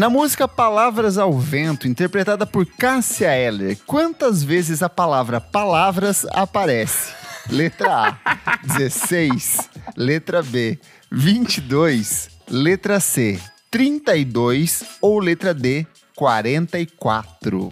[0.00, 7.12] Na música Palavras ao Vento, interpretada por Cássia Eller, quantas vezes a palavra palavras aparece?
[7.50, 9.68] Letra A, 16.
[9.94, 10.78] Letra B,
[11.12, 12.30] 22.
[12.48, 13.38] Letra C,
[13.70, 14.84] 32.
[15.02, 15.86] Ou letra D,
[16.16, 17.70] 44.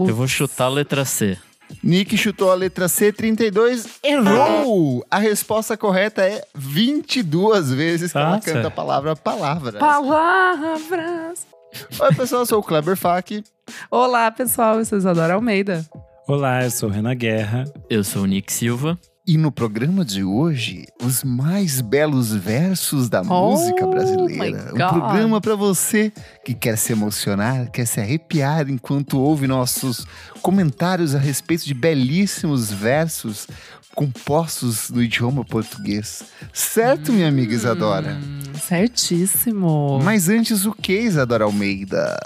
[0.00, 1.38] Eu vou chutar a letra C.
[1.82, 3.88] Nick chutou a letra C, 32.
[4.02, 5.02] Errou!
[5.10, 8.52] A resposta correta é 22 vezes que ela Nossa.
[8.52, 9.76] canta a palavra palavras.
[9.76, 11.51] Palavras.
[12.00, 13.42] Oi, pessoal, eu sou o Kleber Fak.
[13.90, 14.78] Olá, pessoal.
[14.78, 15.84] Eu sou Isadora Almeida.
[16.28, 17.64] Olá, eu sou o Renan Guerra.
[17.88, 18.98] Eu sou o Nick Silva.
[19.24, 24.70] E no programa de hoje, os mais belos versos da música Oh, my brasileira.
[24.74, 26.12] Um programa para você
[26.44, 30.04] que quer se emocionar, quer se arrepiar enquanto ouve nossos
[30.42, 33.46] comentários a respeito de belíssimos versos
[33.94, 36.24] compostos no idioma português.
[36.52, 38.18] Certo, minha amiga Isadora?
[38.22, 40.00] Hum, certíssimo.
[40.02, 42.16] Mas antes, o que, Isadora Almeida?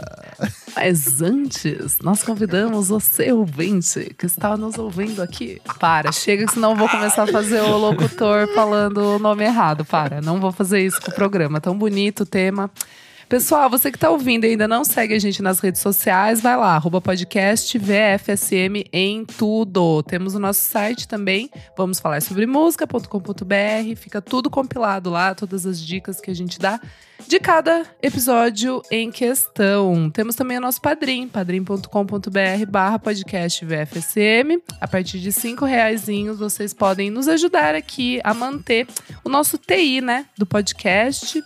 [0.74, 5.60] Mas antes, nós convidamos você, ouvinte, que está nos ouvindo aqui.
[5.78, 9.84] Para, chega, senão eu vou começar a fazer o locutor falando o nome errado.
[9.84, 11.60] Para, não vou fazer isso com o programa.
[11.60, 12.70] Tão bonito o tema.
[13.28, 16.56] Pessoal, você que está ouvindo e ainda não segue a gente nas redes sociais, vai
[16.56, 20.00] lá, arroba podcast VFSM em tudo.
[20.04, 25.80] Temos o nosso site também, vamos falar sobre música.com.br, fica tudo compilado lá, todas as
[25.80, 26.80] dicas que a gente dá
[27.26, 30.08] de cada episódio em questão.
[30.08, 34.62] Temos também o nosso padrim, padrim.com.br barra podcast VFSM.
[34.80, 38.86] A partir de cinco reaisinhos, vocês podem nos ajudar aqui a manter
[39.24, 41.42] o nosso TI, né, do podcast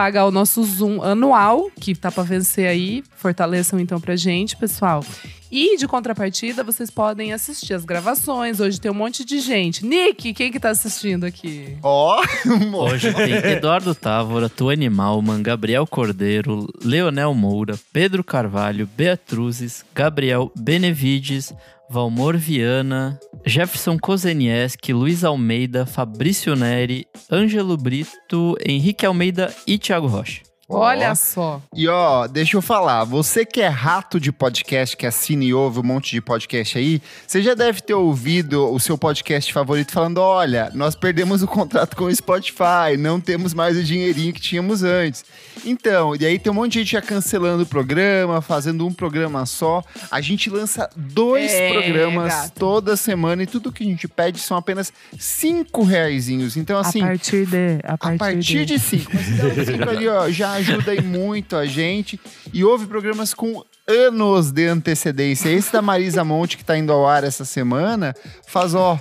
[0.00, 3.04] pagar o nosso Zoom anual, que tá para vencer aí.
[3.18, 5.04] Fortaleçam então pra gente, pessoal.
[5.52, 8.60] E de contrapartida, vocês podem assistir as gravações.
[8.60, 9.84] Hoje tem um monte de gente.
[9.84, 11.76] Nick, quem que tá assistindo aqui?
[11.82, 12.18] Ó,
[12.72, 20.50] Hoje tem Eduardo Távora, Tu Animal, Man, Gabriel Cordeiro, Leonel Moura, Pedro Carvalho, Beatruzes, Gabriel
[20.56, 21.52] Benevides,
[21.90, 30.49] Valmor Viana, Jefferson Kozenieski, Luiz Almeida, Fabrício Neri, Ângelo Brito, Henrique Almeida e Thiago Rocha.
[30.72, 31.60] Olha só.
[31.74, 35.80] E ó, deixa eu falar, você que é rato de podcast, que assina e ouve
[35.80, 40.18] um monte de podcast aí, você já deve ter ouvido o seu podcast favorito falando:
[40.18, 44.82] olha, nós perdemos o contrato com o Spotify, não temos mais o dinheirinho que tínhamos
[44.82, 45.24] antes.
[45.64, 49.44] Então, e aí tem um monte de gente já cancelando o programa, fazendo um programa
[49.46, 49.82] só.
[50.10, 52.52] A gente lança dois É, programas gato.
[52.58, 56.56] toda semana e tudo que a gente pede são apenas cinco reaisinhos.
[56.56, 57.78] Então, assim, a partir de.
[57.84, 59.10] A partir, a partir de 5.
[59.12, 62.20] Mas então, cinco ali, ó, já ajuda aí muito a gente.
[62.52, 65.48] E houve programas com anos de antecedência.
[65.48, 68.14] Esse da Marisa Monte, que tá indo ao ar essa semana,
[68.46, 68.98] faz, ó,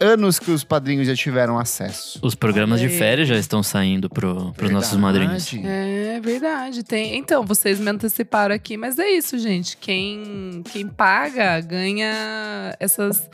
[0.00, 2.18] anos que os padrinhos já tiveram acesso.
[2.22, 5.52] Os programas de férias já estão saindo pro, pros nossos madrinhos.
[5.64, 6.82] É verdade.
[6.82, 7.16] Tem...
[7.16, 9.76] Então, vocês me anteciparam aqui, mas é isso, gente.
[9.76, 13.28] Quem, quem paga ganha essas.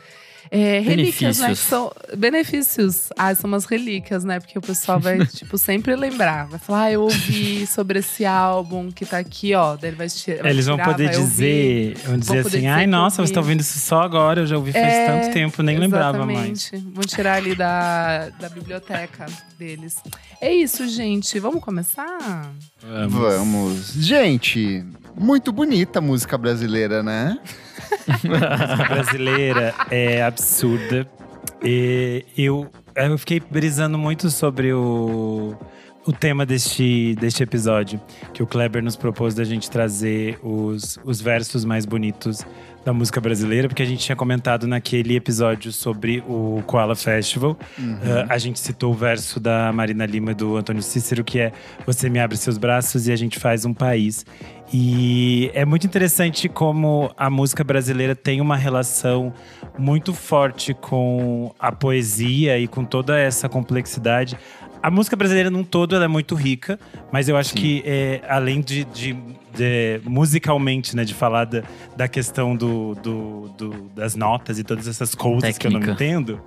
[0.50, 1.47] É, relíquias, né?
[1.47, 1.59] Benefícios.
[1.69, 3.09] são benefícios.
[3.16, 4.41] Ah, são umas relíquias, né?
[4.41, 6.47] Porque o pessoal vai, tipo, sempre lembrar.
[6.47, 9.77] Vai falar, ah, eu ouvi sobre esse álbum que tá aqui, ó.
[9.77, 10.43] Daí ele vai tirar.
[10.43, 11.94] vai Eles vão tirar, poder vai ouvir.
[11.94, 14.00] dizer, vão dizer poder assim, dizer ai nossa, eu você tá ouvi." ouvindo isso só
[14.03, 16.71] agora, eu já ouvi faz É, tanto tempo, nem lembrava mais.
[16.72, 16.94] Exatamente.
[16.94, 19.26] Vão tirar ali da, da biblioteca
[19.59, 19.97] deles.
[20.41, 21.38] É isso, gente.
[21.41, 22.53] Vamos começar?
[22.82, 23.12] Vamos.
[23.34, 23.93] Vamos.
[23.94, 24.84] Gente,
[25.16, 27.38] muito bonita a música brasileira, né?
[28.78, 31.06] A brasileira é absurda.
[31.62, 35.55] E eu, eu fiquei brisando muito sobre o,
[36.06, 38.00] o tema deste, deste episódio,
[38.33, 42.44] que o Kleber nos propôs da gente trazer os, os versos mais bonitos
[42.84, 47.56] da música brasileira, porque a gente tinha comentado naquele episódio sobre o Koala Festival.
[47.78, 51.53] Ah, a gente citou o verso da Marina Lima e do Antônio Cícero, que é
[51.87, 54.27] Você me abre seus braços e a gente faz um país.
[54.73, 59.33] E é muito interessante como a música brasileira tem uma relação
[59.78, 64.37] muito forte com a poesia e com toda essa complexidade.
[64.82, 66.79] A música brasileira num todo ela é muito rica,
[67.11, 69.17] mas eu acho que é, além de, de-
[69.56, 71.62] de- musicalmente, né, de falar da,
[71.97, 76.05] da questão do, do- do- das notas e todas essas coisas que eu não Técnica.
[76.05, 76.41] entendo,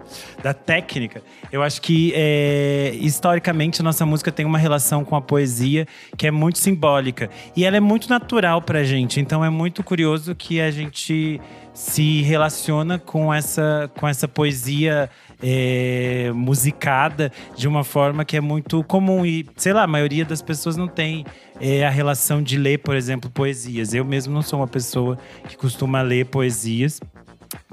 [0.43, 1.21] da técnica,
[1.51, 5.87] eu acho que é, historicamente a nossa música tem uma relação com a poesia
[6.17, 9.19] que é muito simbólica e ela é muito natural pra gente.
[9.19, 11.39] Então é muito curioso que a gente
[11.73, 15.09] se relaciona com essa, com essa poesia
[15.43, 20.41] é, musicada de uma forma que é muito comum e sei lá a maioria das
[20.41, 21.23] pessoas não tem
[21.59, 23.93] é, a relação de ler por exemplo poesias.
[23.93, 25.17] Eu mesmo não sou uma pessoa
[25.47, 26.99] que costuma ler poesias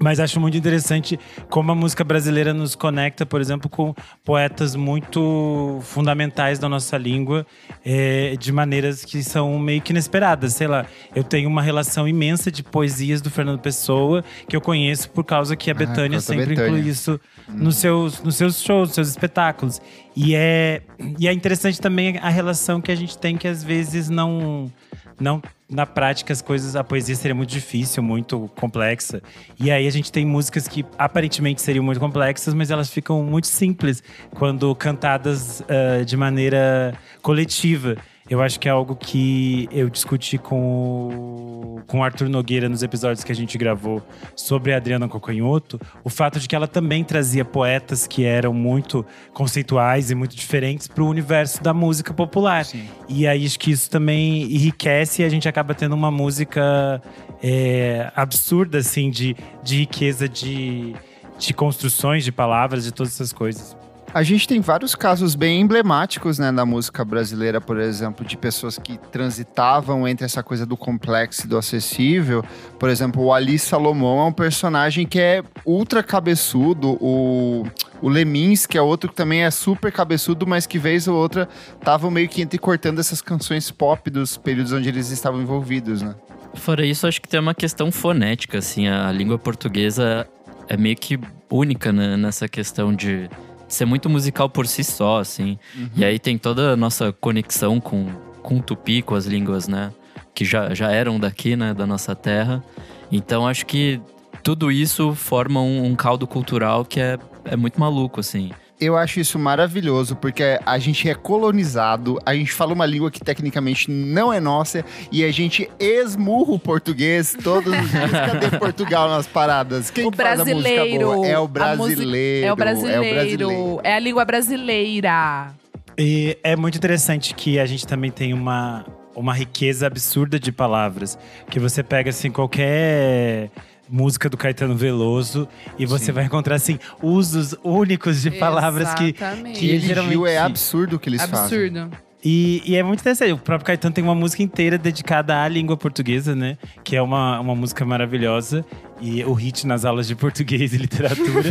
[0.00, 1.18] Mas acho muito interessante
[1.48, 3.94] como a música brasileira nos conecta, por exemplo, com
[4.24, 7.46] poetas muito fundamentais da nossa língua,
[7.84, 10.54] é, de maneiras que são meio que inesperadas.
[10.54, 15.10] Sei lá, eu tenho uma relação imensa de poesias do Fernando Pessoa, que eu conheço
[15.10, 16.70] por causa que a Ah, Betânia sempre Bethânia.
[16.78, 19.80] inclui isso nos, seus, nos seus shows, nos seus espetáculos.
[20.16, 20.82] E é,
[21.18, 24.70] e é interessante também a relação que a gente tem, que às vezes não.
[25.18, 25.42] não
[25.74, 29.20] na prática, as coisas, a poesia seria muito difícil, muito complexa.
[29.58, 33.48] E aí a gente tem músicas que aparentemente seriam muito complexas, mas elas ficam muito
[33.48, 34.00] simples
[34.34, 37.96] quando cantadas ah, de maneira coletiva.
[38.28, 42.82] Eu acho que é algo que eu discuti com o, com o Arthur Nogueira nos
[42.82, 44.02] episódios que a gente gravou
[44.34, 49.04] sobre a Adriana Cocanhoto, o fato de que ela também trazia poetas que eram muito
[49.34, 52.66] conceituais e muito diferentes para o universo da música popular.
[53.08, 57.02] E aí acho que isso também enriquece e a gente acaba tendo uma música
[57.42, 60.94] é, absurda, assim, de, de riqueza de,
[61.38, 63.76] de construções, de palavras, de todas essas coisas.
[64.14, 68.78] A gente tem vários casos bem emblemáticos, né, na música brasileira, por exemplo, de pessoas
[68.78, 72.44] que transitavam entre essa coisa do complexo e do acessível.
[72.78, 77.66] Por exemplo, o Ali Salomão é um personagem que é ultra cabeçudo, o,
[78.00, 81.48] o Lemins, que é outro que também é super cabeçudo, mas que vez ou outra
[81.76, 86.14] estavam meio que entrecortando essas canções pop dos períodos onde eles estavam envolvidos, né?
[86.54, 88.86] Fora isso, acho que tem uma questão fonética, assim.
[88.86, 90.24] A língua portuguesa
[90.68, 91.18] é meio que
[91.50, 93.28] única né, nessa questão de
[93.74, 95.58] ser muito musical por si só, assim.
[95.96, 98.06] E aí tem toda a nossa conexão com,
[98.42, 99.92] com o tupi, com as línguas, né?
[100.34, 101.74] Que já, já eram daqui, né?
[101.74, 102.62] Da nossa terra.
[103.10, 104.00] Então acho que
[104.42, 108.50] tudo isso forma um, um caldo cultural que é, é muito maluco, assim.
[108.84, 113.18] Eu acho isso maravilhoso, porque a gente é colonizado, a gente fala uma língua que
[113.18, 118.10] tecnicamente não é nossa, e a gente esmurra o português todos os dias.
[118.12, 119.90] Cadê Portugal nas paradas?
[119.90, 121.06] Quem o que faz a música brasileiro.
[121.06, 121.26] boa?
[121.26, 122.46] É o brasileiro.
[122.46, 123.14] É o brasileiro.
[123.14, 123.80] brasileiro.
[123.82, 125.54] É a língua brasileira.
[125.96, 128.84] E é muito interessante que a gente também tem uma,
[129.14, 131.16] uma riqueza absurda de palavras.
[131.48, 133.50] Que você pega, assim, qualquer
[133.88, 135.46] música do Caetano Veloso
[135.78, 136.12] e você Sim.
[136.12, 139.14] vai encontrar, assim, usos únicos de palavras que…
[139.16, 139.58] Exatamente.
[139.58, 141.38] Que ele geralmente- Gil é absurdo o que eles fazem.
[141.68, 141.90] Absurdo.
[142.26, 143.32] E, e é muito interessante.
[143.32, 146.56] O próprio Caetano tem uma música inteira dedicada à língua portuguesa, né?
[146.82, 148.64] Que é uma, uma música maravilhosa.
[148.98, 151.50] E o hit nas aulas de português e literatura.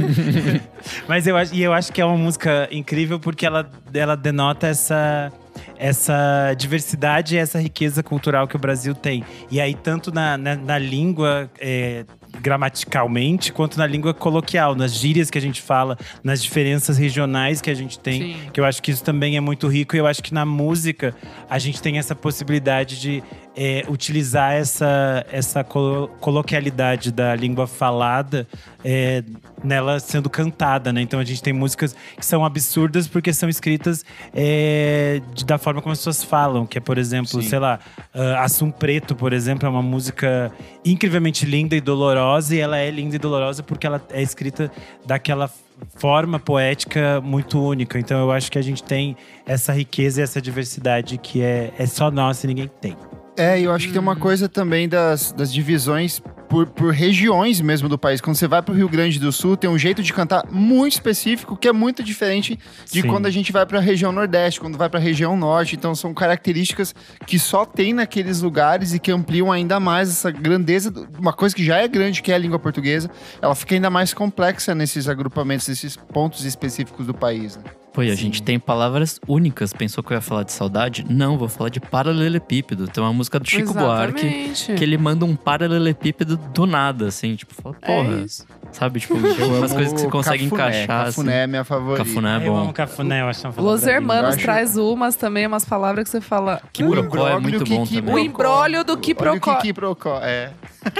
[1.07, 4.65] Mas eu acho, e eu acho que é uma música incrível porque ela, ela denota
[4.65, 5.31] essa,
[5.77, 9.23] essa diversidade e essa riqueza cultural que o Brasil tem.
[9.51, 11.51] E aí, tanto na, na, na língua.
[11.59, 12.03] é,
[12.41, 17.69] gramaticalmente, quanto na língua coloquial, nas gírias que a gente fala, nas diferenças regionais que
[17.69, 18.37] a gente tem, Sim.
[18.51, 19.95] que eu acho que isso também é muito rico.
[19.95, 21.15] E eu acho que na música
[21.49, 23.23] a gente tem essa possibilidade de
[23.55, 28.47] é, utilizar essa, essa colo- coloquialidade da língua falada
[28.83, 29.23] é,
[29.63, 31.01] nela sendo cantada, né?
[31.01, 35.81] Então a gente tem músicas que são absurdas porque são escritas é, de- da forma
[35.81, 37.47] como as pessoas falam, que é, por exemplo, Sim.
[37.49, 37.79] sei lá,
[38.13, 40.51] ah, Assum Preto, por exemplo, é uma música
[40.83, 44.71] incrivelmente linda e dolorosa, e ela é linda e dolorosa porque ela é escrita
[45.05, 45.49] daquela
[45.95, 47.97] forma poética muito única.
[47.99, 49.15] Então eu acho que a gente tem
[49.45, 52.95] essa riqueza e essa diversidade que é, é só nossa e ninguém tem.
[53.35, 57.89] É, eu acho que tem uma coisa também das, das divisões por, por regiões mesmo
[57.89, 58.21] do país.
[58.21, 61.57] Quando você vai pro Rio Grande do Sul, tem um jeito de cantar muito específico,
[61.57, 62.59] que é muito diferente
[62.91, 63.07] de Sim.
[63.07, 65.75] quando a gente vai pra região Nordeste, quando vai pra região Norte.
[65.75, 66.93] Então são características
[67.25, 70.93] que só tem naqueles lugares e que ampliam ainda mais essa grandeza.
[71.17, 73.09] Uma coisa que já é grande, que é a língua portuguesa,
[73.41, 77.57] ela fica ainda mais complexa nesses agrupamentos, nesses pontos específicos do país.
[77.57, 77.63] Né?
[77.93, 79.71] Pô, e a gente tem palavras únicas.
[79.71, 81.05] Pensou que eu ia falar de saudade?
[81.07, 82.87] Não, vou falar de paralelepípedo.
[82.87, 84.73] Tem uma música do Chico Buarque Exatamente.
[84.73, 88.47] que ele manda um paralelepípedo do nada, assim, tipo, fala, É porra, isso.
[88.71, 88.99] sabe?
[88.99, 90.69] Tipo, Eu umas coisas que você consegue cafuné.
[90.83, 91.05] encaixar.
[91.05, 92.01] Cafuné é minha favorita.
[92.01, 92.13] Assim.
[92.15, 92.59] Cafuné é eu bom.
[92.61, 96.09] amo cafuné, eu acho uma Los Hermanos Eu acho- traz umas também, umas palavras que
[96.09, 96.61] você fala.
[96.73, 98.15] Que "Hum, procó é muito bom que também.
[98.15, 99.55] O embrólio do que Olha o procó.
[99.57, 100.51] que procó, é.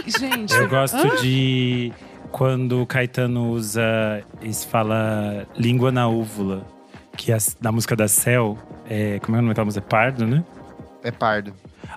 [0.06, 1.92] Gente, Eu gosto de
[2.32, 3.82] quando o Caetano usa
[4.42, 6.66] e fala língua na úvula,
[7.18, 8.58] que é na música da Cell,
[8.90, 9.86] é, como é o nome daquela música?
[9.86, 10.44] Pardo, né?
[11.04, 11.54] É pardo.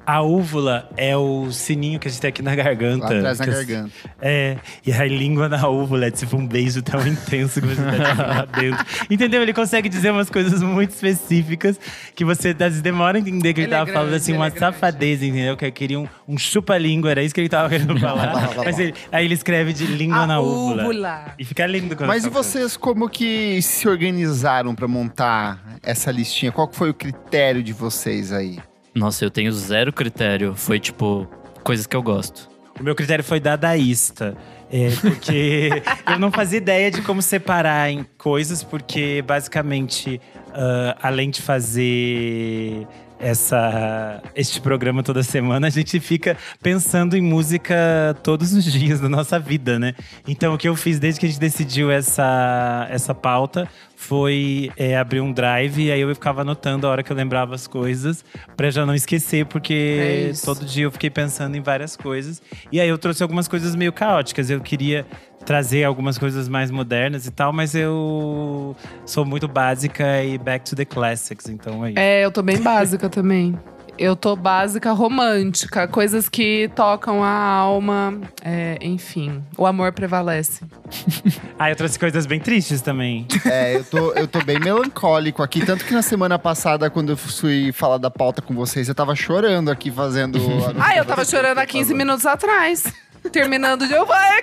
[0.06, 3.06] A úvula é o sininho que a gente tem aqui na garganta.
[3.12, 3.90] Lá atrás na garganta.
[4.22, 8.26] É, e a língua na úvula é tipo um beijo tão intenso que você tá
[8.26, 8.86] lá dentro.
[9.10, 9.42] Entendeu?
[9.42, 11.78] Ele consegue dizer umas coisas muito específicas
[12.14, 14.32] que você às vezes demora a entender que ele, Ele é tava falando grande, assim,
[14.32, 15.56] ele uma é safadeza, entendeu?
[15.56, 18.54] Que ele queria um, um chupa-língua, era isso que ele tava querendo falar.
[18.64, 20.82] Mas ele- aí ele escreve de língua a na úvula.
[20.84, 21.34] úvula.
[21.36, 22.44] E fica lindo quando Mas e falando.
[22.44, 26.52] vocês como que se organizaram pra montar essa listinha?
[26.52, 28.58] Qual foi o critério de vocês aí?
[28.96, 30.54] Nossa, eu tenho zero critério.
[30.56, 31.28] Foi tipo,
[31.62, 32.48] coisas que eu gosto.
[32.80, 34.34] O meu critério foi dadaísta.
[34.72, 35.70] É, porque
[36.10, 42.86] eu não fazia ideia de como separar em coisas, porque basicamente, uh, além de fazer
[43.18, 49.08] essa, este programa toda semana, a gente fica pensando em música todos os dias da
[49.08, 49.94] nossa vida, né?
[50.26, 54.96] Então, o que eu fiz desde que a gente decidiu essa, essa pauta foi é,
[54.96, 58.24] abrir um drive e aí eu ficava anotando a hora que eu lembrava as coisas,
[58.56, 62.42] para já não esquecer, porque É todo dia eu fiquei pensando em várias coisas.
[62.70, 64.50] E aí eu trouxe algumas coisas meio caóticas.
[64.50, 65.06] Eu queria
[65.46, 68.76] trazer algumas coisas mais modernas e tal, mas eu
[69.06, 71.98] sou muito básica e back to the classics, então é isso.
[71.98, 73.56] É, eu tô bem básica também.
[73.98, 79.42] Eu tô básica romântica, coisas que tocam a alma, é, enfim.
[79.56, 80.64] O amor prevalece.
[81.58, 83.26] Ah, eu trouxe coisas bem tristes também.
[83.46, 85.64] É, eu tô, eu tô bem melancólico aqui.
[85.64, 89.14] Tanto que na semana passada, quando eu fui falar da pauta com vocês, eu tava
[89.14, 90.38] chorando aqui fazendo.
[90.78, 92.92] Ah, eu tava chorando há 15 minutos atrás.
[93.30, 94.06] Terminando de eu.
[94.12, 94.40] Ai,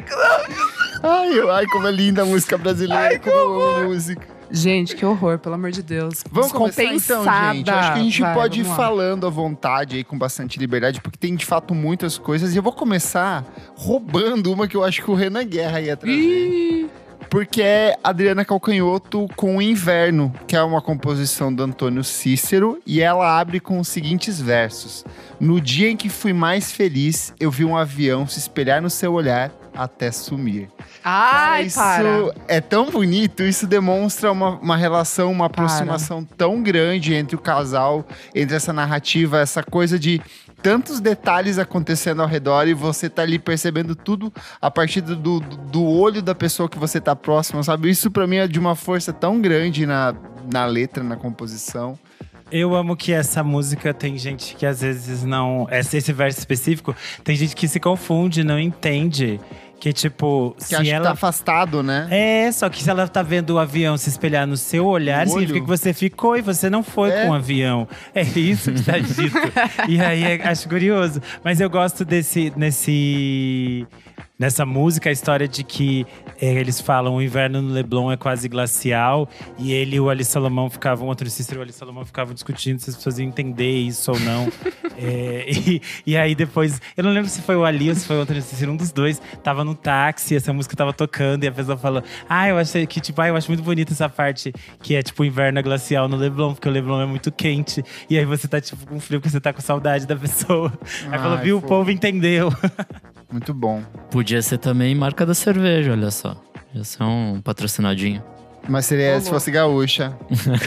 [1.04, 4.34] Ai, ai, como é linda a música brasileira, como eu amo música.
[4.50, 6.24] Gente, que horror, pelo amor de Deus.
[6.32, 7.70] Vamos começar então, gente.
[7.70, 11.18] Acho que a gente Vai, pode ir falando à vontade aí, com bastante liberdade, porque
[11.18, 12.54] tem de fato muitas coisas.
[12.54, 13.44] E eu vou começar
[13.76, 16.16] roubando uma que eu acho que o Renan Guerra ia trazer.
[16.16, 16.88] Ih,
[17.30, 23.02] Porque é Adriana Calcanhoto com o Inverno, que é uma composição do Antônio Cícero, e
[23.02, 25.06] ela abre com os seguintes versos:
[25.40, 29.14] No dia em que fui mais feliz, eu vi um avião se espelhar no seu
[29.14, 30.70] olhar até sumir.
[31.04, 32.34] Ai, isso para.
[32.48, 38.06] é tão bonito, isso demonstra uma, uma relação, uma aproximação tão grande entre o casal,
[38.34, 40.22] entre essa narrativa, essa coisa de
[40.64, 45.40] tantos detalhes acontecendo ao redor e você tá ali percebendo tudo a partir do, do,
[45.42, 47.90] do olho da pessoa que você tá próximo, sabe?
[47.90, 50.16] Isso pra mim é de uma força tão grande na,
[50.50, 52.00] na letra, na composição.
[52.50, 55.68] Eu amo que essa música tem gente que às vezes não.
[55.72, 59.42] Esse verso específico, tem gente que se confunde, não entende.
[59.84, 61.04] Que, tipo, Que se acho que ela.
[61.08, 62.08] tá afastado, né?
[62.10, 65.32] É, só que se ela tá vendo o avião se espelhar no seu olhar, No
[65.34, 65.64] significa olho.
[65.66, 67.24] que você ficou e você não foi É.
[67.26, 67.86] com o avião.
[68.16, 69.36] É isso que tá dito.
[69.90, 71.22] e aí é- acho curioso.
[71.44, 72.54] Mas eu gosto desse.
[72.56, 73.86] Nesse.
[74.38, 76.08] Nessa música, a história de que
[76.42, 80.26] é, eles falam o inverno no Leblon é quase glacial e ele e o Ali
[80.26, 83.28] Salomão ficavam, o Antônio Cícero e o Ali Salomão ficavam discutindo se as pessoas iam
[83.28, 84.48] entender isso ou não.
[84.98, 88.18] É, e, e aí depois, eu não lembro se foi o Ali ou se foi
[88.18, 91.52] o Antônio Cícero, um dos dois, tava no táxi, essa música tava tocando e a
[91.52, 94.96] pessoa falou: Ah, eu achei que, tipo, ah, eu acho muito bonita essa parte que
[94.96, 97.86] é tipo o inverno é glacial no Leblon, porque o Leblon é muito quente.
[98.10, 100.74] E aí você tá, tipo, com frio porque você tá com saudade da pessoa.
[101.12, 101.70] Aí falou, Ai, viu, o fofo.
[101.76, 102.52] povo entendeu.
[103.34, 103.82] Muito bom.
[104.12, 106.40] Podia ser também marca da cerveja, olha só.
[106.76, 108.22] Ia ser um patrocinadinho.
[108.70, 110.16] Mas seria se fosse gaúcha.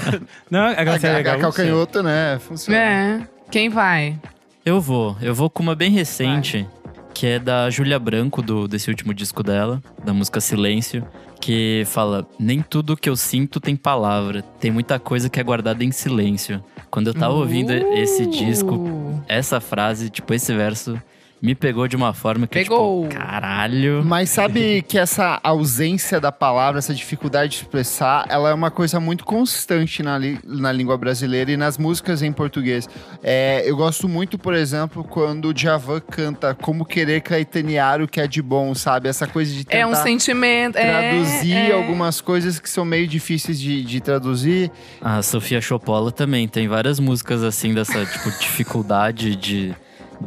[0.50, 1.40] Não, agora é A, a gaúcha?
[1.42, 2.40] calcanhoto, né?
[2.40, 2.76] Funciona.
[2.76, 3.28] É.
[3.52, 4.18] Quem vai?
[4.64, 5.16] Eu vou.
[5.22, 6.66] Eu vou com uma bem recente,
[7.14, 11.06] que é da Júlia Branco, do, desse último disco dela, da música Silêncio,
[11.40, 15.84] que fala: Nem tudo que eu sinto tem palavra, tem muita coisa que é guardada
[15.84, 16.62] em silêncio.
[16.90, 21.00] Quando eu tava ouvindo esse disco, Uh, essa frase, tipo, esse verso,
[21.40, 23.08] me pegou de uma forma que, Pegou.
[23.08, 24.02] tipo, caralho.
[24.04, 28.98] Mas sabe que essa ausência da palavra, essa dificuldade de expressar, ela é uma coisa
[28.98, 32.88] muito constante na, li- na língua brasileira e nas músicas em português.
[33.22, 38.20] É, eu gosto muito, por exemplo, quando o Djavan canta Como Querer Caetanear o que
[38.20, 39.08] é de bom, sabe?
[39.08, 40.76] Essa coisa de tentar é um sentimento.
[40.76, 41.72] é, traduzir é.
[41.72, 44.70] algumas coisas que são meio difíceis de, de traduzir.
[45.00, 49.74] A Sofia Coppola também tem várias músicas assim dessa tipo dificuldade de,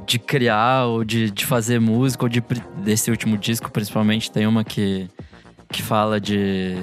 [0.05, 2.43] de criar ou de, de fazer música ou de
[2.77, 5.07] desse último disco principalmente tem uma que
[5.71, 6.75] que fala de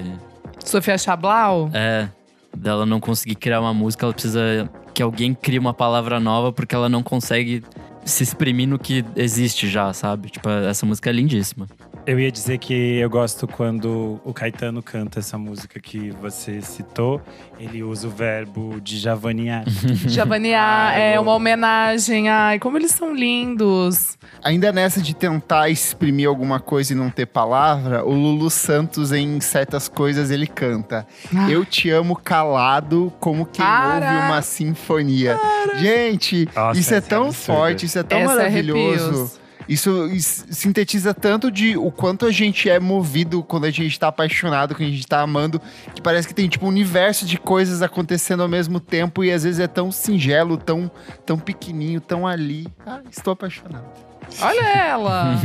[0.65, 1.71] Sofia Chablau?
[1.73, 2.09] é
[2.57, 6.75] dela não conseguir criar uma música, ela precisa que alguém crie uma palavra nova porque
[6.75, 7.63] ela não consegue
[8.05, 10.31] se exprimir no que existe já, sabe?
[10.31, 11.67] Tipo, essa música é lindíssima.
[12.07, 17.21] Eu ia dizer que eu gosto quando o Caetano canta essa música que você citou.
[17.59, 19.65] Ele usa o verbo de javanear.
[20.07, 22.29] Javanear Ah, é vou- uma homenagem.
[22.29, 24.17] Ai, como eles são lindos.
[24.41, 29.41] Ainda nessa de tentar exprimir alguma coisa e não ter palavra, o Lulu Santos, em
[29.41, 31.05] certas coisas, ele canta.
[31.37, 31.51] Ah.
[31.51, 33.95] Eu te amo calado como quem Para.
[34.13, 35.37] ouve uma sinfonia.
[35.81, 37.59] Gente, Nossa, isso é é tão absurda.
[37.61, 39.05] forte, isso é tão Essa é maravilhoso.
[39.09, 39.46] arrepios.
[39.68, 44.08] Isso is- sintetiza tanto de o quanto a gente é movido quando a gente tá
[44.08, 45.61] apaixonado, quando a gente tá amando,
[45.94, 49.42] que parece que tem tipo um universo de coisas acontecendo ao mesmo tempo e às
[49.42, 50.90] vezes é tão singelo, tão,
[51.25, 52.66] tão pequenininho, tão ali.
[52.87, 53.85] Ah, estou apaixonado.
[54.40, 55.35] Olha ela.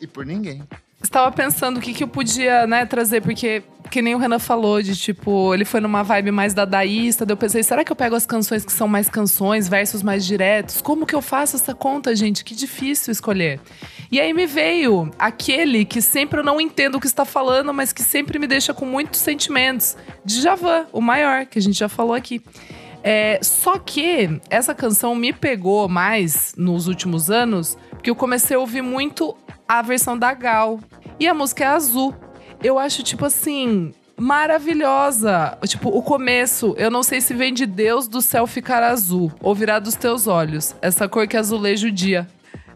[0.00, 0.64] E por ninguém.
[1.00, 3.62] Estava pensando o que, que eu podia né, trazer, porque
[3.92, 7.26] que nem o Renan falou, de tipo, ele foi numa vibe mais dadaísta.
[7.26, 10.24] Daí eu pensei, será que eu pego as canções que são mais canções, versos mais
[10.24, 10.80] diretos?
[10.80, 12.42] Como que eu faço essa conta, gente?
[12.42, 13.60] Que difícil escolher.
[14.10, 17.92] E aí me veio aquele que sempre eu não entendo o que está falando, mas
[17.92, 19.94] que sempre me deixa com muitos sentimentos.
[20.24, 22.42] Djavan, o maior, que a gente já falou aqui.
[23.04, 28.60] É, só que essa canção me pegou mais nos últimos anos, porque eu comecei a
[28.60, 29.36] ouvir muito
[29.68, 30.80] a versão da Gal.
[31.20, 32.14] E a música é azul.
[32.62, 35.58] Eu acho, tipo assim, maravilhosa.
[35.66, 39.54] Tipo, o começo, eu não sei se vem de Deus do céu ficar azul ou
[39.54, 40.74] virar dos teus olhos.
[40.80, 42.28] Essa cor que azuleja o dia.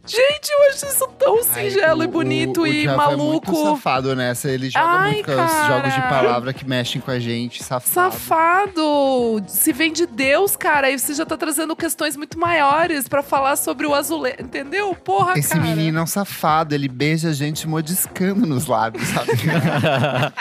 [0.07, 3.51] Gente, eu acho isso tão singelo Ai, e bonito o, o e maluco.
[3.51, 4.49] É muito safado nessa.
[4.49, 7.65] Ele joga Ai, muito com os jogos de palavra que mexem com a gente.
[7.65, 8.13] Safado.
[8.13, 9.45] Safado!
[9.49, 13.57] Se vem de Deus, cara, aí você já tá trazendo questões muito maiores pra falar
[13.57, 14.37] sobre o azulejo.
[14.41, 14.95] Entendeu?
[14.95, 15.61] Porra, Esse cara.
[15.61, 19.33] menino é um safado, ele beija a gente modiscando nos lábios, sabe?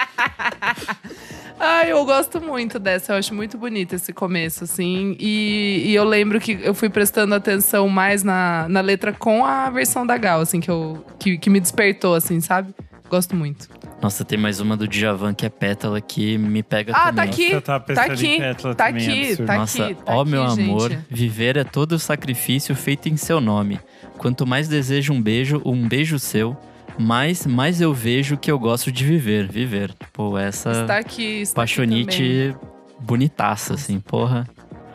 [1.57, 3.13] Ai, eu gosto muito dessa.
[3.13, 5.15] Eu acho muito bonito esse começo, assim.
[5.19, 9.54] E, e eu lembro que eu fui prestando atenção mais na, na letra com a
[9.69, 12.73] versão da Gal, assim, que, eu, que, que me despertou, assim, sabe?
[13.09, 13.69] Gosto muito.
[14.01, 17.15] Nossa, tem mais uma do Djavan que é Pétala que me pega Ah, também.
[17.15, 17.51] tá aqui.
[17.51, 18.37] Eu tava Tá em aqui.
[18.37, 19.21] Pétala Tá também, é aqui.
[19.29, 19.47] absurdo.
[19.47, 19.95] Tá Nossa, aqui.
[19.95, 21.05] Tá ó aqui, meu amor, gente.
[21.09, 23.79] viver é todo o sacrifício feito em seu nome.
[24.17, 26.57] Quanto mais desejo um beijo, um beijo seu,
[26.99, 29.93] mais, mais eu vejo que eu gosto de viver, viver.
[30.11, 31.41] Pô, essa Está aqui.
[31.41, 32.55] Está aqui paixonite
[32.99, 34.47] bonitaça, assim, porra.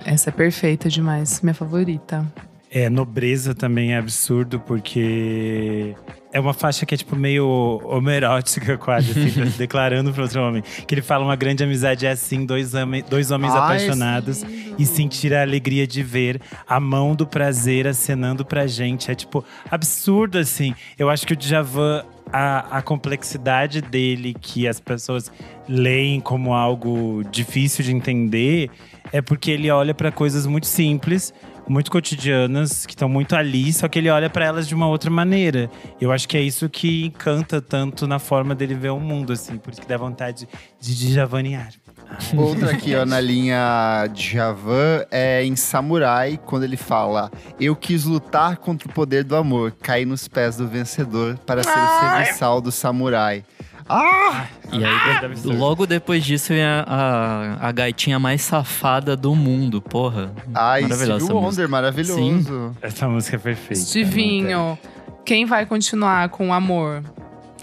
[0.04, 1.40] Essa é perfeita demais.
[1.42, 2.26] Minha favorita.
[2.72, 5.96] É, nobreza também é absurdo, porque
[6.32, 10.62] é uma faixa que é tipo meio homerótica, quase, assim, declarando para outro homem.
[10.86, 14.44] Que ele fala: uma grande amizade é assim, dois, home- dois homens Ai, apaixonados
[14.78, 19.10] e sentir a alegria de ver a mão do prazer acenando pra gente.
[19.10, 20.72] É tipo absurdo, assim.
[20.96, 22.04] Eu acho que o Djavan.
[22.32, 25.32] A, a complexidade dele, que as pessoas
[25.68, 28.70] leem como algo difícil de entender,
[29.12, 31.34] é porque ele olha pra coisas muito simples,
[31.70, 35.08] muito cotidianas, que estão muito ali, só que ele olha pra elas de uma outra
[35.08, 35.70] maneira.
[36.00, 39.56] Eu acho que é isso que encanta tanto na forma dele ver o mundo, assim,
[39.56, 40.48] por isso que dá vontade
[40.80, 41.70] de djavanear.
[42.36, 48.56] Outra aqui, ó, na linha Djavan, é em Samurai, quando ele fala: Eu quis lutar
[48.56, 52.72] contra o poder do amor, cair nos pés do vencedor para ser o serviçal do
[52.72, 53.44] samurai.
[53.92, 54.46] Ah!
[54.72, 55.48] E aí, ser.
[55.48, 60.32] logo depois disso, vem a, a, a gaitinha mais safada do mundo, porra.
[60.54, 62.76] Ai, Maravilhosa Stevie essa Wonder, maravilhoso.
[62.80, 63.82] Essa música é perfeita.
[63.92, 64.78] Divinho.
[65.24, 67.02] Quem vai continuar com o amor?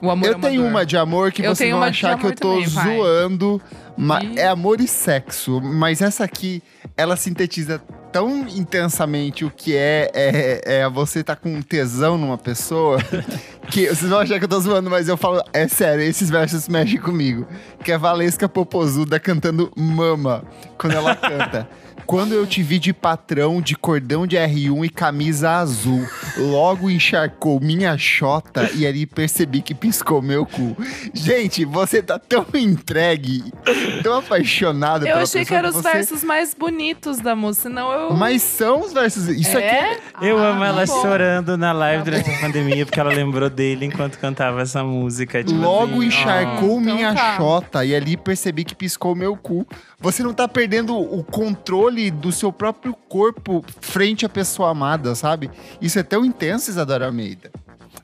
[0.01, 2.49] O amor Eu tenho uma de amor que Eu vocês vão achar que eu tô
[2.55, 2.97] também, vai.
[2.97, 3.61] zoando.
[3.97, 4.37] ma- Ih.
[4.37, 5.59] é amor e sexo.
[5.61, 6.61] Mas essa aqui,
[6.95, 12.97] ela sintetiza tão intensamente o que é, é, é você tá com tesão numa pessoa
[13.69, 16.67] que vocês vão achar que eu tô zoando, mas eu falo, é sério, esses versos
[16.67, 17.45] mexem comigo.
[17.83, 20.43] Que é Valesca Popozuda cantando Mama,
[20.77, 21.67] quando ela canta.
[22.07, 27.59] Quando eu te vi de patrão, de cordão de R1 e camisa azul, logo encharcou
[27.59, 30.75] minha chota e ali percebi que piscou meu cu.
[31.13, 33.43] Gente, você tá tão entregue,
[34.01, 37.91] tão apaixonado Eu pela achei que eram os você- versos mais bonitos da música, senão
[37.91, 38.13] eu.
[38.13, 39.27] Mas são os versos.
[39.27, 39.93] Isso aqui é.
[39.93, 39.99] é?
[40.21, 41.01] Eu Ah, amo ela tá bom.
[41.01, 45.43] chorando na live Tá durante a pandemia, porque ela lembrou dele enquanto cantava essa música.
[45.43, 47.35] Tipo Logo assim, encharcou Ah, minha então tá.
[47.37, 49.67] chota e ali percebi que piscou meu cu.
[49.99, 55.49] Você não tá perdendo o controle do seu próprio corpo frente à pessoa amada, sabe?
[55.81, 57.51] Isso é tão intenso, Isadora Almeida.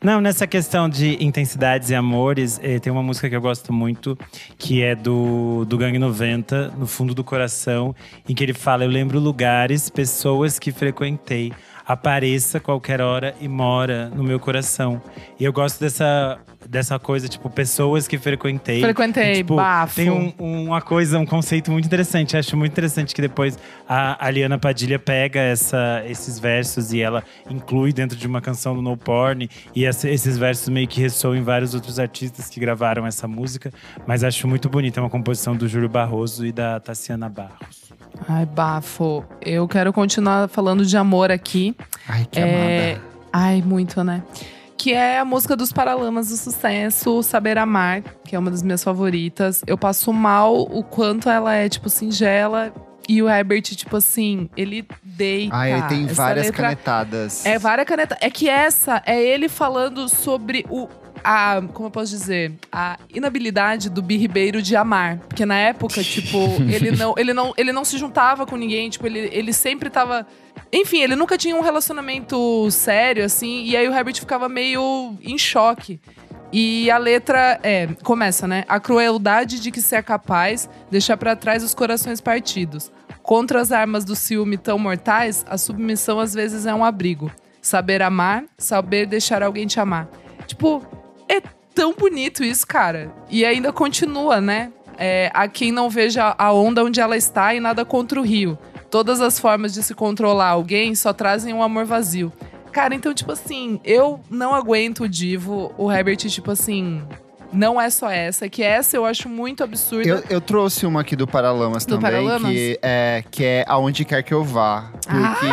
[0.02, 4.18] Não, nessa questão de intensidades e amores, eh, tem uma música que eu gosto muito,
[4.58, 7.96] que é do, do Gangue 90, No Fundo do Coração,
[8.28, 11.54] em que ele fala: Eu lembro lugares, pessoas que frequentei,
[11.86, 15.02] apareça qualquer hora e mora no meu coração.
[15.40, 18.82] E eu gosto dessa, dessa coisa, tipo, pessoas que frequentei.
[18.82, 19.96] Frequentei, E, tipo, bafo.
[19.96, 22.38] Tem um- uma coisa, um conceito muito interessante.
[22.38, 27.92] Acho muito interessante que depois a Aliana Padilha pega essa, esses versos e ela inclui
[27.92, 29.50] dentro de uma canção do No Porn.
[29.76, 33.72] E essa- esses versos meio que ressoam em vários outros artistas que gravaram essa música.
[34.08, 35.00] Mas acho muito bonita.
[35.00, 37.83] É uma composição do Júlio Barroso e da Tassiana Barros.
[38.28, 39.24] Ai, bafo.
[39.42, 41.76] Eu quero continuar falando de amor aqui.
[42.08, 42.92] Ai, que É...
[42.94, 43.14] amada.
[43.32, 44.24] Ai, muito, né?
[44.78, 48.84] Que é a música dos Paralamas do Sucesso, Saber Amar, que é uma das minhas
[48.84, 49.64] favoritas.
[49.66, 52.74] Eu passo mal o quanto ela é, tipo, singela.
[53.08, 55.56] E o Herbert, tipo assim, ele deita.
[55.56, 57.46] Ai, aí tem várias letra canetadas.
[57.46, 58.18] É várias canetas.
[58.22, 60.88] É que essa é ele falando sobre o.
[61.24, 62.54] A, como eu posso dizer?
[62.72, 65.20] A inabilidade do Bi Ribeiro de amar.
[65.20, 66.38] Porque na época, tipo,
[66.70, 68.90] ele não, ele não, ele não se juntava com ninguém.
[68.90, 70.28] Tipo, ele, ele sempre tava.
[70.72, 73.64] Enfim, ele nunca tinha um relacionamento sério, assim.
[73.64, 76.00] E aí o Herbert ficava meio em choque.
[76.52, 78.64] E a letra é, começa, né?
[78.68, 82.92] A crueldade de que se é capaz deixar para trás os corações partidos.
[83.24, 87.32] Contra as armas do ciúme tão mortais, a submissão às vezes é um abrigo.
[87.60, 90.08] Saber amar, saber deixar alguém te amar.
[90.46, 90.86] Tipo,
[91.38, 91.42] é
[91.74, 93.12] tão bonito isso, cara.
[93.30, 94.72] E ainda continua, né?
[94.98, 98.58] É, a quem não veja a onda onde ela está e nada contra o rio.
[98.92, 102.32] Todas as formas de se controlar alguém só trazem um amor vazio.
[102.72, 107.04] Cara, então, tipo assim, eu não aguento o Divo, o Herbert, tipo assim,
[107.54, 110.08] não é só essa, que essa eu acho muito absurda.
[110.10, 112.52] Eu, eu trouxe uma aqui do Paralamas Do também, Paralamas?
[112.52, 114.92] Que, é, que é Aonde Quer Que Eu Vá.
[115.06, 115.46] Porque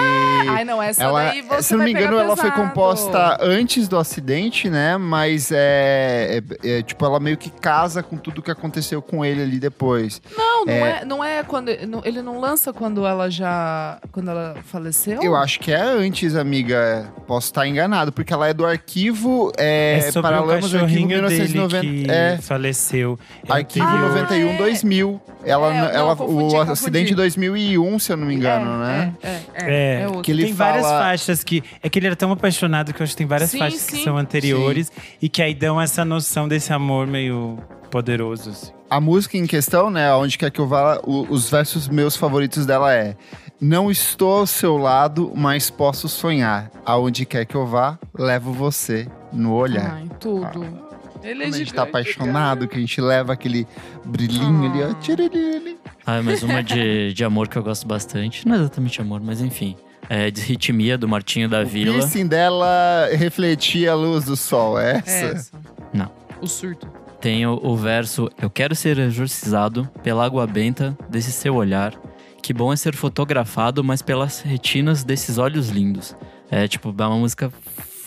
[0.49, 3.99] Ai, não, essa ela, daí você se não me engano, ela foi composta antes do
[3.99, 4.97] acidente, né?
[4.97, 9.43] Mas é, é- é, Tipo, ela meio que casa com tudo que aconteceu com ele
[9.43, 10.21] ali depois.
[10.37, 11.01] Não, não É.
[11.01, 11.71] é, não é quando.
[11.87, 13.99] não- Ele não lança quando ela já.
[14.13, 15.23] Quando ela faleceu?
[15.23, 17.13] Eu acho que é antes, amiga.
[17.27, 20.83] Posso estar enganado, porque ela é do arquivo é, É, sobre o Paralamas do arquivo
[20.85, 21.90] cachorrinho dele 1990.
[21.91, 22.39] Que É.
[22.39, 23.19] faleceu.
[23.49, 24.09] É Arquivo anterior.
[24.11, 24.57] 91 é.
[24.57, 25.21] 2000.
[25.45, 26.71] Ela, É, não, ela, confundi, o confundi.
[26.73, 29.15] acidente de 2001, se eu não me engano, é, né?
[29.23, 31.63] É, é, É, é que ele tem várias fala- faixas que.
[31.83, 33.97] É que ele era tão apaixonado que eu acho que tem várias Sim, faixas que
[33.97, 34.05] sim.
[34.05, 37.59] são anteriores e que aí dão essa noção desse amor meio
[37.91, 38.51] poderoso.
[38.51, 38.71] Assim.
[38.91, 42.67] A música em questão, né, onde quer que eu vá, o- os versos meus favoritos
[42.67, 43.17] dela é
[43.63, 46.71] Não estou ao seu lado, mas posso sonhar.
[46.85, 49.97] Aonde quer que eu vá, levo você no olhar.
[49.97, 50.90] Ai, tudo.
[51.23, 53.67] Ele é Quando a gente tá apaixonado, que a gente leva aquele
[54.05, 54.91] brilhinho ali, ó.
[54.91, 54.95] Ah.
[54.95, 55.79] tchiriri.
[56.07, 58.47] Ah, mas uma de, de amor que eu gosto bastante.
[58.47, 59.77] Não é exatamente amor, mas enfim.
[60.09, 61.93] É de Ritmia, do Martinho da O Vila.
[61.93, 65.11] piercing dela refletia a luz do sol, é essa?
[65.11, 65.53] É essa.
[65.93, 66.11] Não.
[66.41, 66.89] O surto.
[67.21, 71.95] Tem o, o verso Eu quero ser exorcizado pela água benta desse seu olhar.
[72.43, 76.17] Que bom é ser fotografado, mas pelas retinas desses olhos lindos.
[76.51, 77.53] É tipo, é uma música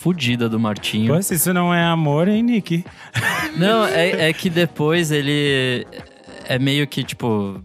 [0.04, 1.14] fodida do Martinho.
[1.14, 2.84] Pô, se isso não é amor, hein, Nick?
[3.56, 5.86] Não, é, é que depois ele
[6.46, 7.58] é meio que, tipo,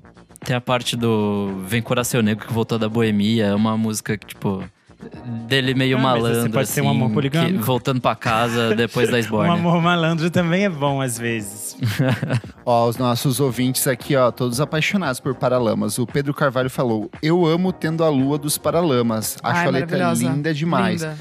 [0.45, 4.25] tem a parte do Vem Coração Negro que voltou da boemia, é uma música que,
[4.27, 4.63] tipo,
[5.47, 6.41] dele meio Ah, mas malandro.
[6.43, 7.61] você pode ser um assim, amor que- poligâmico.
[7.63, 9.51] voltando pra casa depois da Um esborne.
[9.53, 11.77] amor malandro também é bom às vezes.
[12.65, 15.97] Ó, os nossos ouvintes aqui, ó, todos apaixonados por Paralamas.
[15.99, 19.37] O Pedro Carvalho falou: Eu amo tendo a lua dos Paralamas.
[19.43, 21.01] Acho Ai, a letra linda demais.
[21.01, 21.17] Linda.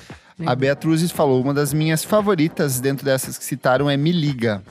[0.47, 4.63] A Beatriz falou: uma das minhas favoritas dentro dessas que citaram é Me Liga.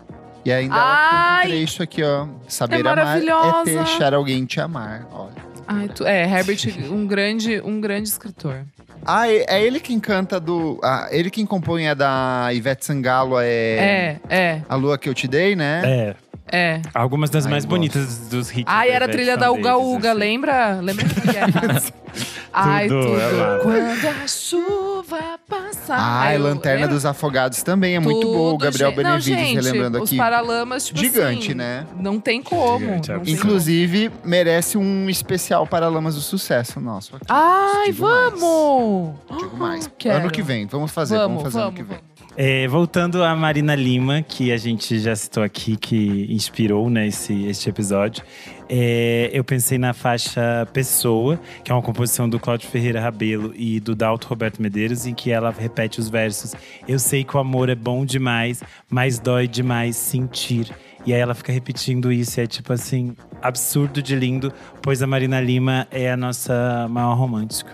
[0.45, 1.07] E ainda ela Ai!
[1.09, 2.27] canta um trecho aqui, ó.
[2.47, 5.05] Saber É amar é deixar alguém te amar.
[5.11, 5.46] Olha.
[5.67, 6.59] Ai, tu- é, Herbert,
[6.91, 8.61] um grande, um grande escritor.
[9.05, 10.79] Ah, é, é ele quem canta do.
[10.83, 13.47] Ah, ele quem compõe é da Ivete Sangalo, é.
[13.47, 15.81] É, é, A Lua que eu te dei, né?
[15.85, 16.15] É.
[16.57, 16.81] é.
[16.93, 18.63] Algumas das Ai, mais eu bonitas dos hits.
[18.65, 20.19] Ai, era a trilha da Uga deles, Uga, assim.
[20.19, 20.79] lembra?
[20.81, 21.47] Lembra que era?
[22.51, 23.61] Ai, Tudo, tudo.
[23.61, 25.95] Quando a chuva passar.
[25.99, 26.95] Ah, Ai, eu- Lanterna lembra?
[26.95, 28.49] dos Afogados também é muito boa.
[28.49, 29.03] O Tudo, Gabriel gente.
[29.03, 30.17] Não, Benevides gente, relembrando Os aqui.
[30.17, 31.85] Paralamas, tipo Gigante, assim, né?
[31.99, 32.79] Não tem como.
[32.79, 37.15] Gigante, não tem Inclusive, merece um especial Paralamas do Sucesso nosso.
[37.15, 37.25] aqui.
[37.29, 38.39] Ai, Digo mais.
[38.39, 39.15] vamos!
[39.37, 39.89] Digo mais.
[39.97, 40.19] Quero.
[40.19, 41.97] Ano que vem, vamos fazer, vamos, Vamos, fazer vamos, ano que vem.
[41.97, 42.17] vamos.
[42.39, 47.45] É, voltando a Marina Lima, que a gente já citou aqui, que inspirou né, esse,
[47.47, 48.23] este episódio.
[48.69, 53.79] É, eu pensei na faixa Pessoa, que é uma composição do Cláudio Ferreira Rabelo e
[53.79, 56.53] do Dalto Roberto Medeiros, em que ela repete os versos:
[56.87, 60.71] Eu sei que o amor é bom demais, mas dói demais sentir.
[61.07, 65.07] E aí ela fica repetindo isso, e é tipo assim, absurdo de lindo, pois a
[65.07, 67.71] Marina Lima é a nossa maior romântica.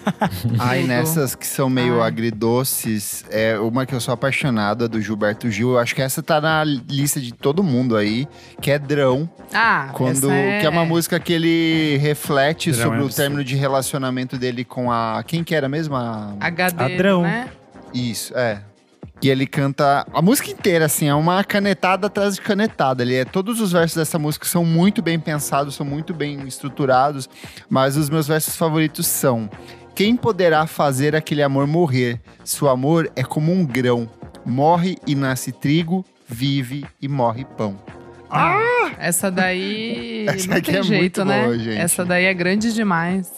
[0.60, 2.08] Aí nessas que são meio Ai.
[2.08, 5.72] agridoces, é uma que eu sou apaixonada, é do Gilberto Gil.
[5.72, 8.28] Eu acho que essa tá na lista de todo mundo aí,
[8.60, 9.28] que é Drão.
[9.54, 10.60] Ah, Quando, essa é...
[10.60, 14.66] Que é uma música que ele reflete Drão sobre é o término de relacionamento dele
[14.66, 15.24] com a.
[15.26, 15.96] Quem que era mesmo?
[15.96, 16.34] A...
[16.38, 17.22] HD, Padrão.
[17.22, 17.48] né?
[17.94, 18.60] Isso, é.
[19.20, 23.02] Que ele canta a música inteira, assim, é uma canetada atrás de canetada.
[23.02, 27.28] Ele é, todos os versos dessa música são muito bem pensados, são muito bem estruturados,
[27.68, 29.48] mas os meus versos favoritos são:
[29.94, 32.20] Quem poderá fazer aquele amor morrer?
[32.44, 34.08] Seu amor é como um grão,
[34.44, 37.76] morre e nasce trigo, vive e morre pão.
[38.98, 41.44] Essa daí Essa não tem é jeito, muito né?
[41.44, 41.78] boa, gente.
[41.78, 43.30] Essa daí é grande demais.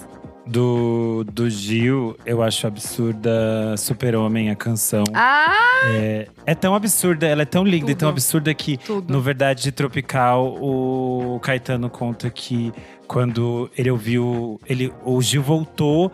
[0.49, 5.05] Do, do Gil, eu acho absurda Super-Homem, a canção.
[5.13, 5.45] Ah,
[5.93, 8.15] É, é tão absurda, ela é tão linda e tão Tudo.
[8.17, 9.13] absurda que tudo.
[9.13, 12.73] no Verdade Tropical, o Caetano conta que
[13.07, 14.59] quando ele ouviu.
[14.67, 16.11] Ele, o Gil voltou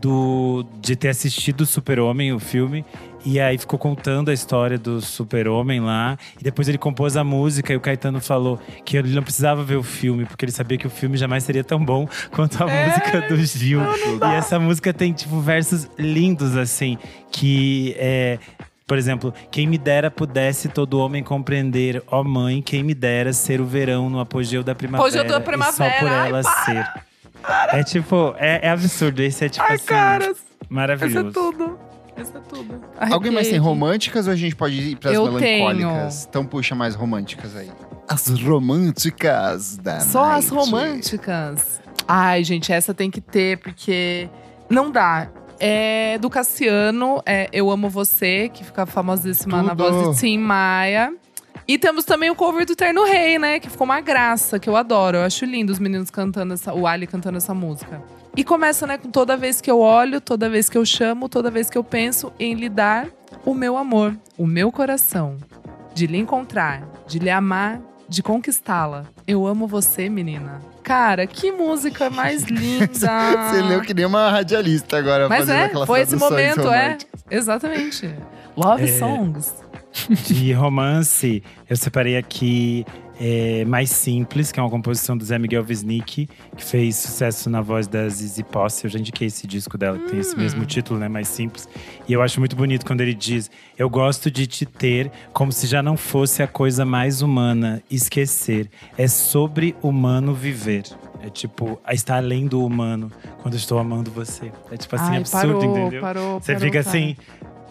[0.00, 2.84] do, de ter assistido Super-Homem, o filme.
[3.28, 6.16] E aí ficou contando a história do Super-Homem lá.
[6.40, 9.74] E depois ele compôs a música e o Caetano falou que ele não precisava ver
[9.74, 12.86] o filme, porque ele sabia que o filme jamais seria tão bom quanto a É,
[12.86, 13.80] música do Gil.
[13.80, 16.96] E essa música tem, tipo, versos lindos, assim,
[17.32, 18.38] que é
[18.86, 23.60] Por exemplo, quem me dera pudesse todo homem compreender, ó mãe, quem me dera ser
[23.60, 25.08] o verão no apogeu da primavera.
[25.08, 26.64] Apogeu da primavera, só por ai, ela para!
[26.64, 26.88] ser.
[27.72, 29.20] É tipo, é, é absurdo.
[29.20, 30.36] Esse é tipo Ai, assim, caras.
[30.36, 31.28] Isso maravilhoso.
[31.28, 31.78] é tudo.
[32.16, 32.80] Isso é tudo.
[32.98, 36.26] Alguém mais tem Arrepiei românticas ou a gente pode ir pras Eu melancólicas?
[36.28, 37.70] Então puxa mais românticas aí.
[38.08, 40.54] As românticas da Só as night.
[40.54, 41.80] românticas.
[42.08, 44.28] Ai, gente, essa tem que ter, porque
[44.70, 45.28] não dá.
[45.58, 49.90] É do Cassiano, é Eu Amo Você, que fica famosíssima na Tudo.
[49.90, 51.14] voz de Tim Maia.
[51.68, 53.58] E temos também o cover do Terno Rei, né?
[53.58, 55.16] Que ficou uma graça, que eu adoro.
[55.16, 58.00] Eu acho lindo os meninos cantando essa, o Ali cantando essa música.
[58.36, 61.50] E começa, né, com toda vez que eu olho, toda vez que eu chamo, toda
[61.50, 63.08] vez que eu penso em lhe dar
[63.44, 65.36] o meu amor, o meu coração.
[65.94, 69.06] De lhe encontrar, de lhe amar, de conquistá-la.
[69.26, 70.60] Eu amo você, menina.
[70.82, 72.88] Cara, que música mais linda!
[73.48, 76.82] Você leu que nem uma radialista agora Mas fazendo é, aquelas foi esse momento, é.
[76.88, 77.24] românticas.
[77.30, 78.14] Exatamente.
[78.54, 78.98] Love É.
[78.98, 79.54] songs.
[80.26, 82.84] De romance, eu separei aqui
[83.20, 87.60] é, Mais Simples, que é uma composição do Zé Miguel Wisnik, que fez sucesso na
[87.60, 88.84] voz da Zizi Posse.
[88.84, 91.08] Eu já indiquei esse disco dela, que tem esse mesmo título, né?
[91.08, 91.68] Mais Simples.
[92.08, 95.66] E eu acho muito bonito quando ele diz: Eu gosto de te ter como se
[95.66, 98.68] já não fosse a coisa mais humana, esquecer.
[98.96, 100.84] É sobre humano viver.
[101.22, 103.10] É tipo, está além do humano
[103.42, 104.52] quando estou amando você.
[104.70, 106.00] É tipo assim, Ai, absurdo, parou, entendeu?
[106.00, 106.96] Parou, Você parou, fica cara.
[106.96, 107.16] assim.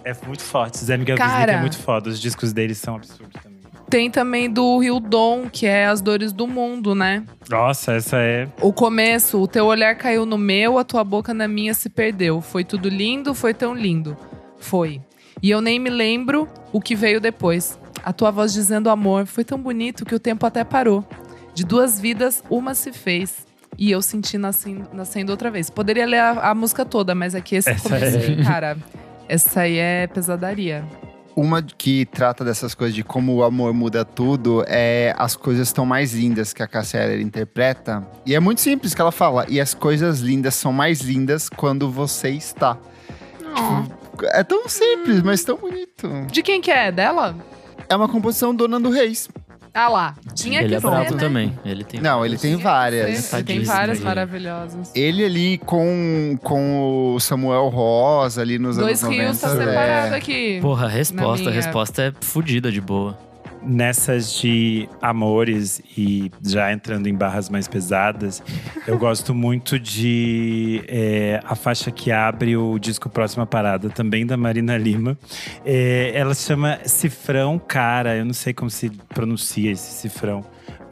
[0.03, 0.77] É muito forte.
[0.83, 1.37] Zé Miguel Cara.
[1.39, 2.09] Wisnik é muito foda.
[2.09, 3.54] Os discos dele são absurdos também.
[3.89, 7.23] Tem também do Rio Dom, que é As Dores do Mundo, né?
[7.49, 8.47] Nossa, essa é.
[8.61, 12.41] O começo, o teu olhar caiu no meu, a tua boca na minha se perdeu.
[12.41, 14.17] Foi tudo lindo, foi tão lindo.
[14.57, 15.01] Foi.
[15.41, 17.79] E eu nem me lembro o que veio depois.
[18.03, 21.05] A tua voz dizendo amor foi tão bonito que o tempo até parou.
[21.53, 23.45] De duas vidas, uma se fez.
[23.77, 25.69] E eu senti nascendo, nascendo outra vez.
[25.69, 28.43] Poderia ler a, a música toda, mas aqui esse Essa começo, é.
[28.43, 28.77] cara,
[29.27, 30.83] essa aí é pesadaria.
[31.35, 35.85] Uma que trata dessas coisas de como o amor muda tudo é As Coisas Estão
[35.85, 38.07] Mais Lindas, que a Cassia Eller interpreta.
[38.25, 39.45] E é muito simples que ela fala.
[39.49, 42.77] E as coisas lindas são mais lindas quando você está.
[44.31, 46.09] É tão simples, mas tão bonito.
[46.31, 46.89] De quem que é?
[46.89, 47.35] Dela?
[47.89, 49.27] É uma composição do Nando Reis.
[49.75, 50.15] Ah lá.
[50.33, 51.19] Tinha ele que é ser, bravo né?
[51.19, 51.59] também.
[51.65, 53.33] Ele tem Não, ele tem várias.
[53.33, 54.89] Ele tem várias maravilhosas.
[54.95, 59.21] Ele ali com, com o Samuel Rosa ali nos Dois anos 90.
[59.21, 59.65] rios tá é.
[59.65, 60.59] separado aqui.
[60.61, 63.17] Porra, a resposta, a resposta é fodida de boa.
[63.65, 68.43] Nessas de amores e já entrando em barras mais pesadas,
[68.85, 74.37] eu gosto muito de é, a faixa que abre o disco Próxima Parada, também da
[74.37, 75.17] Marina Lima.
[75.65, 80.43] É, ela se chama Cifrão Cara, eu não sei como se pronuncia esse cifrão.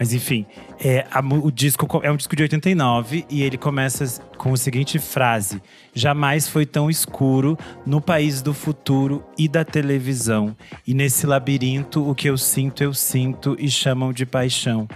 [0.03, 0.45] Mas enfim,
[0.83, 4.57] é, a o disco co- é um disco de 89 e ele começa com a
[4.57, 5.61] seguinte frase:
[5.95, 10.57] Jamais foi tão escuro no país do futuro e da televisão.
[10.85, 14.89] E nesse labirinto, o que eu sinto, eu sinto e chamam de paixão.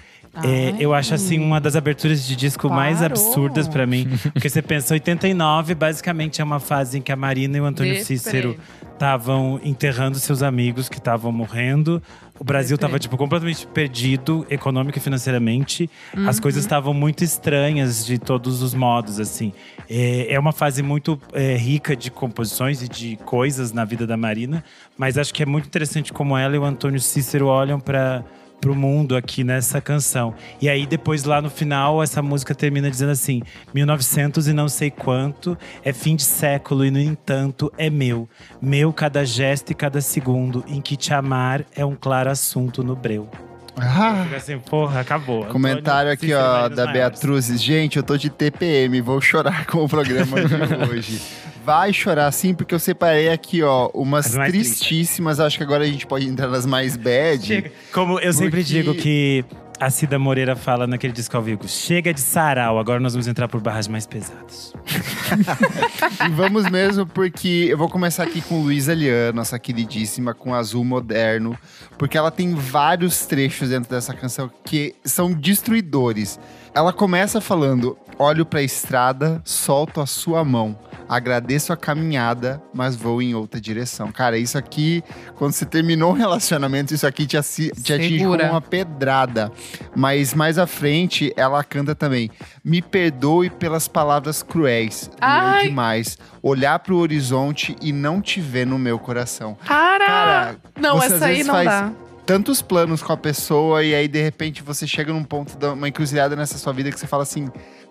[0.44, 3.12] É, eu acho assim uma das aberturas de disco mais Parou.
[3.18, 4.08] absurdas pra mim.
[4.34, 8.04] Porque você pensa, 89 basicamente é uma fase em que a Marina e o Antônio.
[8.06, 8.56] Cícero
[8.94, 12.04] estavam enterrando seus amigos que estavam morrendo.
[12.40, 12.88] O Brasil Deprê.
[12.88, 15.90] tava, tipo, completamente perdido econômico e financeiramente.
[16.28, 19.54] As coisas estavam muito estranhas de todos os modos, assim.
[19.90, 24.18] É, é uma fase muito é, rica de composições e de coisas na vida da
[24.18, 24.64] Marina.
[24.98, 28.24] Mas acho que é muito interessante como ela e o Antônio Cícero olham para
[28.60, 30.34] pro mundo aqui nessa canção.
[30.62, 33.42] E aí depois lá no final essa música termina dizendo assim:
[33.74, 38.28] 1900 e não sei quanto é fim de século e no entanto é meu,
[38.62, 42.96] meu cada gesto e cada segundo em que te amar é um claro assunto no
[42.96, 43.30] breu.
[43.80, 45.46] Ah, Fica assim, porra, acabou.
[45.46, 46.94] comentário aqui, ó, da Maiores.
[47.22, 47.62] Beatriz.
[47.62, 50.56] Gente, eu tô de TPM, vou chorar com o programa de
[50.92, 51.22] hoje.
[51.68, 55.38] Vai chorar sim, porque eu separei aqui, ó, umas tristíssimas.
[55.42, 57.46] Acho que agora a gente pode entrar nas mais bad.
[57.46, 57.70] Chega.
[57.92, 59.44] Como eu sempre Porque- digo que
[59.78, 63.50] a Cida Moreira fala naquele disco ao vivo: chega de sarau, agora nós vamos entrar
[63.50, 64.74] por barras mais pesadas.
[66.26, 70.86] E vamos mesmo, porque eu vou começar aqui com Luísa Lian, nossa queridíssima, com Azul
[70.86, 71.58] Moderno,
[71.98, 76.40] porque ela tem vários trechos dentro dessa canção que são destruidores.
[76.74, 80.78] Ela começa falando: Olho pra estrada, solto a sua mão.
[81.10, 84.12] Agradeço a caminhada, mas vou em outra direção.
[84.12, 85.04] Cara, isso aqui,
[85.36, 89.52] quando você terminou o relacionamento, isso aqui te, assi- te atinge como uma pedrada.
[89.96, 92.30] Mas mais à frente, ela canta também:
[92.64, 95.08] Me perdoe pelas palavras cruéis.
[95.08, 95.68] Doeu Ai.
[95.70, 96.18] demais.
[96.44, 99.58] Olhar pro horizonte e não te ver no meu coração.
[99.66, 100.06] Cara!
[100.08, 101.92] Cara, não, você às essa aí não faz dá.
[102.28, 105.88] Tantos planos com a pessoa e aí de repente você chega num ponto, de uma
[105.88, 107.50] encruzilhada nessa sua vida que você fala assim: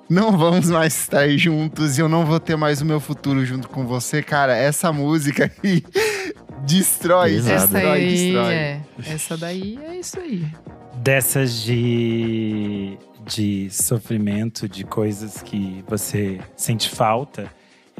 [0.08, 3.68] não vamos mais estar juntos e eu não vou ter mais o meu futuro junto
[3.68, 4.22] com você.
[4.22, 5.82] Cara, essa música aí
[6.66, 7.54] Destrói, Exato.
[7.54, 8.54] Essa destrói, aí destrói.
[8.54, 8.80] é.
[9.06, 10.46] Essa daí é isso aí.
[10.96, 17.50] Dessas de, de sofrimento, de coisas que você sente falta,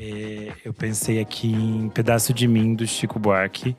[0.00, 3.76] é, eu pensei aqui em Pedaço de Mim, do Chico Buarque.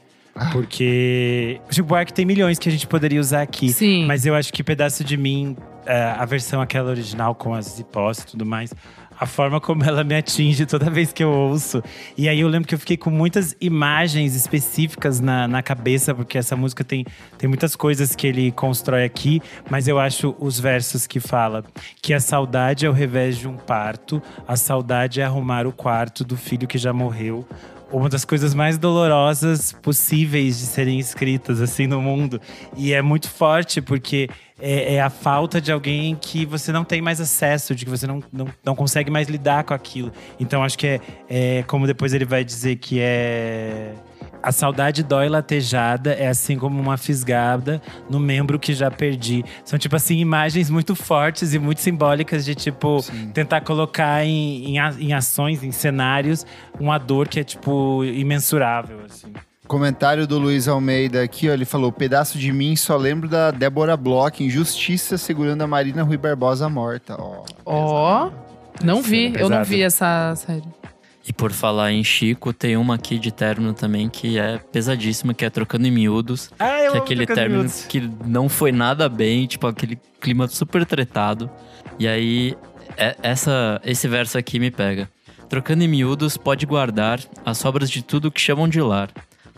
[0.52, 3.70] Porque o Chico Buarque tem milhões que a gente poderia usar aqui.
[3.70, 4.06] Sim.
[4.06, 8.24] Mas eu acho que Pedaço de Mim, é, a versão aquela original com as hipóteses
[8.24, 8.74] e tudo mais,
[9.20, 11.82] a forma como ela me atinge toda vez que eu ouço.
[12.18, 16.38] E aí eu lembro que eu fiquei com muitas imagens específicas na, na cabeça, porque
[16.38, 17.06] essa música tem,
[17.38, 21.64] tem muitas coisas que ele constrói aqui, mas eu acho os versos que fala
[22.02, 26.24] que a saudade é o revés de um parto, a saudade é arrumar o quarto
[26.24, 27.46] do filho que já morreu
[27.92, 32.42] uma das coisas mais dolorosas possíveis de serem escritas assim no mundo.
[32.76, 37.02] E é muito forte porque é, é a falta de alguém que você não tem
[37.02, 40.12] mais acesso, de que você não, não, não consegue mais lidar com aquilo.
[40.40, 43.94] Então acho que é, é como depois ele vai dizer que é.
[44.42, 49.44] A saudade dói latejada, é assim como uma fisgada no membro que já perdi.
[49.66, 54.80] São, tipo assim, imagens muito fortes e muito simbólicas de, tipo, tentar colocar em, em,
[54.80, 56.46] a- em ações, em cenários,
[56.80, 59.34] uma dor que é, tipo, imensurável, assim.
[59.68, 63.98] Comentário do Luiz Almeida aqui, ó, ele falou: pedaço de mim só lembro da Débora
[63.98, 67.18] Bloch em Justiça segurando a Marina Rui Barbosa morta.
[67.20, 68.30] Ó, Ó,
[68.82, 69.32] não vi.
[69.32, 69.44] Pesado.
[69.54, 70.64] Eu não vi essa série.
[71.28, 75.44] E por falar em Chico, tem uma aqui de término também que é pesadíssima, que
[75.44, 76.50] é Trocando em Miúdos.
[76.58, 80.86] Ah, eu que é aquele término que não foi nada bem, tipo aquele clima super
[80.86, 81.50] tretado.
[82.00, 82.56] E aí,
[82.96, 85.10] é- essa, esse verso aqui me pega.
[85.50, 89.10] Trocando em miúdos, pode guardar as sobras de tudo que chamam de lar,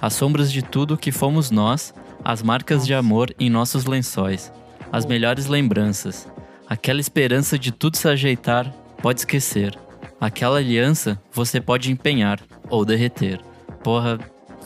[0.02, 4.52] as sombras de tudo que fomos nós, as marcas de amor em nossos lençóis,
[4.92, 6.28] as melhores lembranças,
[6.68, 9.78] aquela esperança de tudo se ajeitar, pode esquecer.
[10.20, 13.40] Aquela aliança você pode empenhar ou derreter.
[13.84, 14.20] Porra,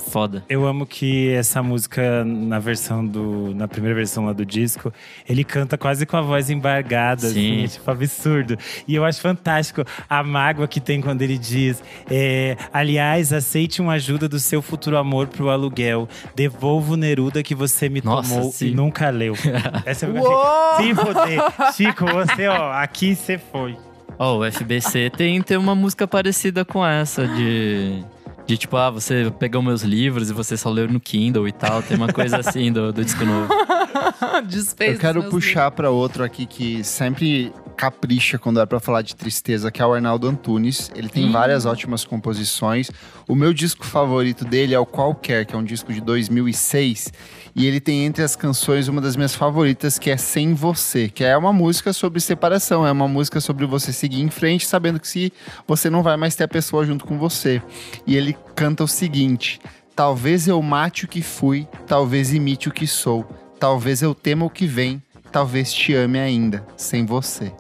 [0.10, 0.44] foda.
[0.50, 3.54] Eu amo que essa música, na versão do.
[3.56, 4.92] Na primeira versão lá do disco,
[5.28, 7.64] ele canta quase com a voz embargada, assim, Sim.
[7.64, 8.58] é tipo absurdo.
[8.88, 13.94] E eu acho fantástico a mágoa que tem quando ele diz: é, Aliás, aceite uma
[13.94, 16.08] ajuda do seu futuro amor pro aluguel.
[16.36, 18.68] Devolvo Neruda que você me Nossa, tomou sim.
[18.68, 19.36] e nunca leu.
[19.86, 21.74] Essa é a Se foder.
[21.74, 23.78] Chico, você, ó, aqui você foi.
[24.18, 28.04] Ó, o FBC tem, tem uma música parecida com essa, de.
[28.46, 31.82] De tipo, ah, você pegou meus livros e você só leu no Kindle e tal.
[31.82, 33.48] Tem uma coisa assim do, do disco novo.
[34.48, 39.16] Desfez Eu quero puxar pra outro aqui que sempre capricha quando é pra falar de
[39.16, 40.92] tristeza, que é o Arnaldo Antunes.
[40.96, 41.32] Ele tem Ih.
[41.32, 42.92] várias ótimas composições.
[43.28, 47.12] O meu disco favorito dele é o Qualquer, que é um disco de 2006.
[47.56, 51.24] E ele tem entre as canções uma das minhas favoritas, que é Sem Você, que
[51.24, 55.08] é uma música sobre separação, é uma música sobre você seguir em frente, sabendo que
[55.08, 55.32] se
[55.68, 57.62] você não vai mais ter a pessoa junto com você.
[58.08, 59.60] E ele canta o seguinte:
[59.96, 63.24] Talvez eu mate o que fui, talvez imite o que sou,
[63.60, 67.52] talvez eu tema o que vem, talvez te ame ainda, sem você.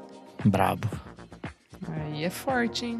[0.43, 0.87] Brabo.
[1.87, 2.99] Aí é forte, hein?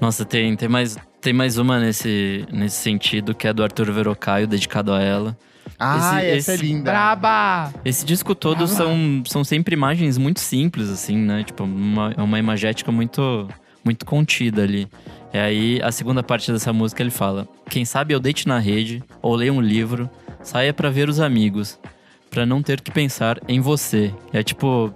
[0.00, 4.46] Nossa, tem, tem, mais, tem mais uma nesse, nesse sentido, que é do Arthur Verocai,
[4.46, 5.36] dedicado a ela.
[5.78, 6.90] Ah, Esse- essa é esse- linda.
[6.90, 7.72] Braba!
[7.84, 11.44] Esse disco todo são, são sempre imagens muito simples, assim, né?
[11.44, 13.48] Tipo, uma, uma imagética muito,
[13.84, 14.88] muito contida ali.
[15.32, 19.02] E aí, a segunda parte dessa música ele fala: Quem sabe eu deite na rede,
[19.22, 20.08] ou leia um livro,
[20.42, 21.78] saia pra ver os amigos,
[22.30, 24.12] pra não ter que pensar em você.
[24.32, 24.92] É tipo.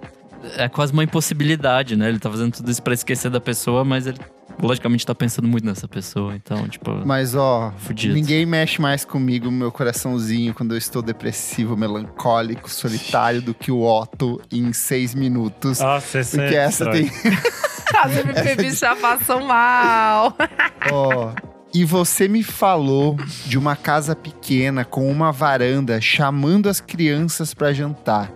[0.55, 2.07] É quase uma impossibilidade, né?
[2.07, 4.19] Ele tá fazendo tudo isso pra esquecer da pessoa, mas ele,
[4.61, 6.35] logicamente, tá pensando muito nessa pessoa.
[6.35, 6.91] Então, tipo.
[7.05, 8.13] Mas ó, Fudido.
[8.13, 13.83] ninguém mexe mais comigo, meu coraçãozinho, quando eu estou depressivo, melancólico, solitário, do que o
[13.83, 15.79] Otto em seis minutos.
[15.79, 17.09] Nossa, essa Porque é essa tem.
[18.03, 20.35] As MPB já passam mal.
[20.91, 21.31] Ó.
[21.73, 27.73] E você me falou de uma casa pequena com uma varanda chamando as crianças pra
[27.73, 28.31] jantar.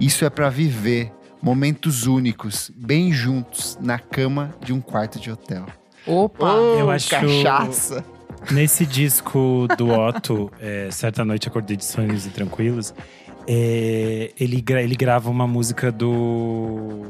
[0.00, 1.12] Isso é pra viver
[1.46, 5.64] momentos únicos, bem juntos, na cama de um quarto de hotel.
[6.04, 6.52] Opa!
[6.54, 8.04] Ô, eu acho- cachaça.
[8.50, 12.92] Nesse disco do Otto, é, Certa Noite Acordei de Sonhos e Tranquilos,
[13.46, 17.04] é, ele, gra- ele grava uma música do.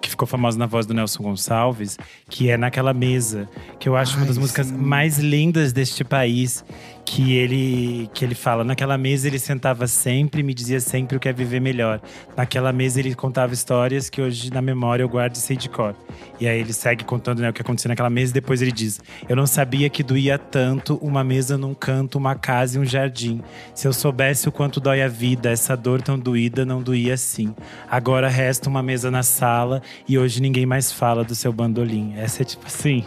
[0.00, 1.96] que ficou famosa na voz do Nelson Gonçalves,
[2.28, 3.48] que é Naquela Mesa,
[3.78, 4.76] que eu acho uma Ai, das músicas sim.
[4.76, 6.64] mais lindas deste país.
[7.04, 11.20] Que ele, que ele fala, naquela mesa ele sentava sempre e me dizia sempre o
[11.20, 12.00] que é viver melhor.
[12.36, 15.94] Naquela mesa ele contava histórias que hoje na memória eu guardo e sei de cor.
[16.40, 19.00] E aí ele segue contando né, o que aconteceu naquela mesa e depois ele diz:
[19.28, 23.42] Eu não sabia que doía tanto uma mesa num canto, uma casa e um jardim.
[23.74, 27.54] Se eu soubesse o quanto dói a vida, essa dor tão doída não doía assim.
[27.90, 32.14] Agora resta uma mesa na sala e hoje ninguém mais fala do seu bandolim.
[32.16, 33.04] Essa é tipo assim.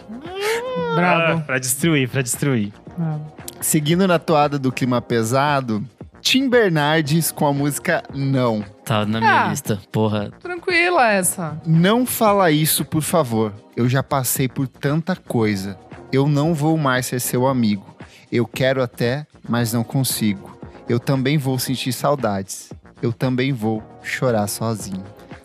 [0.94, 1.40] Brabo.
[1.40, 2.72] Ah, pra destruir, pra destruir.
[2.98, 3.18] Ah.
[3.60, 5.84] Seguindo na toada do clima pesado,
[6.20, 8.64] Tim Bernardes com a música Não.
[8.84, 9.48] Tá na minha Ah.
[9.48, 9.80] lista.
[9.90, 11.60] Porra, Tranquila essa.
[11.66, 13.52] Não fala isso, por favor.
[13.76, 15.76] Eu já passei por tanta coisa.
[16.12, 17.84] Eu não vou mais ser seu amigo.
[18.30, 20.56] Eu quero até, mas não consigo.
[20.88, 22.72] Eu também vou sentir saudades.
[23.02, 25.02] Eu também vou chorar sozinho.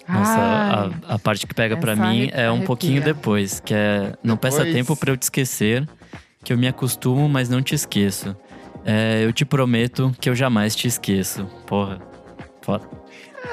[0.07, 0.91] Nossa, Ai.
[1.09, 4.36] a, a parte que pega pra Essa mim é um pouquinho depois, que é não
[4.38, 4.76] peça Depois?
[4.76, 5.88] tempo pra eu te esquecer,
[6.44, 8.36] que eu me acostumo, mas não te esqueço.
[8.84, 11.46] É, eu te prometo que eu jamais te esqueço.
[11.66, 12.00] Porra,
[12.62, 12.88] foda.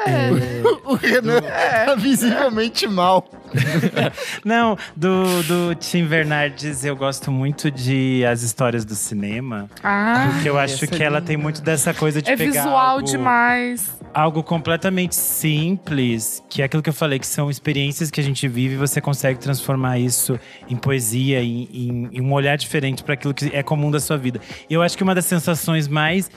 [0.85, 3.29] O Renan tá visivelmente mal.
[4.45, 9.69] Não, do, do Tim Bernardes eu gosto muito de As Histórias do Cinema.
[9.83, 12.53] Ah, Porque eu acho essa que é ela tem muito dessa coisa de é pegar
[12.53, 13.98] visual algo, demais.
[14.15, 18.47] Algo completamente simples, que é aquilo que eu falei, que são experiências que a gente
[18.49, 20.39] vive e você consegue transformar isso
[20.69, 24.17] em poesia, em, em- em um olhar diferente para aquilo que é comum da sua
[24.17, 24.41] vida.
[24.69, 26.31] Eu acho que uma das sensações mais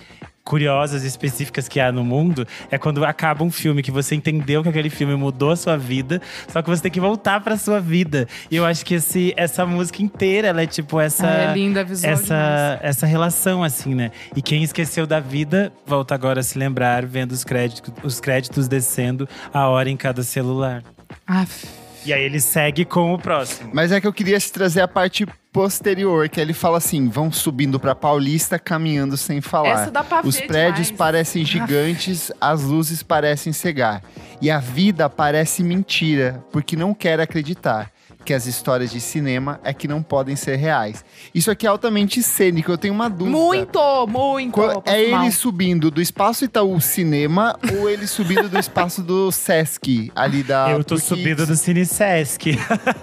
[0.44, 4.64] curiosas e específicas que há no mundo é quando acaba um filme que você entendeu
[4.64, 7.80] que aquele filme mudou a sua vida, só que você tem que voltar pra sua
[7.80, 8.28] vida.
[8.50, 12.14] E eu acho que esse, essa música inteira, ela é tipo essa é linda, visual
[12.14, 12.32] demais.
[12.32, 14.12] essa, essa relação, assim, né?
[14.36, 18.68] E quem esqueceu da vida, volta agora a se lembrar, vendo os créditos, os créditos
[18.68, 20.84] descendo a hora em cada celular.
[21.26, 21.81] Aff.
[22.06, 23.70] E aí ele segue com o próximo.
[23.74, 27.32] Mas é que eu queria te trazer a parte posterior, que ele fala assim: vão
[27.32, 29.82] subindo pra Paulista, caminhando sem falar.
[29.84, 30.98] Essa dá pra Os ver prédios demais.
[30.98, 34.02] parecem gigantes, as luzes parecem cegar.
[34.42, 37.92] E a vida parece mentira, porque não quer acreditar
[38.24, 41.04] que as histórias de cinema é que não podem ser reais.
[41.34, 43.36] Isso aqui é altamente cênico, eu tenho uma dúvida.
[43.38, 44.54] Muito, muito.
[44.54, 45.24] Qual- É mal.
[45.24, 50.70] ele subindo do espaço Itaú Cinema ou ele subindo do espaço do Sesc, ali da.
[50.72, 52.58] eu tô porque subindo do Cine Sesc.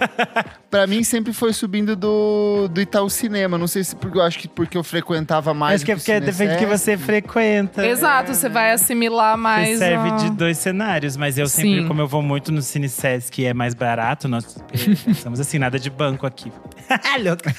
[0.69, 3.57] Pra mim sempre foi subindo do, do Itaú Cinema.
[3.57, 5.75] Não sei se porque eu acho que porque eu frequentava mais.
[5.75, 7.85] Acho que é porque depende do que você frequenta.
[7.85, 9.79] Exato, você vai assimilar Você mais.
[9.79, 11.87] serve a- de dois cenários, mas eu sempre, Sim.
[11.87, 14.57] como eu vou muito no Cine Sesc, é mais barato, nós
[15.07, 16.51] estamos assim, nada de banco aqui.
[17.23, 17.53] Louca.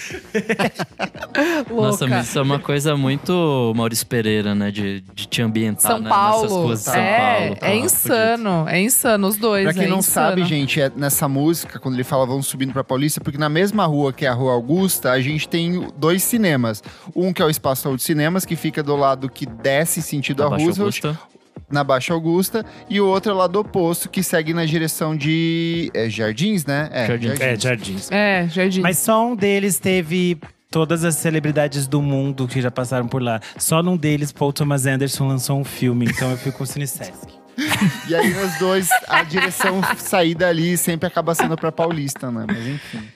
[1.71, 4.71] Nossa, isso é uma coisa muito Maurício Pereira, né?
[4.71, 6.43] De, de te ambientar São né, Paulo.
[6.43, 7.57] nessas ruas de São é, Paulo.
[7.57, 8.69] tá é Pô, insano.
[8.69, 9.65] É insano, os dois.
[9.65, 10.29] Pra quem é não insano.
[10.29, 13.87] sabe, gente, é nessa música, quando ele fala vamos subindo pra Paulista, porque na mesma
[13.87, 16.83] rua que é a Rua Augusta, a gente tem dois cinemas.
[17.17, 20.47] Um que é o Espaço Saúde Cinemas, que fica do lado que desce sentido Na
[20.47, 21.19] a Roosevelt, Augusta.
[21.71, 25.91] na Baixa Augusta, e o outro é o lado oposto, que segue na direção de
[25.95, 26.91] é, Jardins, né?
[26.93, 27.41] É, Jardins.
[27.41, 28.13] É, Jardins.
[28.13, 28.81] É, Jardim.
[28.83, 30.39] Mas só um deles teve
[30.71, 33.41] todas as celebridades do mundo que já passaram por lá.
[33.57, 36.87] Só num deles, Paul Thomas Anderson lançou um filme, então eu fico com o Cine
[36.87, 37.40] Sesc.
[38.09, 42.45] E aí nos dois, a direção saída ali sempre acaba sendo pra Paulista, né?
[42.47, 43.09] Mas enfim.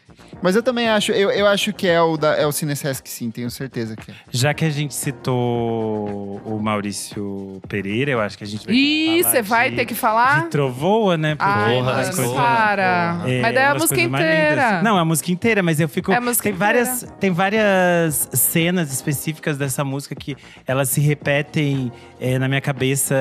[0.43, 3.30] Mas eu também acho, eu, eu acho que é o, da, é o Cinesesc sim,
[3.30, 4.14] tenho certeza que é.
[4.30, 9.22] Já que a gente citou o Maurício Pereira, eu acho que a gente vai Ih,
[9.22, 10.43] falar você vai de- ter que falar?
[10.45, 11.37] De Trovoa, né?
[11.39, 13.20] Ai, das mano, coisas- para.
[13.26, 14.82] É, Mas daí é uma a música inteira.
[14.82, 16.12] Não, é a música inteira, mas eu fico.
[16.12, 21.93] É a música tem várias, tem várias cenas específicas dessa música que elas se repetem
[22.20, 23.14] é, na minha cabeça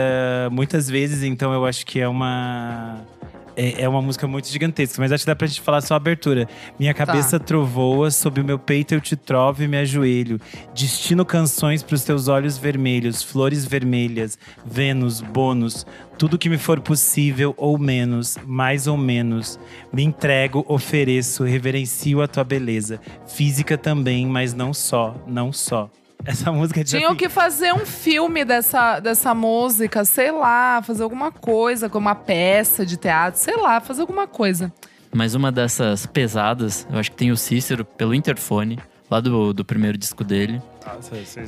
[0.52, 2.98] muitas vezes, então eu acho que é uma.
[3.56, 5.98] É, é uma música muito gigantesca, mas acho que dá pra gente falar só a
[5.98, 6.48] abertura.
[6.80, 10.40] Minha cabeça trovoa, sob o meu peito eu te trovo e me ajoelho.
[10.74, 15.86] Destino canções pros teus olhos vermelhos, flores vermelhas, Vênus, bônus,
[16.18, 19.60] tudo que me for possível ou menos, mais ou menos.
[19.92, 23.00] Me entrego, ofereço, reverencio a tua beleza.
[23.28, 25.90] Física também, mas não só, não só.
[26.26, 31.04] Essa música é de Tinham que fazer um filme dessa, dessa música, sei lá, fazer
[31.04, 34.72] alguma coisa, como uma peça de teatro, sei lá, fazer alguma coisa.
[35.14, 39.66] Mas uma dessas pesadas, eu acho que tem o Cícero pelo interfone, lá do, do
[39.66, 40.62] primeiro disco dele.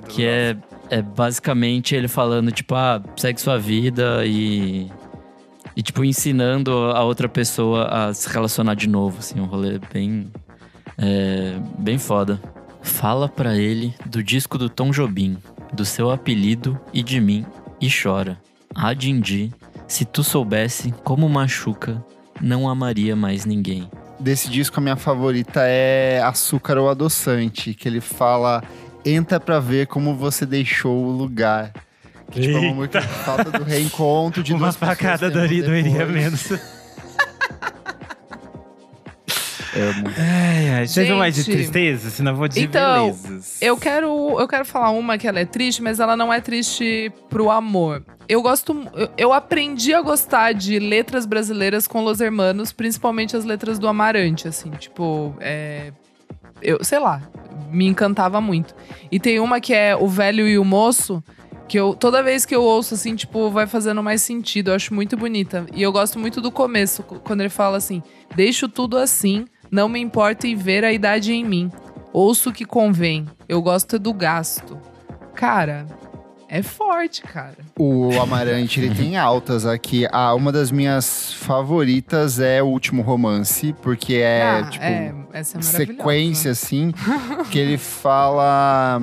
[0.09, 0.57] Que é,
[0.89, 4.89] é basicamente ele falando, tipo, ah, segue sua vida e.
[5.75, 10.31] E, tipo, ensinando a outra pessoa a se relacionar de novo, assim, um rolê bem.
[10.97, 12.39] É, bem foda.
[12.85, 15.37] Fala pra ele do disco do Tom Jobim,
[15.73, 17.43] do seu apelido e de mim,
[17.81, 18.39] e chora.
[18.73, 19.51] Ah, Dindi,
[19.87, 22.01] se tu soubesse como machuca,
[22.39, 23.89] não amaria mais ninguém.
[24.19, 28.63] Desse disco, a minha favorita é Açúcar ou Adoçante, que ele fala:
[29.03, 31.73] entra pra ver como você deixou o lugar.
[32.31, 36.49] Que, tipo, é uma falta do reencontro de Uma facada tempo doeria, menos.
[39.75, 40.07] Amo.
[40.17, 40.87] Ai, ai.
[40.87, 41.55] Vocês vão mais de Gente.
[41.55, 42.09] tristeza?
[42.09, 43.61] Senão eu vou de Então, belezas.
[43.61, 47.11] Eu quero, eu quero falar uma que ela é triste, mas ela não é triste
[47.29, 48.03] pro amor.
[48.27, 53.45] Eu gosto, eu, eu aprendi a gostar de letras brasileiras com Los Hermanos, principalmente as
[53.45, 55.91] letras do Amarante, assim, tipo, é,
[56.61, 57.21] eu sei lá,
[57.69, 58.73] me encantava muito.
[59.11, 61.23] E tem uma que é O Velho e o Moço,
[61.67, 64.69] que eu toda vez que eu ouço assim, tipo, vai fazendo mais sentido.
[64.71, 65.65] Eu acho muito bonita.
[65.73, 68.01] E eu gosto muito do começo, quando ele fala assim:
[68.35, 71.71] "Deixo tudo assim, não me importa em ver a idade em mim.
[72.13, 73.25] Ouço o que convém.
[73.47, 74.79] Eu gosto do gasto."
[75.33, 75.85] Cara,
[76.47, 77.57] é forte, cara.
[77.77, 80.07] O Amarante, ele tem altas aqui.
[80.11, 85.57] Ah, uma das minhas favoritas é o último romance, porque é, ah, tipo, é, essa
[85.57, 86.93] é sequência, assim,
[87.51, 89.01] que ele fala.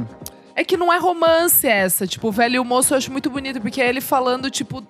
[0.55, 2.07] É que não é romance essa.
[2.07, 4.85] Tipo, o velho e o moço eu acho muito bonito, porque é ele falando, tipo,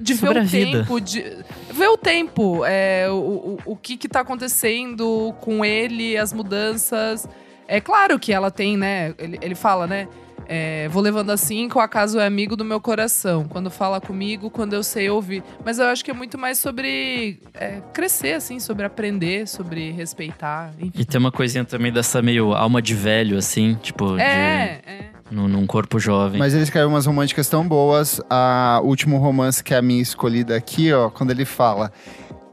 [0.00, 1.00] de Sobre ver o tempo.
[1.00, 1.36] De,
[1.72, 2.64] ver o tempo.
[2.64, 7.28] É, o, o, o que que tá acontecendo com ele, as mudanças.
[7.66, 9.14] É claro que ela tem, né?
[9.18, 10.08] Ele, ele fala, né?
[10.46, 13.44] É, vou levando assim, que o acaso é amigo do meu coração.
[13.48, 15.42] Quando fala comigo, quando eu sei ouvir.
[15.64, 20.72] Mas eu acho que é muito mais sobre é, crescer, assim, sobre aprender, sobre respeitar.
[20.78, 20.92] Enfim.
[20.94, 25.10] E tem uma coisinha também dessa meio alma de velho, assim, tipo, É, é.
[25.30, 26.38] de, num, num corpo jovem.
[26.38, 28.20] Mas ele escreve umas românticas tão boas.
[28.28, 31.92] A o último romance que é a minha escolhida aqui, ó, quando ele fala.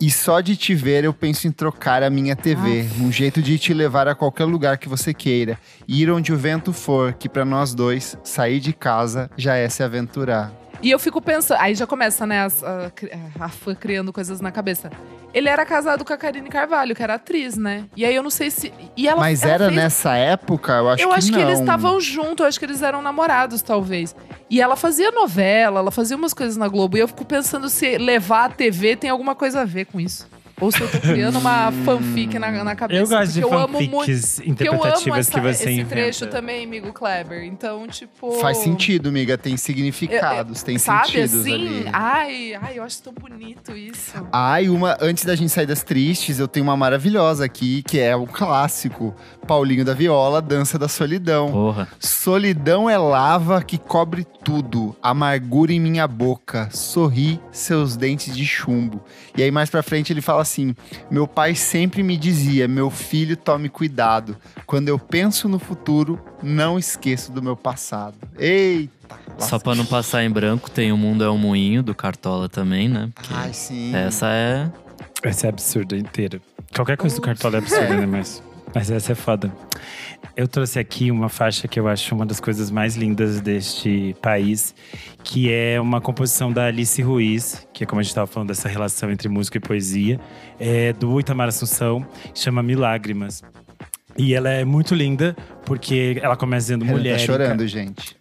[0.02, 3.60] E só de te ver eu penso em trocar a minha TV, um jeito de
[3.60, 7.43] te levar a qualquer lugar que você queira, ir onde o vento for, que pra
[7.43, 10.68] nós dois sair de casa já é se aventurar.
[10.82, 14.51] E eu fico pensando, aí já começa, né, a, cri- a fã criando coisas na
[14.51, 14.89] cabeça.
[15.34, 17.86] Ele era casado com a Karine Carvalho, que era atriz, né?
[17.95, 18.73] E aí eu não sei se.
[18.97, 21.38] E ela, Mas ela era fez- nessa época, eu acho eu que acho não.
[21.38, 24.15] que eles estavam juntos, eu acho que eles eram namorados, talvez.
[24.49, 26.97] E ela fazia novela, ela fazia umas coisas na Globo.
[26.97, 30.27] E eu fico pensando se levar a TV tem alguma coisa a ver com isso.
[30.60, 33.01] Ou se eu tô criando uma fanfic na, na cabeça.
[33.01, 33.91] Eu gosto de porque eu amo muito.
[33.91, 35.89] fanfics Porque eu amo interpretativas essa, que você esse inventa.
[35.89, 37.43] trecho também, amigo Kleber.
[37.43, 38.32] Então, tipo.
[38.39, 39.38] Faz sentido, amiga.
[39.38, 41.53] Tem significados, tem Sabe sentidos assim?
[41.53, 41.89] ali.
[41.91, 44.14] Ai, ai, eu acho tão bonito isso.
[44.62, 48.16] E uma, antes da gente sair das tristes, eu tenho uma maravilhosa aqui, que é
[48.16, 49.16] o clássico.
[49.47, 51.51] Paulinho da Viola, Dança da Solidão.
[51.51, 51.88] Porra.
[51.99, 59.03] Solidão é lava que cobre tudo, amargura em minha boca, sorri seus dentes de chumbo.
[59.36, 60.76] E aí mais pra frente ele fala assim:
[61.10, 64.36] Meu pai sempre me dizia, meu filho, tome cuidado.
[64.66, 68.18] Quando eu penso no futuro, não esqueço do meu passado.
[68.38, 69.00] Eita!
[69.38, 72.89] Só pra não passar em branco, tem O Mundo é um Moinho, do Cartola também,
[72.89, 73.10] né?
[73.14, 73.95] Porque Ai, sim.
[73.95, 74.70] essa é.
[75.24, 76.41] Essa é absurda inteira.
[76.74, 78.06] Qualquer coisa do Cartola é absurda, né?
[78.08, 78.43] Mas,
[78.74, 79.52] mas essa é foda.
[80.36, 84.74] Eu trouxe aqui uma faixa que eu acho uma das coisas mais lindas deste país,
[85.24, 88.70] que é uma composição da Alice Ruiz, que é como a gente estava falando dessa
[88.70, 90.20] relação entre música e poesia,
[90.59, 93.43] é do Itamar Assunção, chama Milágrimas.
[94.17, 97.13] E ela é muito linda, porque ela começa dizendo Ela mulher.
[97.13, 98.15] tá chorando, gente.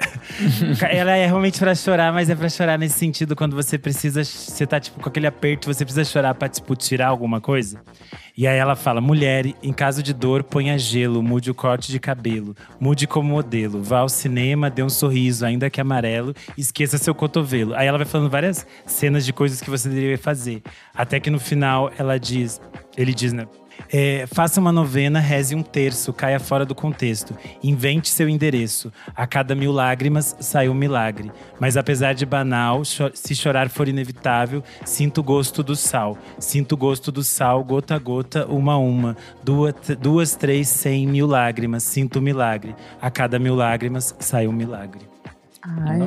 [0.90, 4.24] Ela é realmente pra chorar, mas é pra chorar nesse sentido quando você precisa.
[4.24, 7.80] Você tá, tipo, com aquele aperto, você precisa chorar pra, tipo, tirar alguma coisa.
[8.36, 11.98] E aí ela fala: mulher, em caso de dor, ponha gelo, mude o corte de
[11.98, 17.14] cabelo, mude como modelo, vá ao cinema, dê um sorriso, ainda que amarelo, esqueça seu
[17.14, 17.74] cotovelo.
[17.74, 20.62] Aí ela vai falando várias cenas de coisas que você deveria fazer.
[20.94, 22.60] Até que no final ela diz:
[22.96, 23.46] ele diz, né?
[23.90, 27.34] É, faça uma novena, reze um terço, caia fora do contexto.
[27.62, 28.92] Invente seu endereço.
[29.16, 31.32] A cada mil lágrimas sai um milagre.
[31.58, 36.18] Mas apesar de banal, cho- se chorar for inevitável, sinto o gosto do sal.
[36.38, 39.16] Sinto o gosto do sal, gota a gota, uma a uma.
[39.42, 41.82] Duas, duas três, cem mil lágrimas.
[41.82, 42.74] Sinto o milagre.
[43.00, 45.00] A cada mil lágrimas sai um milagre.
[45.62, 45.98] Ai.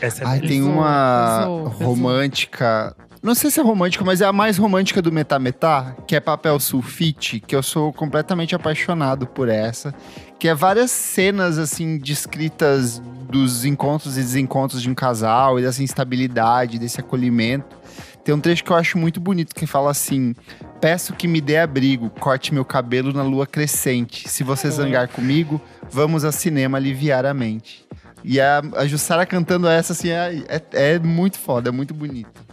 [0.00, 1.86] Essa é Ai, tem uma pesou, pesou.
[1.88, 2.96] romântica.
[3.20, 6.20] Não sei se é romântica, mas é a mais romântica do Metá Metá, que é
[6.20, 9.92] papel sulfite, que eu sou completamente apaixonado por essa.
[10.38, 15.82] Que é várias cenas, assim, descritas dos encontros e desencontros de um casal, e dessa
[15.82, 17.76] instabilidade, desse acolhimento.
[18.22, 20.34] Tem um trecho que eu acho muito bonito, que fala assim:
[20.80, 24.28] Peço que me dê abrigo, corte meu cabelo na lua crescente.
[24.28, 25.60] Se você zangar comigo,
[25.90, 27.84] vamos ao cinema aliviar a mente.
[28.22, 32.47] E a, a Jussara cantando essa, assim, é, é, é muito foda, é muito bonito.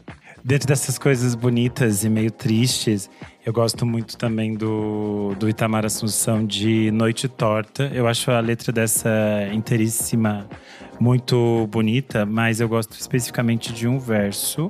[0.48, 3.10] Dentro dessas coisas bonitas e meio tristes,
[3.44, 7.90] eu gosto muito também do, do Itamar Assunção de Noite Torta.
[7.92, 9.10] Eu acho a letra dessa
[9.52, 10.48] inteiríssima
[11.00, 14.70] muito bonita, mas eu gosto especificamente de um verso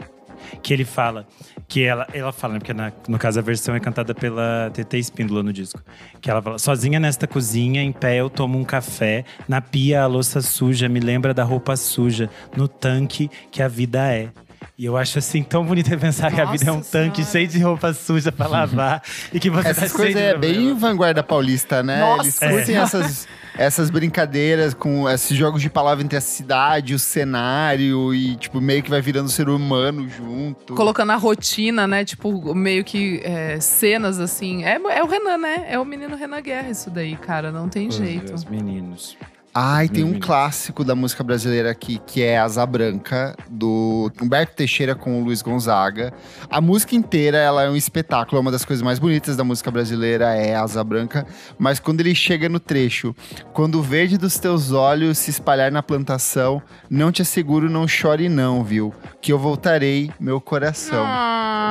[0.64, 1.28] que ele fala,
[1.68, 4.98] que ela, ela fala, né, porque na- no caso a versão é cantada pela TT
[4.98, 5.82] Espíndola no disco,
[6.22, 10.08] que ela fala, sozinha nesta cozinha, em pé eu tomo um café, na pia a
[10.08, 14.30] louça suja me lembra da roupa suja, no tanque que a vida é.
[14.78, 17.32] E eu acho assim tão bonito pensar que a vida é um Nossa tanque Senhora.
[17.32, 19.02] cheio de roupa suja pra lavar
[19.32, 22.02] e que você Essas tá coisas é bem vanguarda paulista, né?
[22.02, 22.84] Nossa Eles curtem Senhora.
[22.86, 28.60] essas, essas brincadeiras com esses jogos de palavra entre a cidade, o cenário e, tipo,
[28.60, 30.74] meio que vai virando ser humano junto.
[30.76, 32.04] Colocando a rotina, né?
[32.04, 34.66] Tipo, meio que é, cenas assim.
[34.66, 35.68] É, é o Renan, né?
[35.70, 37.50] É o menino Renan Guerra, isso daí, cara.
[37.50, 38.30] Não tem Pois jeito.
[38.34, 39.16] é, Os meninos.
[39.58, 40.20] Ai, tem um Uhum.
[40.20, 45.42] clássico da música brasileira aqui, que é Asa Branca, do Humberto Teixeira com o Luiz
[45.42, 46.12] Gonzaga.
[46.50, 49.72] A música inteira, ela é um espetáculo, é uma das coisas mais bonitas da música
[49.72, 51.26] brasileira é Asa Branca,
[51.58, 53.16] mas quando ele chega no trecho,
[53.54, 58.28] quando o verde dos teus olhos se espalhar na plantação, não te asseguro, não chore
[58.28, 58.94] não, viu?
[59.22, 61.06] Que eu voltarei, meu coração.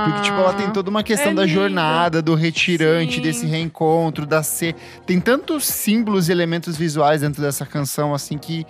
[0.06, 1.54] Porque, tipo, ela tem toda uma questão é da lindo.
[1.54, 3.20] jornada, do retirante, Sim.
[3.22, 4.74] desse reencontro, da ser.
[5.06, 8.64] Tem tantos símbolos e elementos visuais dentro dessa canção, assim, que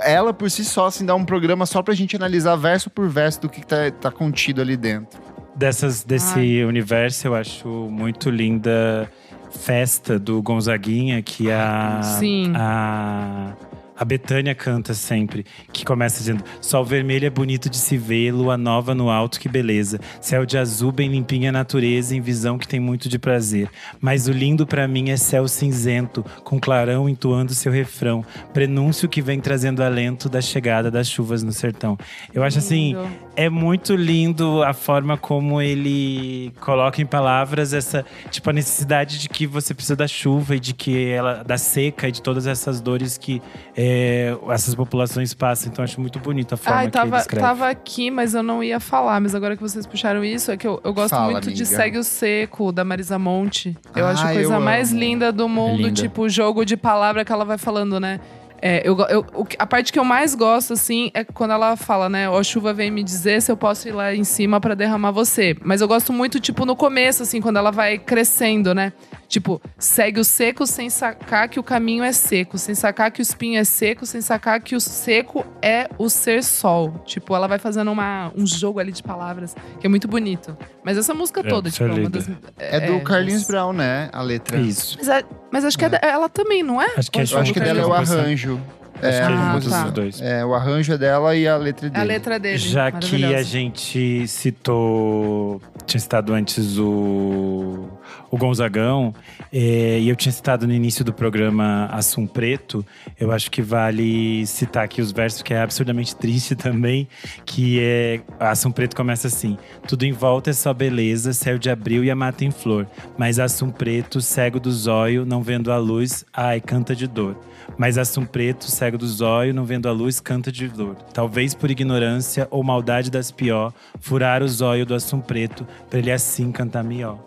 [0.00, 3.40] ela por si só, assim, dá um programa só pra gente analisar verso por verso
[3.42, 5.18] do que tá, tá contido ali dentro.
[5.56, 9.10] Dessas, desse universo, eu acho muito linda
[9.50, 12.00] Festa do Gonzaguinha, que a.
[12.18, 12.52] Sim.
[12.56, 13.52] A,
[13.96, 18.56] a Betânia canta sempre, que começa dizendo: Sol vermelho é bonito de se ver, lua
[18.56, 20.00] nova no alto, que beleza.
[20.20, 23.70] Céu de azul, bem limpinha a natureza, em visão que tem muito de prazer.
[24.00, 29.22] Mas o lindo pra mim é céu cinzento, com clarão entoando seu refrão, prenúncio que
[29.22, 31.96] vem trazendo alento da chegada das chuvas no sertão.
[32.32, 32.96] Eu acho assim.
[33.36, 39.28] É muito lindo a forma como ele coloca em palavras essa, tipo, a necessidade de
[39.28, 42.80] que você precisa da chuva e de que ela da seca e de todas essas
[42.80, 43.42] dores que
[43.76, 45.70] é, essas populações passam.
[45.72, 47.46] Então acho muito bonito a forma Ai, que ele tava, escreve.
[47.46, 49.20] tava aqui, mas eu não ia falar.
[49.20, 51.64] Mas agora que vocês puxaram isso, é que eu, eu gosto Fala, muito de amiga.
[51.76, 53.76] Segue o Seco, da Marisa Monte.
[53.96, 55.00] Eu Ah, acho a coisa mais amo.
[55.00, 55.92] linda do mundo, linda.
[56.02, 58.20] tipo, jogo de palavra que ela vai falando, né?
[58.66, 59.26] É, eu, eu-
[59.58, 62.30] a parte que eu mais gosto, assim, é quando ela fala, né?
[62.30, 65.10] Ó, a chuva vem me dizer se eu posso ir lá em cima pra derramar
[65.10, 65.54] você.
[65.62, 68.94] Mas eu gosto muito, tipo, no começo, assim, quando ela vai crescendo, né?
[69.28, 73.22] Tipo, segue o seco sem sacar que o caminho é seco, sem sacar que o
[73.22, 77.02] espinho é seco, sem sacar que o seco é o ser sol.
[77.04, 80.56] Tipo, ela vai fazendo uma, um jogo ali de palavras que é muito bonito.
[80.84, 82.30] Mas essa música É, toda, tipo, é é uma das.
[82.58, 83.44] É, do Carlinhos.
[83.46, 84.08] Brown, né?
[84.12, 84.58] A letra.
[84.58, 84.96] Isso.
[84.98, 85.88] Mas, é- mas acho que é.
[85.88, 86.92] da- ela também, não é?
[86.96, 88.00] Acho que é Ou Eu acho que dela é o Brown.
[88.00, 88.60] arranjo.
[88.96, 89.90] Acho É, Ah, tá.
[89.90, 90.20] dois.
[90.22, 92.00] é, o arranjo é dela e a letra É dele.
[92.00, 92.58] a letra dele.
[92.58, 97.88] Já que a gente citou, tinha citado antes o,
[98.30, 99.14] o Gonzagão,
[99.52, 102.84] é, e eu tinha citado no início do programa Assum Preto,
[103.18, 107.08] eu acho que vale citar aqui os versos, que é absurdamente triste também,
[107.44, 109.56] que é, Assum Preto começa assim,
[109.86, 113.38] tudo em volta é só beleza, céu de abril e a mata em flor, mas
[113.38, 117.38] Assum Preto, cego do zóio, não vendo a luz, ai, canta de dor.
[117.76, 120.96] Mas Assum Preto, cego do zóio, não vendo a luz, canta de dor.
[121.12, 126.10] Talvez por ignorância ou maldade das pior, furar o zóio do Assum Preto, pra ele
[126.10, 127.18] assim cantar melhor.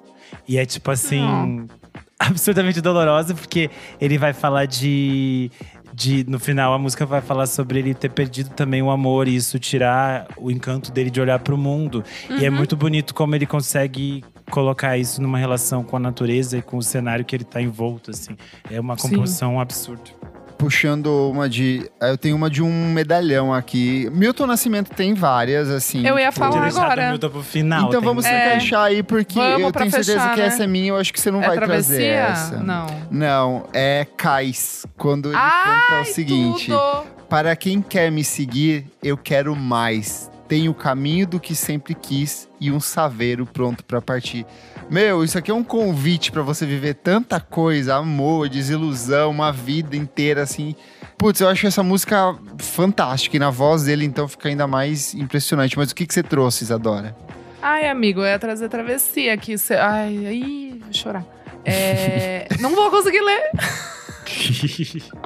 [0.47, 1.67] E é tipo assim,
[2.19, 3.69] absurdamente dolorosa, porque
[3.99, 5.51] ele vai falar de.
[5.93, 9.35] De, no final, a música vai falar sobre ele ter perdido também o amor e
[9.35, 12.03] isso tirar o encanto dele de olhar pro mundo.
[12.39, 16.61] E é muito bonito como ele consegue colocar isso numa relação com a natureza e
[16.61, 18.37] com o cenário que ele tá envolto, assim.
[18.69, 20.11] É uma composição absurda.
[20.57, 21.87] Puxando uma de.
[22.01, 24.09] Eu tenho uma de um medalhão aqui.
[24.11, 26.05] Milton Nascimento tem várias, assim.
[26.05, 27.09] Eu ia tipo, falar agora.
[27.11, 27.87] Milton pro final.
[27.87, 28.47] Então vamos É.
[28.47, 30.47] encaixar aí, porque Vamos eu tenho certeza fechar, que né?
[30.47, 32.55] essa é minha, eu acho que você não é vai trazer travessia?
[32.55, 32.57] essa.
[32.63, 32.87] Não.
[33.11, 37.03] Não, é Cais, quando ele Ai, canta o seguinte: Tudo.
[37.29, 40.31] Para quem quer me seguir, eu quero mais.
[40.47, 44.45] Tenho o caminho do que sempre quis e um saveiro pronto pra partir.
[44.89, 49.97] Meu, isso aqui é um convite pra você viver tanta coisa, amor, desilusão, uma vida
[49.97, 50.75] inteira assim.
[51.17, 55.77] Putz, eu acho essa música fantástica e na voz dele então fica ainda mais impressionante.
[55.77, 57.15] Mas o que, que você trouxe, Isadora?
[57.61, 59.57] Ai, amigo, eu ia trazer travessia aqui.
[59.57, 61.25] Cê- Ai, ai, vou chorar.
[61.65, 63.51] É, não vou conseguir ler.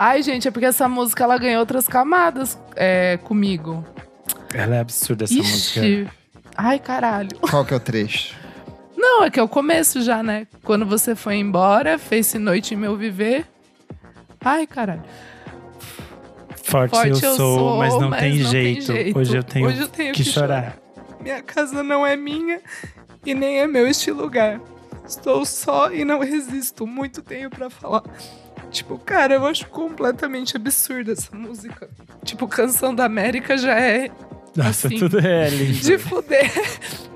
[0.00, 3.84] Ai, gente, é porque essa música ela ganhou outras camadas é, comigo.
[4.54, 5.80] Ela é absurda, essa música.
[6.60, 7.30] Ai, caralho.
[7.40, 8.34] Qual que é o trecho?
[8.98, 10.48] Não, é que é o começo já, né?
[10.64, 13.46] Quando você foi embora, fez-se noite em meu viver.
[14.44, 15.04] Ai, caralho.
[16.64, 18.92] Forte, Forte eu sou, mas não, tem, jeito.
[19.16, 20.76] Hoje eu tenho, Hoje eu tenho que, que chorar.
[21.20, 22.60] Minha casa não é minha
[23.24, 24.60] e nem é meu este lugar.
[25.06, 26.86] Estou só e não resisto.
[26.86, 28.02] Muito tenho pra falar.
[28.70, 31.88] Tipo, cara, eu acho completamente absurda essa música.
[32.24, 34.10] Tipo, Canção da América já é
[34.58, 35.78] Nossa, Assim, tudo é lindo.
[35.80, 36.50] de fuder.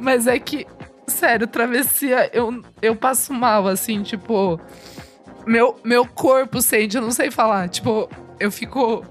[0.00, 0.66] Mas é que,
[1.06, 4.60] sério, travessia, eu, eu passo mal, assim, tipo.
[5.46, 7.68] Meu, meu corpo sente, eu não sei falar.
[7.68, 9.04] Tipo, eu fico.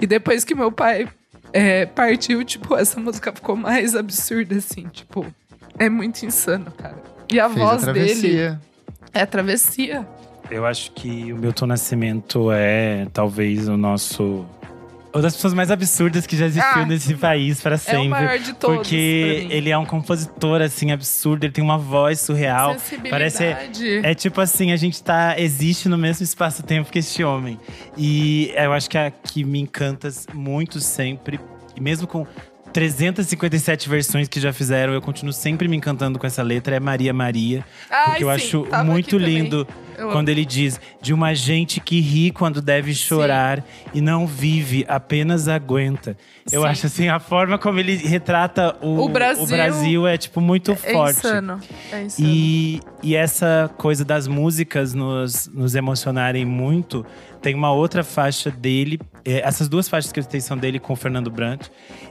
[0.00, 1.08] E depois que meu pai
[1.52, 5.24] é, partiu, tipo, essa música ficou mais absurda, assim, tipo,
[5.78, 7.00] é muito insano, cara.
[7.30, 8.60] E a Fez voz a dele travessia.
[9.14, 10.08] é travessia.
[10.50, 14.44] Eu acho que o Milton Nascimento é talvez o nosso.
[15.14, 18.06] Uma das pessoas mais absurdas que já existiu Ah, nesse país para É sempre.
[18.06, 18.76] o maior de todos.
[18.78, 21.44] porque ele é um compositor, assim, absurdo.
[21.44, 22.76] Ele tem uma voz surreal.
[23.10, 23.38] Parece.
[23.38, 24.00] Sensibilidade.
[24.06, 25.34] É tipo assim, a gente tá.
[25.38, 27.60] Existe no mesmo espaço-tempo que este homem.
[27.96, 31.38] E eu acho que a que me encanta muito sempre,
[31.76, 32.26] e mesmo com
[32.72, 37.12] 357 versões que já fizeram, eu continuo sempre me encantando com essa letra, é Maria
[37.12, 37.64] Maria.
[37.90, 39.66] Ai, Porque eu sim, acho muito aqui também.
[39.98, 40.12] Amo.
[40.12, 45.48] quando ele diz de uma gente que ri quando deve chorar e não vive, apenas
[45.48, 46.16] aguenta.
[46.50, 46.66] Eu Sim.
[46.68, 50.76] acho assim, a forma como ele retrata o, O Brasil Brasil é tipo muito É
[50.76, 51.18] forte.
[51.18, 51.60] insano.
[51.92, 52.28] É insano.
[52.28, 57.04] E, e essa coisa das músicas nos, nos emocionarem muito,
[57.40, 59.00] tem uma outra faixa dele.
[59.24, 61.68] é, essas duas faixas que eu citei são dele com o Fernando Brant.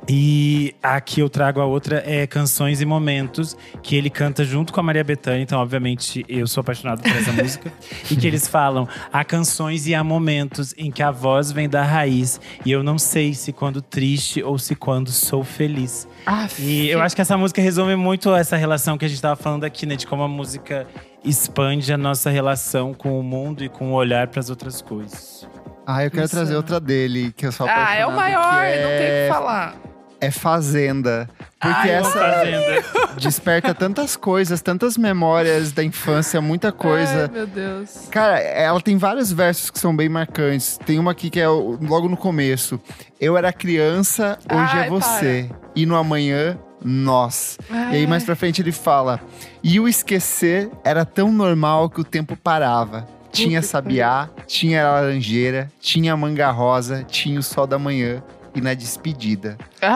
[0.07, 4.79] E aqui eu trago a outra é Canções e Momentos, que ele canta junto com
[4.79, 5.41] a Maria Bethânia.
[5.43, 7.70] Então, obviamente, eu sou apaixonado por essa música.
[8.09, 11.83] E que eles falam: há canções e há momentos em que a voz vem da
[11.83, 12.39] raiz.
[12.65, 16.07] E eu não sei se quando triste ou se quando sou feliz.
[16.25, 16.61] Aff.
[16.61, 19.63] E eu acho que essa música resume muito essa relação que a gente tava falando
[19.63, 19.95] aqui, né?
[19.95, 20.87] De como a música
[21.23, 25.47] expande a nossa relação com o mundo e com o olhar para as outras coisas.
[25.85, 26.41] Ah, eu quero Insano.
[26.43, 27.99] trazer outra dele, que eu sou Ah, apaixonado.
[28.01, 29.75] é o maior, que não tem o é, que falar.
[30.21, 31.27] É Fazenda.
[31.59, 32.83] Porque Ai, essa Fazenda.
[33.17, 37.23] desperta tantas coisas, tantas memórias da infância, muita coisa.
[37.23, 38.07] Ai, meu Deus.
[38.11, 40.77] Cara, ela tem vários versos que são bem marcantes.
[40.85, 42.79] Tem uma aqui que é logo no começo.
[43.19, 45.49] Eu era criança, hoje Ai, é você.
[45.75, 47.57] E no amanhã, nós.
[47.69, 49.19] E aí mais pra frente ele fala:
[49.63, 53.07] E o esquecer era tão normal que o tempo parava.
[53.31, 58.21] Tinha sabiá, tinha laranjeira, tinha manga rosa, tinha o sol da manhã.
[58.53, 59.57] E na despedida.
[59.81, 59.89] Ai,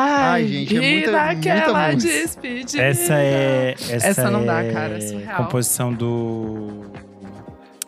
[0.44, 2.14] Ai, gente, é muita- naquela muita música.
[2.14, 2.84] despedida.
[2.84, 3.76] Essa é.
[3.90, 5.44] Essa, Essa não dá, é cara, é surreal.
[5.44, 6.86] composição do.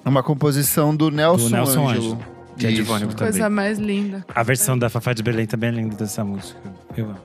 [0.04, 2.06] É uma composição do Nelson, Nelson Ângelo.
[2.14, 2.20] Ângelo,
[2.58, 2.86] que é de Isso.
[2.92, 3.32] Vônico também.
[3.32, 4.26] Coisa mais linda.
[4.34, 6.60] A versão da Fafá de Belém também é linda dessa música.
[6.96, 7.18] Eu amo.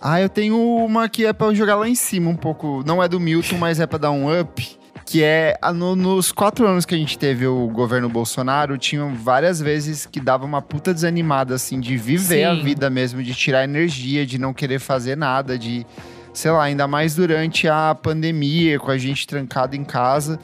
[0.00, 2.82] Ah, eu tenho uma que é pra jogar lá em cima um pouco.
[2.86, 4.77] Não é do Milton, mas é pra dar um up.
[5.10, 9.14] Que é a- no- nos quatro anos que a gente teve o governo Bolsonaro, tinham
[9.14, 12.62] várias vezes que dava uma puta desanimada, assim, de viver a Sim.
[12.62, 15.86] vida mesmo, de tirar energia, de não querer fazer nada, de.
[16.34, 20.38] Sei lá, ainda mais durante a pandemia, com a gente trancado em casa.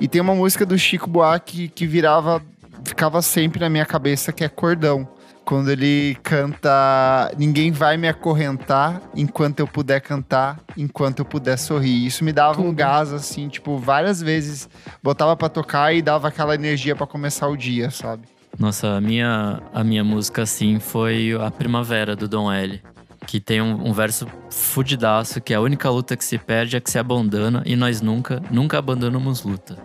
[0.00, 2.40] E tem uma música do Chico Buarque que virava,
[2.84, 5.06] ficava sempre na minha cabeça, que é Cordão.
[5.44, 12.06] Quando ele canta Ninguém vai me acorrentar enquanto eu puder cantar, enquanto eu puder sorrir.
[12.06, 12.76] Isso me dava um Tudo.
[12.76, 14.68] gás, assim, tipo, várias vezes
[15.02, 18.22] botava pra tocar e dava aquela energia pra começar o dia, sabe?
[18.58, 22.80] Nossa, a minha, a minha música, assim, foi a Primavera, do Dom L.
[23.26, 26.80] Que tem um, um verso fudidaço, que é a única luta que se perde é
[26.80, 29.76] que se abandona e nós nunca, nunca abandonamos luta.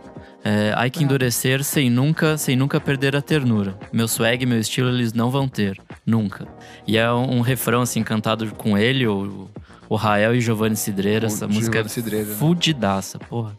[0.43, 3.77] É, ai que endurecer sem nunca, sem nunca perder a ternura.
[3.91, 5.77] Meu swag, meu estilo, eles não vão ter.
[6.05, 6.47] Nunca.
[6.87, 9.49] E é um, um refrão, assim, cantado com ele, o,
[9.89, 11.25] o Rael e Giovanni Cidreira.
[11.25, 12.35] O Essa música Giovanni Cidreira, é né?
[12.35, 13.55] fudidaça, porra.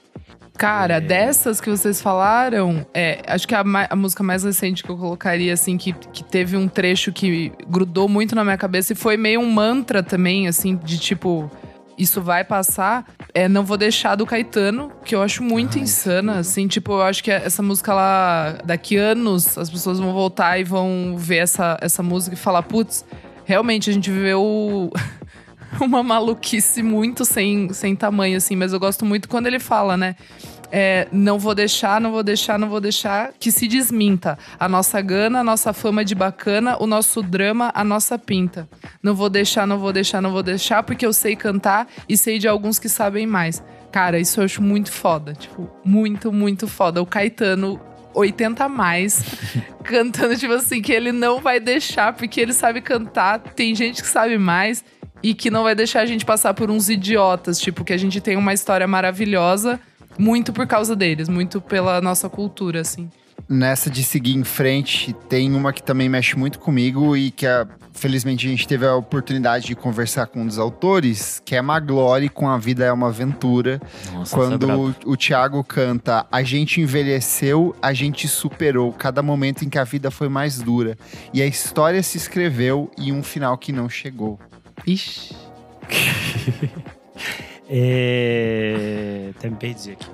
[0.60, 4.96] Cara, dessas que vocês falaram, é, acho que a, a música mais recente que eu
[4.96, 9.16] colocaria, assim, que, que teve um trecho que grudou muito na minha cabeça e foi
[9.16, 11.50] meio um mantra também, assim, de tipo,
[11.96, 13.06] isso vai passar.
[13.34, 17.02] É Não Vou Deixar do Caetano, que eu acho muito Ai, insana, assim, tipo, eu
[17.02, 21.78] acho que essa música, ela, daqui anos, as pessoas vão voltar e vão ver essa,
[21.80, 23.04] essa música e falar, putz,
[23.44, 24.90] realmente a gente viveu
[25.80, 30.16] uma maluquice muito sem, sem tamanho, assim, mas eu gosto muito quando ele fala, né?
[30.72, 34.38] É, não vou deixar, não vou deixar, não vou deixar que se desminta.
[34.58, 38.68] A nossa gana, a nossa fama de bacana, o nosso drama, a nossa pinta.
[39.02, 42.38] Não vou deixar, não vou deixar, não vou deixar, porque eu sei cantar e sei
[42.38, 43.62] de alguns que sabem mais.
[43.90, 45.34] Cara, isso eu acho muito foda.
[45.34, 47.02] Tipo, muito, muito foda.
[47.02, 47.80] O Caetano,
[48.14, 49.24] 80 a mais,
[49.82, 53.40] cantando, tipo assim, que ele não vai deixar, porque ele sabe cantar.
[53.40, 54.84] Tem gente que sabe mais
[55.22, 57.58] e que não vai deixar a gente passar por uns idiotas.
[57.58, 59.80] Tipo, que a gente tem uma história maravilhosa,
[60.18, 63.08] muito por causa deles, muito pela nossa cultura, assim.
[63.48, 67.66] Nessa de seguir em frente, tem uma que também mexe muito comigo e que a-
[67.92, 72.28] felizmente a gente teve a oportunidade de conversar com um dos autores, que é Maglore
[72.28, 73.80] com A Vida é uma Aventura.
[74.12, 74.78] Nossa, é Quando braba.
[74.80, 79.84] o, o Thiago canta A gente envelheceu, a gente superou cada momento em que a
[79.84, 80.96] vida foi mais dura.
[81.34, 84.38] E a história se escreveu e um final que não chegou.
[84.86, 85.34] Ixi.
[87.70, 89.30] É...
[89.36, 90.08] Até me perdi aqui.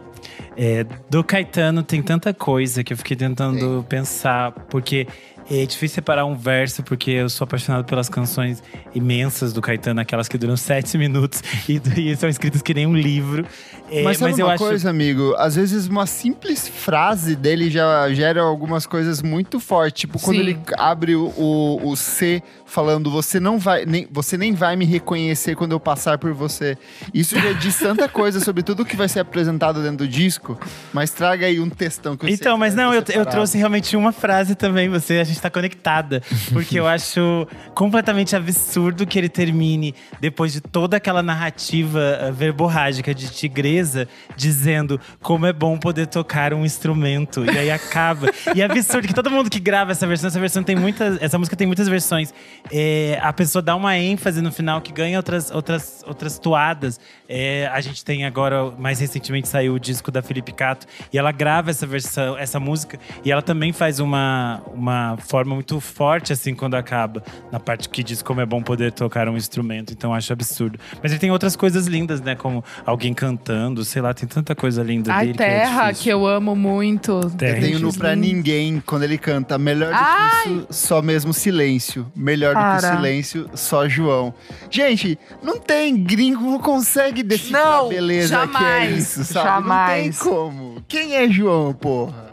[0.57, 5.07] É, do Caetano tem tanta coisa que eu fiquei tentando pensar, porque
[5.49, 8.63] É difícil separar um verso, porque eu sou apaixonado pelas canções
[8.95, 12.97] imensas do Caetano, aquelas que duram sete minutos e, e são escritas que nem um
[12.97, 13.47] livro.
[13.89, 14.65] É, mas sabe mas eu uma acho.
[14.65, 15.35] coisa, amigo?
[15.39, 20.01] Às vezes uma simples frase dele já gera algumas coisas muito fortes.
[20.01, 20.43] Tipo, quando Sim.
[20.43, 24.85] ele abre o, o, o C falando você não vai, nem, você nem vai me
[24.85, 26.77] reconhecer quando eu passar por você.
[27.15, 30.59] Isso já diz tanta coisa sobre tudo que vai ser apresentado dentro do disco,
[30.93, 34.11] mas traga aí um textão que eu Então, mas não, eu, eu trouxe realmente uma
[34.11, 36.23] frase também, você, a gente tá conectada.
[36.53, 43.15] Porque eu acho completamente absurdo que ele termine, depois de toda aquela narrativa eh, verborrágica
[43.15, 47.45] de tigresa, dizendo como é bom poder tocar um instrumento.
[47.45, 48.31] E aí acaba.
[48.55, 51.21] e é absurdo que todo mundo que grava essa versão, essa versão tem muitas.
[51.21, 52.33] Essa música tem muitas versões.
[52.73, 56.99] É, a pessoa dá uma ênfase no final que ganha outras, outras, outras toadas.
[57.29, 61.33] É, a gente tem agora, mais recentemente saiu o disco da Felipe Cato e ela
[61.33, 66.55] grava essa versão, essa música e ela também faz uma, uma forma muito forte assim
[66.55, 69.93] quando acaba, na parte que diz como é bom poder tocar um instrumento.
[69.93, 70.79] Então acho absurdo.
[71.03, 74.83] Mas ele tem outras coisas lindas, né, como alguém cantando, sei lá, tem tanta coisa
[74.83, 77.21] linda Ai, dele Terra, que é que eu amo muito.
[77.37, 77.59] Terra.
[77.59, 78.15] Eu tenho no Pra.
[78.17, 82.07] Ninguém, quando ele canta Melhor do que isso, só mesmo silêncio.
[82.15, 82.93] Melhor do que Para.
[82.93, 84.33] o silêncio, só João.
[84.71, 89.49] Gente, não tem gringo, não consegue decifrar Não, a beleza jamais, que é isso, sabe?
[89.49, 90.19] jamais.
[90.19, 90.85] Não tem como.
[90.87, 92.26] Quem é João, porra?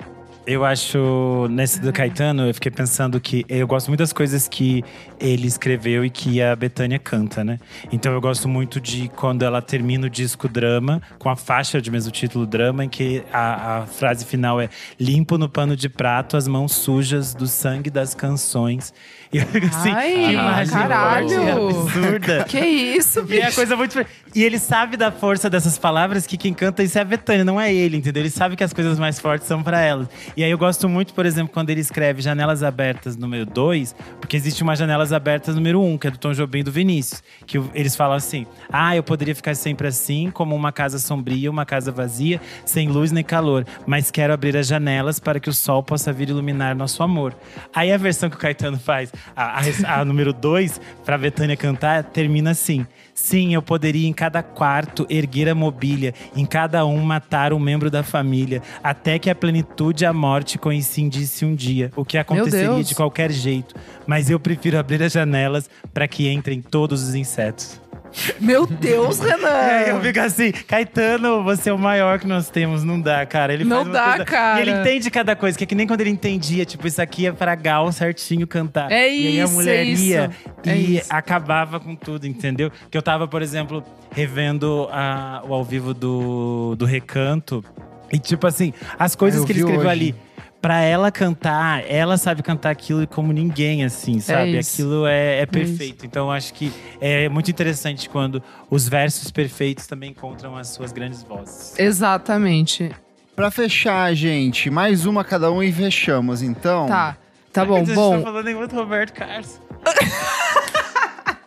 [0.46, 4.84] Eu acho, nesse do Caetano, eu fiquei pensando que eu gosto muito das coisas que
[5.18, 7.60] ele escreveu e que a Betânia canta, né?
[7.94, 11.90] Então eu gosto muito de quando ela termina o disco Drama, com a faixa de
[11.90, 14.68] mesmo título Drama, em que a, a frase final é
[15.00, 18.94] Limpo no pano de prato as mãos sujas do sangue das canções.
[19.34, 21.70] E eu fico assim, Ai, que imagem caralho.
[21.80, 22.44] absurda.
[22.48, 23.56] Que isso, E é bicho?
[23.56, 24.06] coisa muito.
[24.36, 27.60] E ele sabe da força dessas palavras que quem canta isso é a Betânia, não
[27.60, 28.22] é ele, entendeu?
[28.24, 30.10] Ele sabe que as coisas mais fortes são pra ela.
[30.36, 34.36] E aí eu gosto muito, por exemplo, quando ele escreve Janelas Abertas número 2, porque
[34.38, 37.22] existe uma Janelas Abertas número 1, um, que é do Tom Jobim e do Vinícius.
[37.46, 41.66] Que eles falam assim: ah, eu poderia ficar sempre assim, como uma casa sombria, uma
[41.66, 45.84] casa vazia, sem luz nem calor, mas quero abrir as janelas para que o sol
[45.84, 47.36] possa vir iluminar nosso amor.
[47.74, 52.04] Aí a versão que o Caetano faz, a, a a número 2, pra Betânia cantar,
[52.04, 52.86] termina assim.
[53.14, 57.92] Sim, eu poderia em cada quarto erguer a mobília, em cada um matar um membro
[57.92, 62.84] da família, até que a plenitude e a morte coincidisse um dia, o que aconteceria
[62.84, 63.76] de qualquer jeito.
[64.08, 67.80] Mas eu prefiro abrir as janelas para que entrem todos os insetos.
[68.40, 70.02] Meu Deus, E aí eu Renan.
[70.02, 73.54] fico assim, Caetano, você é o maior que nós temos, não dá, cara.
[73.54, 74.60] Ele Não dá, coisa- cara.
[74.60, 77.26] E ele entende cada coisa, que é que nem quando ele entendia, tipo, isso aqui
[77.28, 78.92] é pra Gal certinho cantar.
[78.92, 80.04] É E aí a isso, mulher é isso.
[80.04, 80.32] ia
[80.66, 81.08] É e isso.
[81.10, 82.72] acabava com tudo, entendeu?
[82.92, 83.84] Que eu tava, por exemplo,
[84.16, 87.64] revendo a- o ao vivo do, do Recanto.
[88.12, 89.90] E tipo assim, as coisas que ele escreveu hoje.
[89.90, 90.16] ali.
[90.64, 94.58] Pra ela cantar, ela sabe cantar aquilo como ninguém, assim, sabe?
[94.58, 94.76] isso.
[94.82, 96.06] Aquilo é, é perfeito.
[96.06, 100.94] Então, eu acho que é muito interessante quando os versos perfeitos também encontram as suas
[100.94, 101.78] grandes vozes.
[101.78, 102.90] Exatamente.
[103.36, 106.88] Pra fechar, gente, mais uma cada um e fechamos, então.
[106.88, 107.18] Tá.
[107.52, 108.16] Tá bom, A gente bom.
[108.20, 109.60] tá falando em outro Roberto Carlos.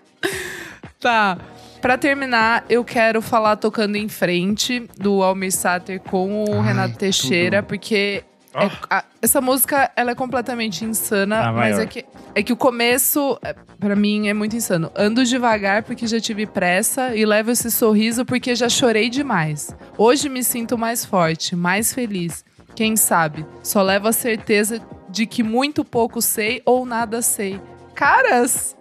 [1.00, 1.38] Tá.
[1.80, 6.96] Pra terminar, eu quero falar Tocando em Frente, do Almir Sater com o Ai, Renato
[6.98, 7.68] Teixeira, tudo.
[7.68, 8.24] porque
[8.64, 12.04] é- a- essa música ela é completamente insana, A mas é que,
[12.34, 14.90] é que o começo, é, pra mim, é muito insano.
[14.96, 19.74] Ando devagar porque já tive pressa e levo esse sorriso porque já chorei demais.
[19.98, 22.44] Hoje me sinto mais forte, mais feliz.
[22.74, 23.46] Quem sabe?
[23.62, 27.60] Só levo a certeza de que muito pouco sei ou nada sei.
[27.94, 28.76] Caras,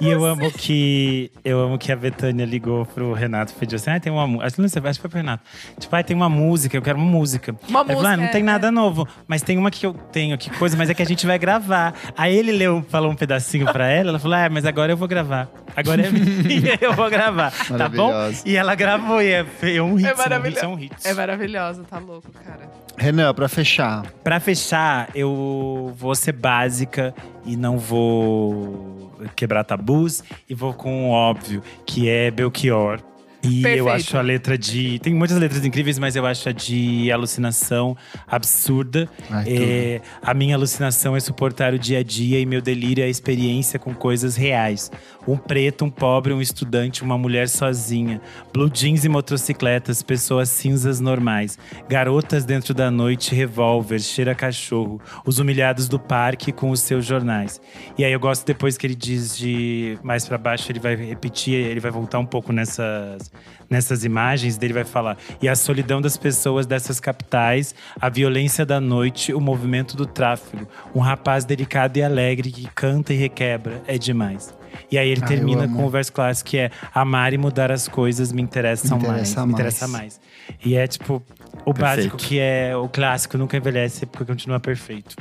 [0.00, 3.90] E eu amo que eu amo que a Betânia ligou pro Renato e pediu assim:
[3.90, 4.46] ah, tem uma música.
[4.88, 5.42] Acho que foi pro Renato.
[5.78, 7.54] Tipo, ah, tem uma música, eu quero uma música.
[7.68, 9.94] Uma Ele falou, música, ah, não tem é, nada novo, mas tem uma que eu
[10.12, 11.94] tenho, que coisa, mas é que a gente vai gravar.
[12.16, 15.08] Aí ele leu, falou um pedacinho pra ela, ela falou: ah, mas agora eu vou
[15.08, 15.48] gravar.
[15.76, 17.52] Agora é minha, eu vou gravar.
[17.76, 18.12] Tá bom?
[18.44, 20.08] E ela gravou e é, é um hit.
[20.08, 20.64] É maravilhoso.
[20.64, 20.94] é um hit.
[21.04, 22.87] é maravilhosa, tá louco, cara.
[22.98, 24.04] Renan, pra fechar.
[24.24, 31.10] Pra fechar, eu vou ser básica e não vou quebrar tabus e vou com o
[31.10, 33.00] óbvio, que é Belchior.
[33.42, 33.88] E eu Perfeito.
[33.90, 34.98] acho a letra de.
[34.98, 39.08] Tem muitas letras incríveis, mas eu acho a de alucinação absurda.
[39.30, 43.06] Ai, É, a minha alucinação é suportar o dia a dia e meu delírio é
[43.06, 44.90] a experiência com coisas reais.
[45.26, 48.20] Um preto, um pobre, um estudante, uma mulher sozinha.
[48.52, 51.58] Blue jeans e motocicletas, pessoas cinzas normais.
[51.88, 55.00] Garotas dentro da noite, revólver, cheira cachorro.
[55.24, 57.60] Os humilhados do parque com os seus jornais.
[57.96, 61.54] E aí eu gosto depois que ele diz de mais pra baixo, ele vai repetir,
[61.54, 63.27] ele vai voltar um pouco nessas
[63.68, 68.80] Nessas imagens dele vai falar: e a solidão das pessoas dessas capitais, a violência da
[68.80, 73.98] noite, o movimento do tráfego, um rapaz delicado e alegre que canta e requebra, é
[73.98, 74.54] demais.
[74.90, 77.88] E aí ele Ah, termina com o verso clássico que é amar e mudar as
[77.88, 80.20] coisas me interessam Me interessa mais, me interessa mais.
[80.20, 80.20] mais.
[80.64, 81.22] E é tipo
[81.64, 82.16] o básico Perfeito.
[82.16, 85.16] que é o clássico nunca envelhece porque continua perfeito.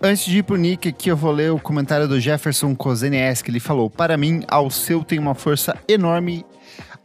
[0.00, 3.50] Antes de ir pro Nick, aqui eu vou ler o comentário do Jefferson Kozenieski.
[3.50, 6.44] Ele falou: Para mim, ao seu tem uma força enorme.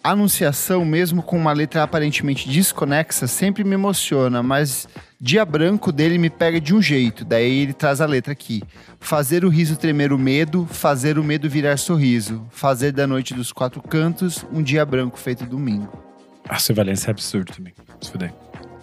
[0.04, 4.88] Anunciação, mesmo com uma letra aparentemente desconexa, sempre me emociona, mas
[5.20, 7.24] dia branco dele me pega de um jeito.
[7.24, 8.62] Daí ele traz a letra aqui:
[9.00, 13.54] Fazer o riso tremer o medo, fazer o medo virar sorriso, fazer da noite dos
[13.54, 16.04] quatro cantos um dia branco feito domingo.
[16.50, 17.74] Nossa, Valência é absurdo também.
[18.02, 18.34] Se fuder.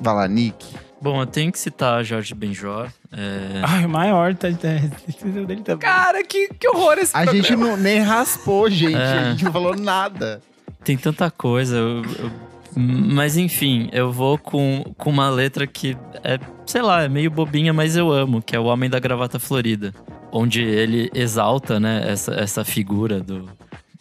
[0.00, 0.66] Vai lá, Nick.
[1.02, 2.88] Bom, eu tenho que citar Jorge Benjor.
[3.12, 4.68] É, Ai, o maior tá, tá,
[5.46, 7.42] dele tá Cara, que, que horror esse A programa.
[7.42, 8.94] gente não, nem raspou, gente.
[8.94, 9.18] É.
[9.18, 10.42] A gente não falou nada.
[10.84, 11.76] Tem tanta coisa.
[11.76, 12.30] eu- eu-
[12.76, 17.72] mas enfim, eu vou com, com uma letra que é, sei lá, é meio bobinha,
[17.72, 19.92] mas eu amo, que é o Homem da Gravata Florida.
[20.32, 23.48] Onde ele exalta, né, essa, essa figura do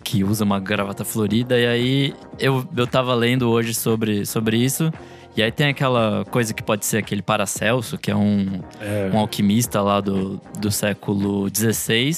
[0.04, 1.60] que usa uma gravata florida.
[1.60, 4.94] E aí eu, eu tava lendo hoje sobre, sobre isso.
[5.36, 9.10] E aí tem aquela coisa que pode ser aquele Paracelso, que é um, É.
[9.14, 12.18] um alquimista lá do, do século XVI,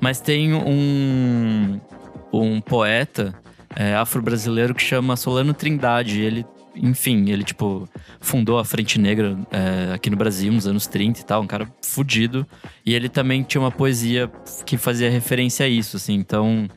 [0.00, 1.80] mas tem um,
[2.32, 3.34] um poeta
[3.78, 6.20] é, afro-brasileiro que chama Solano Trindade.
[6.20, 7.88] Ele, enfim, ele, tipo,
[8.20, 11.72] fundou a Frente Negra é, aqui no Brasil nos anos 30 e tal, um cara
[11.80, 12.44] fudido.
[12.84, 14.28] E ele também tinha uma poesia
[14.66, 16.14] que fazia referência a isso, assim.
[16.14, 16.68] Então,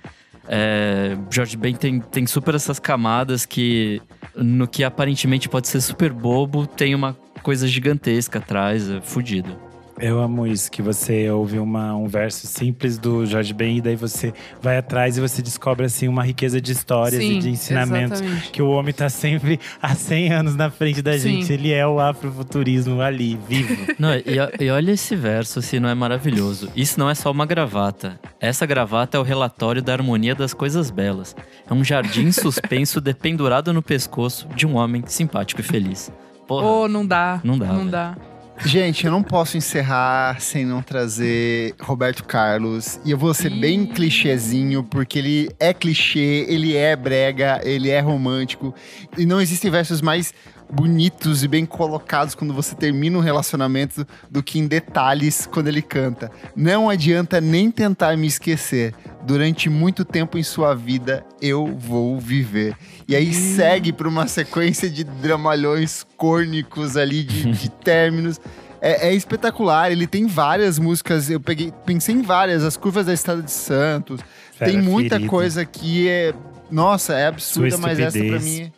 [0.47, 3.99] é, Jorge Ben tem, tem super essas camadas que,
[4.35, 9.70] no que aparentemente pode ser super bobo, tem uma coisa gigantesca atrás, é fudido.
[10.01, 13.95] Eu amo isso, que você ouve uma, um verso simples do Jorge Ben e daí
[13.95, 18.19] você vai atrás e você descobre assim uma riqueza de histórias Sim, e de ensinamentos.
[18.19, 18.49] exatamente.
[18.51, 21.41] Que o homem tá sempre há 100 anos na frente da Sim.
[21.41, 21.53] gente.
[21.53, 23.75] Ele é o afrofuturismo ali, vivo.
[23.99, 24.23] Não, e,
[24.59, 26.69] e olha esse verso, se não é maravilhoso.
[26.75, 28.19] Isso não é só uma gravata.
[28.39, 31.35] Essa gravata é o relatório da harmonia das coisas belas.
[31.69, 36.11] É um jardim suspenso dependurado no pescoço de um homem simpático e feliz.
[36.47, 36.65] Porra.
[36.65, 37.39] Ô, não dá.
[37.43, 37.89] Não dá, Não velho.
[37.91, 38.17] dá.
[38.59, 42.99] Gente, eu não posso encerrar sem não trazer Roberto Carlos.
[43.03, 47.99] E eu vou ser bem clichêzinho, porque ele é clichê, ele é brega, ele é
[47.99, 48.73] romântico.
[49.17, 50.33] E não existem versos mais
[50.71, 55.81] bonitos e bem colocados quando você termina um relacionamento do que em detalhes quando ele
[55.81, 56.31] canta.
[56.55, 58.93] Não adianta nem tentar me esquecer.
[59.23, 62.75] Durante muito tempo em sua vida, eu vou viver.
[63.07, 68.39] E aí segue para uma sequência de dramalhões córnicos ali, de, de términos.
[68.81, 73.13] É, é espetacular, ele tem várias músicas, eu peguei, pensei em várias, as curvas da
[73.13, 74.19] Estrada de Santos.
[74.53, 75.29] Fera tem muita ferida.
[75.29, 76.33] coisa que é.
[76.71, 78.71] Nossa, é absurda, mas essa pra mim.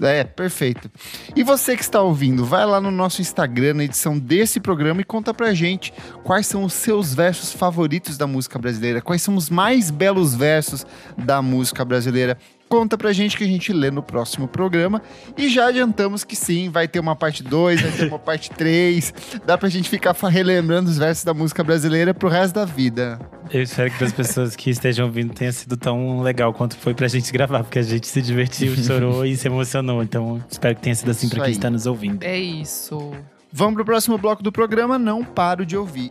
[0.00, 0.90] É, perfeito.
[1.34, 5.04] E você que está ouvindo, vai lá no nosso Instagram, na edição desse programa, e
[5.04, 5.92] conta pra gente
[6.22, 10.86] quais são os seus versos favoritos da música brasileira, quais são os mais belos versos
[11.16, 12.38] da música brasileira.
[12.68, 15.00] Conta pra gente que a gente lê no próximo programa.
[15.36, 19.14] E já adiantamos que sim, vai ter uma parte 2, vai ter uma parte 3.
[19.46, 23.18] Dá pra gente ficar relembrando os versos da música brasileira pro resto da vida.
[23.50, 27.08] Eu espero que as pessoas que estejam ouvindo tenha sido tão legal quanto foi pra
[27.08, 30.02] gente gravar, porque a gente se divertiu, chorou e se emocionou.
[30.02, 31.56] Então, espero que tenha sido assim Isso pra quem aí.
[31.56, 32.22] está nos ouvindo.
[32.22, 33.12] É isso.
[33.50, 36.10] Vamos pro próximo bloco do programa, não paro de ouvir.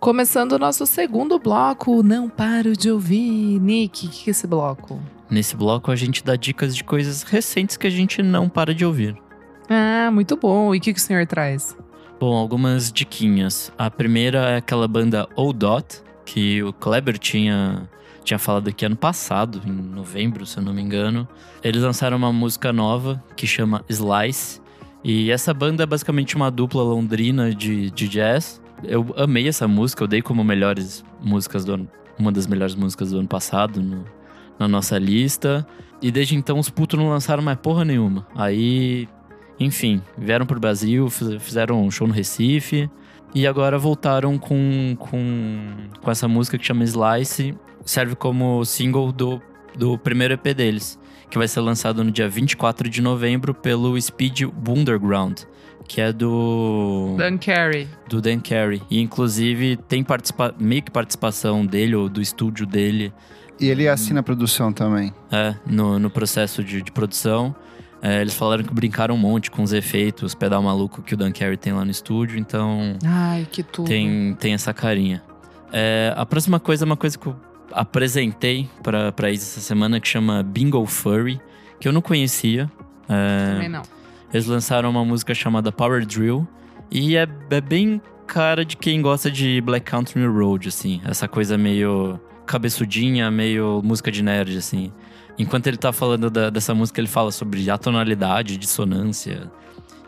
[0.00, 3.58] Começando o nosso segundo bloco, não paro de ouvir.
[3.60, 5.02] Nick, o que é esse bloco?
[5.28, 8.84] Nesse bloco a gente dá dicas de coisas recentes que a gente não para de
[8.84, 9.16] ouvir.
[9.68, 10.72] Ah, muito bom.
[10.72, 11.76] E o que, que o senhor traz?
[12.20, 13.72] Bom, algumas diquinhas.
[13.76, 17.88] A primeira é aquela banda Old Dot, que o Kleber tinha,
[18.22, 21.26] tinha falado aqui ano passado, em novembro, se eu não me engano.
[21.62, 24.60] Eles lançaram uma música nova que chama Slice.
[25.04, 28.60] E essa banda é basicamente uma dupla londrina de, de jazz.
[28.84, 31.88] Eu amei essa música, eu dei como melhores músicas do ano,
[32.18, 34.04] uma das melhores músicas do ano passado no-
[34.58, 35.66] na nossa lista.
[36.02, 38.26] E desde então os putos não lançaram mais porra nenhuma.
[38.34, 39.08] Aí
[39.60, 42.88] enfim, vieram pro Brasil, fiz- fizeram um show no Recife
[43.34, 45.66] e agora voltaram com, com,
[46.00, 47.54] com essa música que chama Slice.
[47.84, 49.40] Serve como single do,
[49.76, 50.97] do primeiro EP deles,
[51.30, 55.40] que vai ser lançado no dia 24 de novembro pelo Speed Underground,
[55.86, 57.88] que é do Dan Carey.
[58.08, 58.82] do Dan Carey.
[58.90, 63.12] E inclusive tem participa meio que participação dele ou do estúdio dele
[63.60, 65.12] E ele assina a produção também.
[65.30, 67.54] é, no, no processo de, de produção.
[68.00, 71.32] É, eles falaram que brincaram um monte com os efeitos, pedal maluco que o Dan
[71.32, 73.88] Carey tem lá no estúdio, então Ai, que tudo.
[73.88, 75.20] tem, tem essa carinha.
[75.72, 77.34] É, a próxima coisa é uma coisa que eu
[77.72, 81.40] apresentei pra, pra Isa essa semana que chama Bingo Furry,
[81.80, 82.70] que eu não conhecia.
[83.08, 83.82] É, Também não.
[84.32, 86.46] eles lançaram uma música chamada Power Drill
[86.90, 91.00] e é, é bem cara de quem gosta de Black Country Road, assim.
[91.04, 94.92] Essa coisa meio cabeçudinha, meio música de nerd, assim.
[95.38, 99.50] Enquanto ele tá falando da- dessa música, ele fala sobre atonalidade, dissonância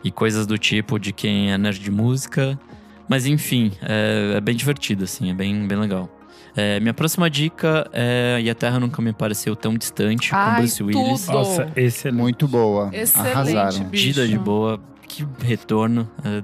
[0.03, 2.59] e coisas do tipo de quem é nerd de música.
[3.07, 6.09] Mas enfim, é, é bem divertido, assim, é bem, bem legal.
[6.55, 10.57] É, minha próxima dica é E a Terra Nunca Me Pareceu Tão Distante, com Ai,
[10.61, 11.25] Bruce Willis.
[11.25, 11.33] tudo.
[11.37, 12.21] Nossa, excelente.
[12.21, 12.89] Muito boa.
[12.93, 13.83] Excelente, Arrasaram.
[13.85, 14.03] bicho.
[14.03, 16.09] Dida de boa, que retorno.
[16.25, 16.43] é,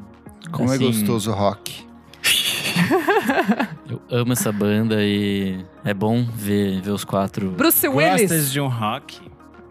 [0.51, 1.85] Como é assim, gostoso o rock.
[3.89, 8.21] Eu amo essa banda e é bom ver, ver os quatro Bruce Willis.
[8.23, 9.19] Gostas de um rock?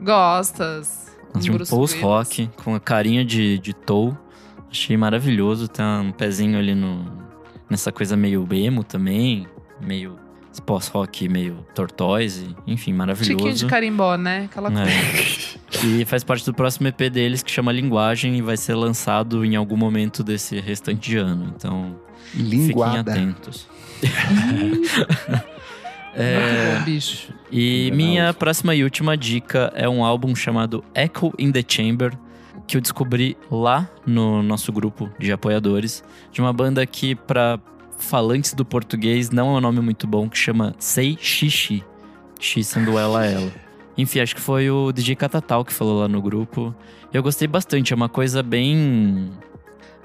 [0.01, 1.17] Gostas.
[1.37, 4.17] de um post-rock com a carinha de, de Toll.
[4.71, 5.69] Achei maravilhoso.
[5.69, 7.05] Tem um pezinho ali no,
[7.69, 9.47] nessa coisa meio emo também.
[9.81, 10.17] Meio
[10.57, 12.57] esse pós-rock meio tortoise.
[12.67, 13.37] Enfim, maravilhoso.
[13.37, 14.49] Tiquinho de carimbó, né?
[14.51, 14.91] Aquela coisa.
[14.91, 15.57] É.
[15.85, 19.57] E faz parte do próximo EP deles que chama Linguagem e vai ser lançado em
[19.57, 21.53] algum momento desse restante de ano.
[21.55, 21.97] Então,
[22.31, 23.13] fiquem Linguada.
[23.13, 23.67] atentos.
[24.01, 25.07] Muito
[26.17, 27.31] bom, bicho.
[27.51, 27.97] E Legal.
[27.97, 32.17] minha próxima e última dica é um álbum chamado Echo in the Chamber,
[32.67, 36.03] que eu descobri lá no nosso grupo de apoiadores,
[36.33, 37.59] de uma banda que, para
[37.99, 41.85] falantes do português, não é um nome muito bom, que chama Sei Xixi.
[42.39, 43.51] X sendo ela, ela.
[43.97, 46.75] Enfim, acho que foi o DJ Catatal que falou lá no grupo.
[47.13, 49.31] Eu gostei bastante, é uma coisa bem.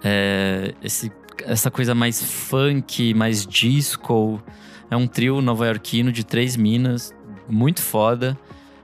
[0.03, 1.11] é, esse-
[1.45, 4.41] essa coisa mais funk, mais disco.
[4.89, 7.13] É um trio nova-iorquino de três minas,
[7.47, 8.37] muito foda.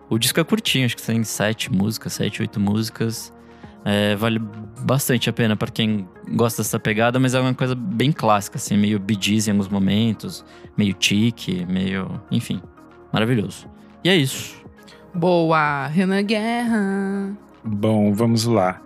[0.09, 3.33] O disco é curtinho, acho que tem sete músicas, sete, oito músicas.
[3.89, 4.37] É, vale
[4.81, 8.75] bastante a pena pra quem gosta dessa pegada, mas é uma coisa bem clássica, assim,
[8.75, 9.17] meio Bee
[9.47, 10.43] em alguns momentos,
[10.77, 12.21] meio tique, meio.
[12.29, 12.61] Enfim,
[13.13, 13.65] maravilhoso.
[14.03, 14.61] E é isso.
[15.13, 15.87] Boa.
[15.87, 17.31] Renan Guerra.
[17.63, 18.81] Bom, vamos lá.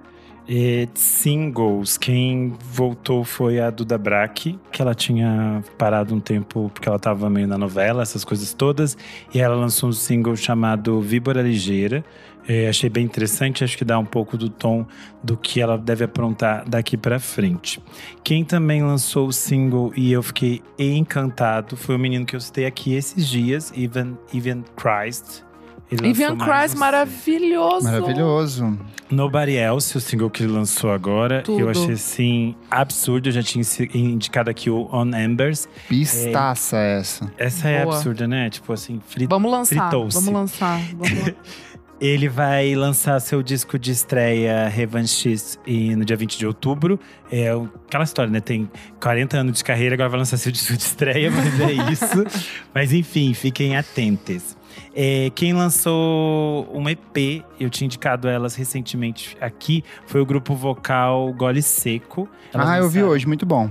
[0.47, 6.89] É, singles, quem voltou foi a Duda Brack, que ela tinha parado um tempo porque
[6.89, 8.97] ela tava meio na novela, essas coisas todas,
[9.34, 12.04] e ela lançou um single chamado Víbora Ligeira.
[12.48, 14.86] É, achei bem interessante, acho que dá um pouco do tom
[15.24, 17.82] do que ela deve aprontar daqui pra frente.
[18.24, 22.66] Quem também lançou o single e eu fiquei encantado foi o menino que eu citei
[22.66, 25.44] aqui esses dias, Ivan, Ivan Christ.
[25.92, 27.86] Ivan Christ, um maravilhoso.
[27.86, 28.80] Maravilhoso.
[29.10, 31.42] Nobody Else, o single que ele lançou agora.
[31.42, 31.60] Tudo.
[31.60, 33.28] Eu achei assim absurdo.
[33.28, 33.62] Eu já tinha
[33.94, 35.68] indicado aqui o On Embers.
[35.89, 37.30] Pistaça essa.
[37.38, 37.96] Essa é Boa.
[37.96, 38.50] absurda, né?
[38.50, 39.28] Tipo assim, frit...
[39.28, 39.89] Vamos lançar.
[39.92, 40.80] Vamos lançar.
[40.96, 41.34] Vamos lan-
[42.02, 46.99] Ele vai lançar seu disco de estreia Revanchist e- no dia 20 de outubro.
[47.32, 47.52] É
[47.88, 48.39] aquela história, né?
[48.41, 48.68] Tem
[48.99, 52.49] 40 anos de carreira, agora vai lançar seu disco de estreia, mas é isso.
[52.74, 54.58] mas enfim, fiquem atentos.
[54.95, 61.32] É, quem lançou um EP, eu tinha indicado elas recentemente aqui, foi o grupo vocal
[61.34, 62.28] Gole Seco.
[62.52, 63.70] Elas Ah, eu vi lançaram- hoje, muito bom.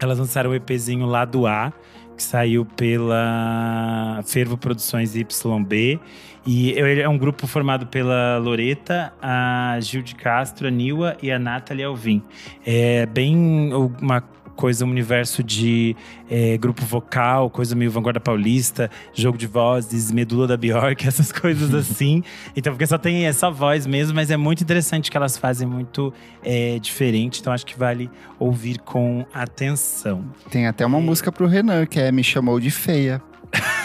[0.00, 1.72] Elas lançaram o EPzinho Lado A,
[2.16, 6.00] que saiu pela Fervo Produções YB.
[6.46, 11.30] E ele é um grupo formado pela Loreta, a Gil de Castro, a Niwa e
[11.30, 12.22] a Nathalie Alvim.
[12.64, 14.22] É bem uma
[14.60, 15.96] coisa, um universo de
[16.30, 21.74] é, grupo vocal, coisa meio vanguarda paulista, jogo de vozes, medula da Bjork, essas coisas
[21.74, 22.22] assim.
[22.54, 26.12] Então, porque só tem essa voz mesmo, mas é muito interessante que elas fazem muito
[26.44, 27.40] é, diferente.
[27.40, 30.26] Então, acho que vale ouvir com atenção.
[30.50, 33.22] Tem até uma música pro Renan, que é Me Chamou de Feia.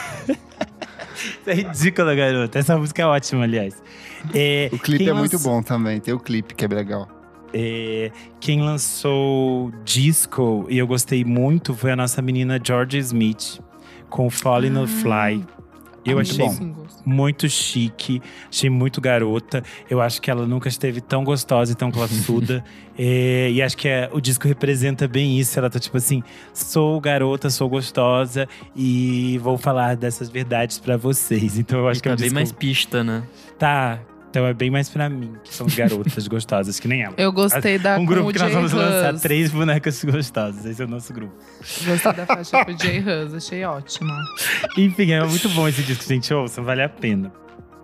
[1.25, 2.59] Isso é ridícula, garota.
[2.59, 3.81] Essa música é ótima, aliás.
[4.33, 5.99] É, O clipe é muito bom também.
[5.99, 7.07] Tem o clipe que é legal.
[7.53, 13.61] É, quem lançou disco e eu gostei muito foi a nossa menina Georgia Smith
[14.09, 15.45] com Falling no Fly.
[16.05, 16.75] Eu muito achei bom.
[17.05, 19.63] Muito chique, achei muito garota.
[19.89, 22.63] Eu acho que ela nunca esteve tão gostosa e tão classuda.
[22.97, 25.59] É, e acho que é- o disco representa bem isso.
[25.59, 31.59] Ela tá tipo assim: sou garota, sou gostosa e vou falar dessas verdades pra vocês.
[31.59, 32.35] Então eu acho E que é tá um bem disco.
[32.35, 33.21] mais pista, né?
[33.59, 33.99] Tá.
[34.35, 37.13] Então é bem mais pra mim, que somos garotas gostosas, que nem ela.
[37.17, 40.65] Eu gostei da um grupo que nós vamos lançar três bonecas gostosas.
[40.65, 41.33] Esse é o nosso grupo.
[41.85, 44.13] Gostei da faixa pro Jay Hus, achei ótima.
[44.77, 46.33] Enfim, é muito bom esse disco, gente.
[46.33, 47.31] Ouçam, vale a pena.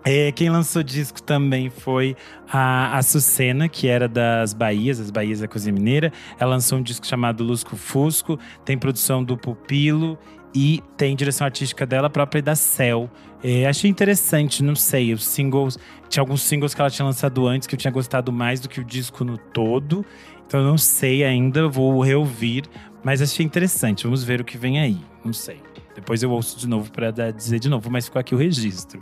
[0.04, 2.14] É, quem lançou disco também foi
[2.52, 6.12] a Açucena, que era das Bahias, as Bahias da Cozinha Mineira.
[6.38, 10.18] Ela lançou um disco chamado Lusco Fusco, tem produção do Pupilo
[10.54, 13.10] E tem direção artística dela própria da Cell.
[13.42, 15.78] É, achei interessante, não sei, os singles.
[16.08, 18.80] Tinha alguns singles que ela tinha lançado antes que eu tinha gostado mais do que
[18.80, 20.04] o disco no todo.
[20.46, 22.64] Então eu não sei ainda, vou reouvir.
[23.02, 24.98] Mas achei interessante, vamos ver o que vem aí.
[25.24, 25.60] Não sei.
[25.94, 29.00] Depois eu ouço de novo para dizer de novo, mas ficou aqui o registro.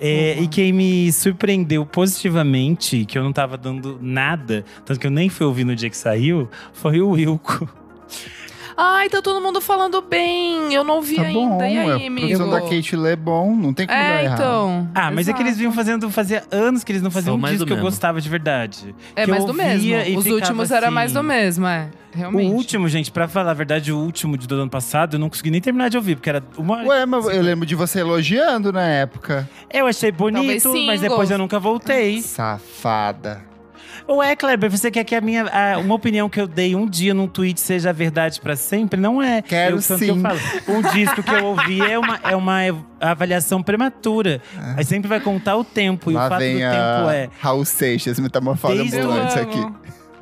[0.00, 0.44] É, Uhum.
[0.44, 5.28] E quem me surpreendeu positivamente, que eu não tava dando nada, tanto que eu nem
[5.28, 7.68] fui ouvir no dia que saiu, foi o Wilco.
[8.76, 10.72] Ai, tá todo mundo falando bem.
[10.72, 11.38] Eu não ouvi Tá ainda.
[11.38, 12.16] bom, e aí, a amigo?
[12.28, 14.38] produção da Kate Lee é bom, não tem como dar É, errado.
[14.38, 14.88] então.
[14.94, 15.58] Ah, mas é que eles Exato.
[15.58, 17.90] vinham fazendo, fazia anos que eles não faziam Só um mais disco que eu mesmo.
[17.90, 18.94] gostava de verdade.
[19.14, 20.18] É eu mais do mesmo.
[20.18, 21.88] Os últimos era assim- mais do mesmo, é.
[22.14, 22.50] Realmente.
[22.50, 25.30] O último, gente, pra falar a verdade, o último de do ano passado, eu não
[25.30, 26.82] consegui nem terminar de ouvir, porque era uma.
[26.82, 29.48] Ué, mas eu lembro de você elogiando na época.
[29.72, 32.20] Eu achei bonito, mas depois eu nunca voltei.
[32.20, 33.42] Safada.
[34.08, 35.44] Ué, Kleber, você quer que a minha.
[35.46, 39.00] a- uma opinião que eu dei um dia num tweet seja a verdade pra sempre?
[39.00, 39.42] Não é.
[39.42, 40.10] Quero eu, tanto que sim.
[40.10, 40.38] eu falo.
[40.68, 42.58] Um disco que eu ouvi é uma, é uma
[43.00, 44.40] avaliação prematura.
[44.76, 46.10] Aí sempre vai contar o tempo.
[46.10, 47.28] e o Lá fato do vem tempo a é.
[47.40, 49.66] Raul Seixas, metamorfose Desde ambulante aqui.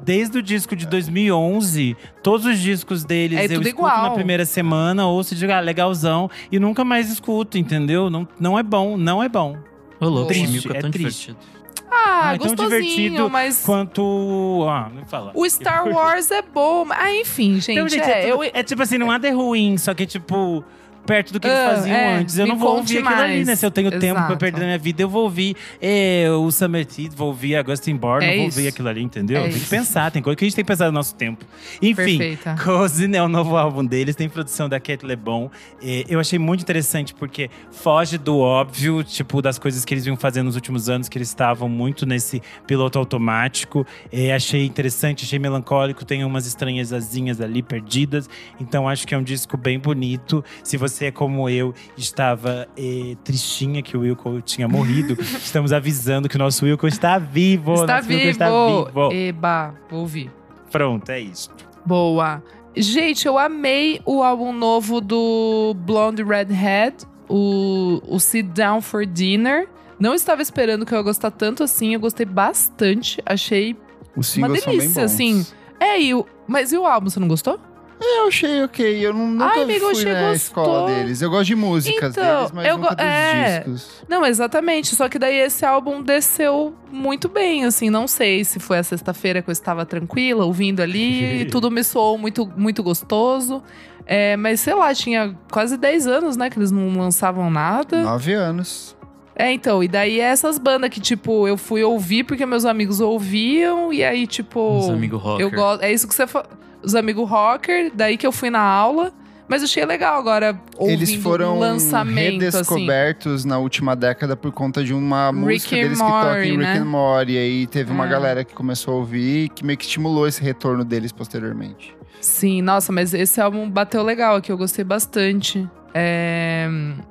[0.02, 4.02] Desde o disco de 2011, todos os discos deles É eu escuto igual.
[4.02, 8.09] na primeira semana, ouço e digo, ah, legalzão, e nunca mais escuto, entendeu?
[8.09, 9.59] Não, não é bom, não é bom.
[10.01, 11.27] Ô, louco, Triste, é é triste.
[11.36, 11.60] divertido.
[11.91, 13.65] Ah, Ah, tão gostosinho, divertido mas…
[13.65, 14.65] Quanto.
[14.69, 15.33] Ah, não fala.
[15.35, 16.87] O Star Wars é bom.
[16.91, 17.73] Ah, enfim, gente.
[17.73, 20.65] Então, gente, é, é, eu, é tipo assim, não há de ruim, só que tipo.
[21.11, 22.39] Perto do que eles Ah, faziam é, antes.
[22.39, 23.57] Eu não vou ouvir aquilo ali, né?
[23.57, 24.39] Se eu tenho tempo pra Exato.
[24.39, 28.24] perder na minha vida, eu vou ouvir é, o Summer Teeth, vou ouvir Augustin Born,
[28.24, 29.39] É vou ouvir aquilo ali, entendeu?
[29.39, 29.69] É tem que isso.
[29.70, 31.45] pensar, tem coisa que a gente tem que pensar no nosso tempo.
[31.82, 32.55] Enfim, Perfeita.
[32.62, 35.51] Cousin é o novo álbum deles, tem produção da Cat LeBon.
[35.82, 40.16] É, eu achei muito interessante porque foge do óbvio, tipo, das coisas que eles vinham
[40.16, 43.85] fazendo nos últimos anos, que eles estavam muito nesse piloto automático.
[44.12, 48.28] É, achei interessante, achei melancólico, tem umas estranhezazinhas ali perdidas.
[48.61, 50.45] Então acho que é um disco bem bonito.
[50.62, 56.28] Se você é como eu, estava é, tristinha que o Wilco tinha morrido, estamos avisando
[56.28, 57.74] que o nosso Wilco está vivo.
[57.74, 58.31] Está nosso Wilco vivo.
[58.31, 59.12] está vivo.
[59.12, 60.31] Eba, vou ouvir.
[60.70, 61.51] Pronto, é isso.
[61.85, 62.43] Boa.
[62.77, 66.97] Gente, eu amei o álbum novo do Blonde Redhead,
[67.28, 69.68] o, o Sit Down for Dinner.
[69.98, 73.20] Não estava esperando que eu ia gostar tanto assim, eu gostei bastante.
[73.27, 73.77] Achei.
[74.16, 75.12] Os bem delícia, bons.
[75.12, 75.47] assim.
[75.78, 77.59] É, e o, mas e o álbum, você não gostou?
[78.02, 79.06] Eu achei ok.
[79.06, 80.32] Eu não, nunca Ai, amigo, fui na gostou.
[80.32, 81.20] escola deles.
[81.20, 83.59] Eu gosto de músicas Então, deles, mas eu nunca go- dos é.
[83.60, 84.02] discos.
[84.09, 84.97] Não, exatamente.
[84.97, 87.90] Só que daí esse álbum desceu muito bem, assim.
[87.90, 91.44] Não sei se foi a sexta-feira que eu estava tranquila, ouvindo ali.
[91.52, 93.62] tudo me soou muito, muito gostoso.
[94.06, 96.48] É, mas sei lá, tinha quase 10 anos, né?
[96.48, 98.02] Que eles não lançavam nada.
[98.02, 98.97] Nove anos.
[99.36, 99.85] É, então.
[99.85, 103.93] E daí é essas bandas que, tipo, eu fui ouvir porque meus amigos ouviam.
[103.93, 104.78] E aí, tipo.
[104.78, 105.47] Os amigos rocker.
[105.47, 105.82] Eu gosto.
[105.82, 106.48] É isso que você falou.
[106.82, 109.12] Os amigos rocker, daí que eu fui na aula.
[109.48, 112.52] Mas achei legal agora ouvindo Eles foram um lançamento, assim.
[112.52, 116.78] redescobertos na última década por conta de uma música deles que toca em Rick né?
[116.78, 117.32] and Morty.
[117.32, 118.09] E aí teve uma É.
[118.09, 121.97] galera que começou a ouvir que meio que estimulou esse retorno deles posteriormente.
[122.20, 125.69] Sim, nossa, mas esse álbum bateu legal aqui, eu gostei bastante.
[125.93, 126.69] É,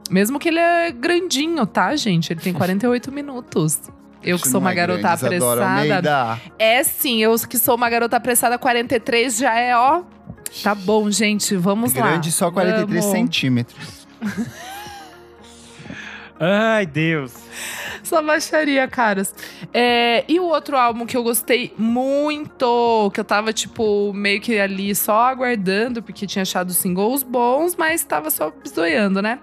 [0.10, 2.32] Mesmo que ele é grandinho, tá, gente?
[2.32, 3.82] Ele tem 48 minutos.
[4.22, 6.41] Eu que sou uma garota grande, apressada.
[6.58, 10.04] É sim, eu que sou uma garota apressada, 43 já é, ó.
[10.64, 12.08] Tá bom, gente, vamos lá.
[12.08, 13.18] Grande só 43 Vamos.
[13.18, 14.08] centímetros.
[16.40, 17.34] Ai, Deus.
[18.02, 19.36] Só baixaria, caras.
[19.74, 24.58] É, e o outro álbum que eu gostei muito, que eu tava, tipo, meio que
[24.58, 29.40] ali só aguardando, porque tinha achado singles bons, mas tava só bisoiando, né?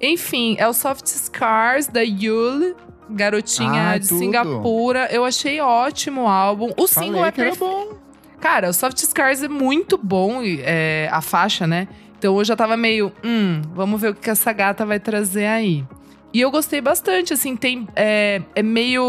[0.00, 2.74] Enfim, é o Soft Scars, da Yule,
[3.12, 4.18] garotinha Ah, de tudo.
[4.18, 5.08] Singapura.
[5.10, 6.70] Eu achei ótimo o álbum.
[6.76, 7.70] O single Falei é que era perfeito.
[7.70, 7.96] bom.
[8.40, 11.86] Cara, o Soft Scars é muito bom, é, a faixa, né?
[12.18, 15.84] Então eu já tava meio, hum, vamos ver o que essa gata vai trazer aí.
[16.34, 17.86] E eu gostei bastante, assim, tem.
[17.94, 19.04] É, é meio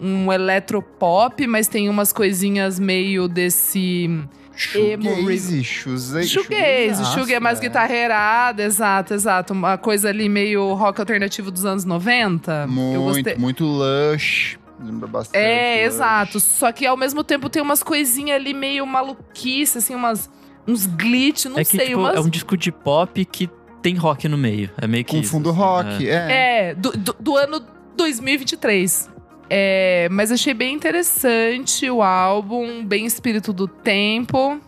[0.00, 4.10] um eletropop, mas tem umas coisinhas meio desse.
[4.54, 7.62] Shoegaze, shoegaze, Shoegaze, shoegaze, mais é.
[7.62, 9.52] guitarreirada, exato, exato.
[9.52, 12.66] Uma coisa ali meio rock alternativo dos anos 90.
[12.94, 13.36] eu gostei.
[13.36, 14.58] Muito, muito lush.
[14.82, 15.42] Lembra bastante.
[15.42, 15.94] É, lush.
[15.94, 16.40] exato.
[16.40, 20.30] Só que ao mesmo tempo tem umas coisinhas ali meio maluquice, assim, umas,
[20.66, 22.16] uns glitch, não é que, sei, tipo, umas.
[22.16, 23.48] é um disco de pop que
[23.82, 24.70] tem rock no meio.
[24.76, 26.12] É meio que Com isso, fundo assim, rock, é.
[26.12, 26.68] é.
[26.70, 27.62] É, do, do, do ano
[27.96, 29.09] 2023.
[29.52, 34.60] É, mas achei bem interessante o álbum, bem espírito do tempo.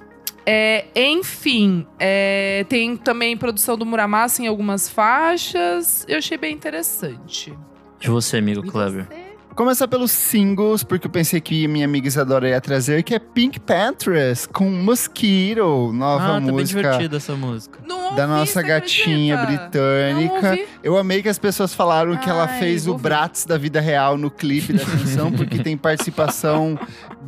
[0.45, 6.05] É, enfim, é, tem também produção do Muramasa em algumas faixas.
[6.09, 7.57] Eu achei bem interessante.
[8.01, 9.07] De você, amigo Kleber.
[9.55, 13.61] Começar pelos singles, porque eu pensei que minha amiga Isadora ia trazer, que é Pink
[13.61, 16.81] Panthers com Mosquito, nova ah, tá bem música.
[16.81, 17.79] divertida essa música.
[17.87, 20.59] Não da nossa gatinha britânica.
[20.83, 22.97] Eu amei que as pessoas falaram que ela Ai, fez o.
[22.97, 26.79] Bratz da vida real no clipe da canção, porque tem participação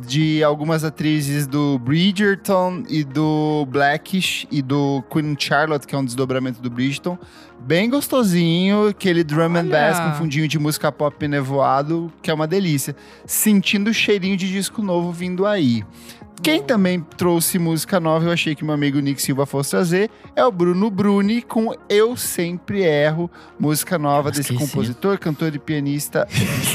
[0.05, 6.05] de algumas atrizes do Bridgerton e do Blackish e do Queen Charlotte, que é um
[6.05, 7.17] desdobramento do Bridgerton.
[7.59, 12.45] Bem gostosinho, aquele drum and bass com fundinho de música pop nevoado, que é uma
[12.45, 12.95] delícia.
[13.25, 15.83] Sentindo o cheirinho de disco novo vindo aí.
[16.41, 20.45] Quem também trouxe música nova, eu achei que meu amigo Nick Silva fosse trazer, é
[20.45, 26.27] o Bruno Bruni com Eu Sempre Erro, música nova desse compositor, cantor e pianista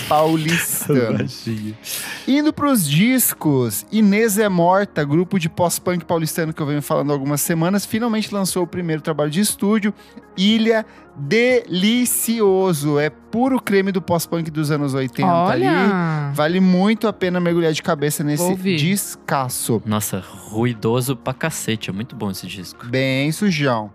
[0.09, 1.25] paulistano.
[2.27, 7.13] Indo pros discos, Inês é Morta, grupo de pós-punk paulistano que eu venho falando há
[7.13, 9.95] algumas semanas, finalmente lançou o primeiro trabalho de estúdio,
[10.37, 10.85] Ilha
[11.17, 12.99] Delicioso.
[12.99, 15.65] É puro creme do pós-punk dos anos 80 ali.
[15.67, 16.33] Olha.
[16.35, 19.83] Vale muito a pena mergulhar de cabeça nesse descasso.
[19.85, 21.91] Nossa, ruidoso pra cacete.
[21.91, 22.87] É muito bom esse disco.
[22.87, 23.91] Bem sujão.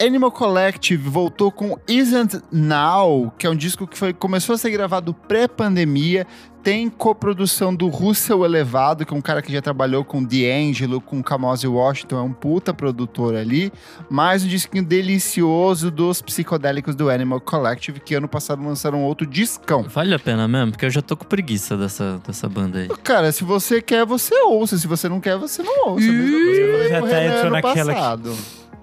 [0.00, 4.70] Animal Collective voltou com Isn't Now, que é um disco que foi, começou a ser
[4.70, 6.24] gravado pré-pandemia.
[6.62, 11.22] Tem coprodução do Russell Elevado, que é um cara que já trabalhou com D'Angelo, com
[11.22, 13.72] Kamasi Washington, é um puta produtor ali.
[14.10, 19.82] Mais um disquinho delicioso dos psicodélicos do Animal Collective, que ano passado lançaram outro discão.
[19.84, 22.88] Vale a pena mesmo, porque eu já tô com preguiça dessa, dessa banda aí.
[23.02, 24.76] Cara, se você quer, você ouça.
[24.78, 26.06] Se você não quer, você não ouça.
[26.06, 28.36] Mesma coisa que eu falei Já entrou ano naquela que- passado.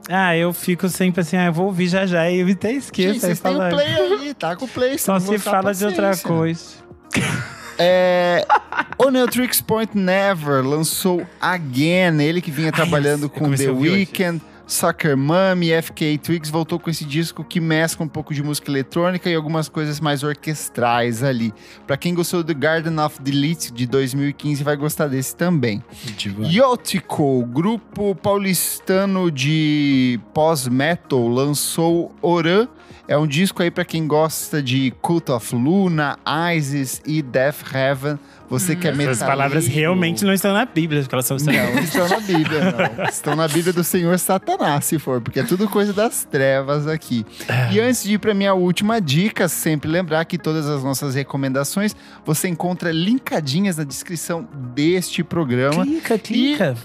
[0.10, 3.20] Ah, eu fico sempre assim, ah, eu vou ouvir já já e eu até esqueço.
[3.20, 4.98] vocês têm o play aí, tá com o play.
[5.00, 6.86] Só se fala de outra coisa.
[7.78, 8.46] É,
[8.98, 14.06] o Neotrix Point Never lançou Again, ele que vinha trabalhando eu com The ouvir hoje.
[14.68, 19.30] Soccer Mommy, FK Twigs, voltou com esse disco que mescla um pouco de música eletrônica
[19.30, 21.54] e algumas coisas mais orquestrais ali.
[21.86, 25.84] Pra quem gostou do Garden of Delete de 2015, vai gostar desse também.
[26.50, 32.68] Yotico, grupo paulistano de pós-metal, lançou Oran.
[33.08, 36.18] É um disco aí pra quem gosta de Cult of Luna,
[36.56, 38.18] Isis e Death Heaven.
[38.50, 39.14] Você que é metal.
[39.14, 43.06] Essas palavras realmente não estão na Bíblia, porque elas são Não, estão na Bíblia, não.
[43.10, 47.26] Estão na Bíblia do Senhor Satanás, se for, porque é tudo coisa das trevas aqui.
[47.72, 51.96] E antes de ir para minha última dica, sempre lembrar que todas as nossas recomendações
[52.26, 55.84] você encontra linkadinhas na descrição deste programa.
[55.84, 56.78] Clica, clica.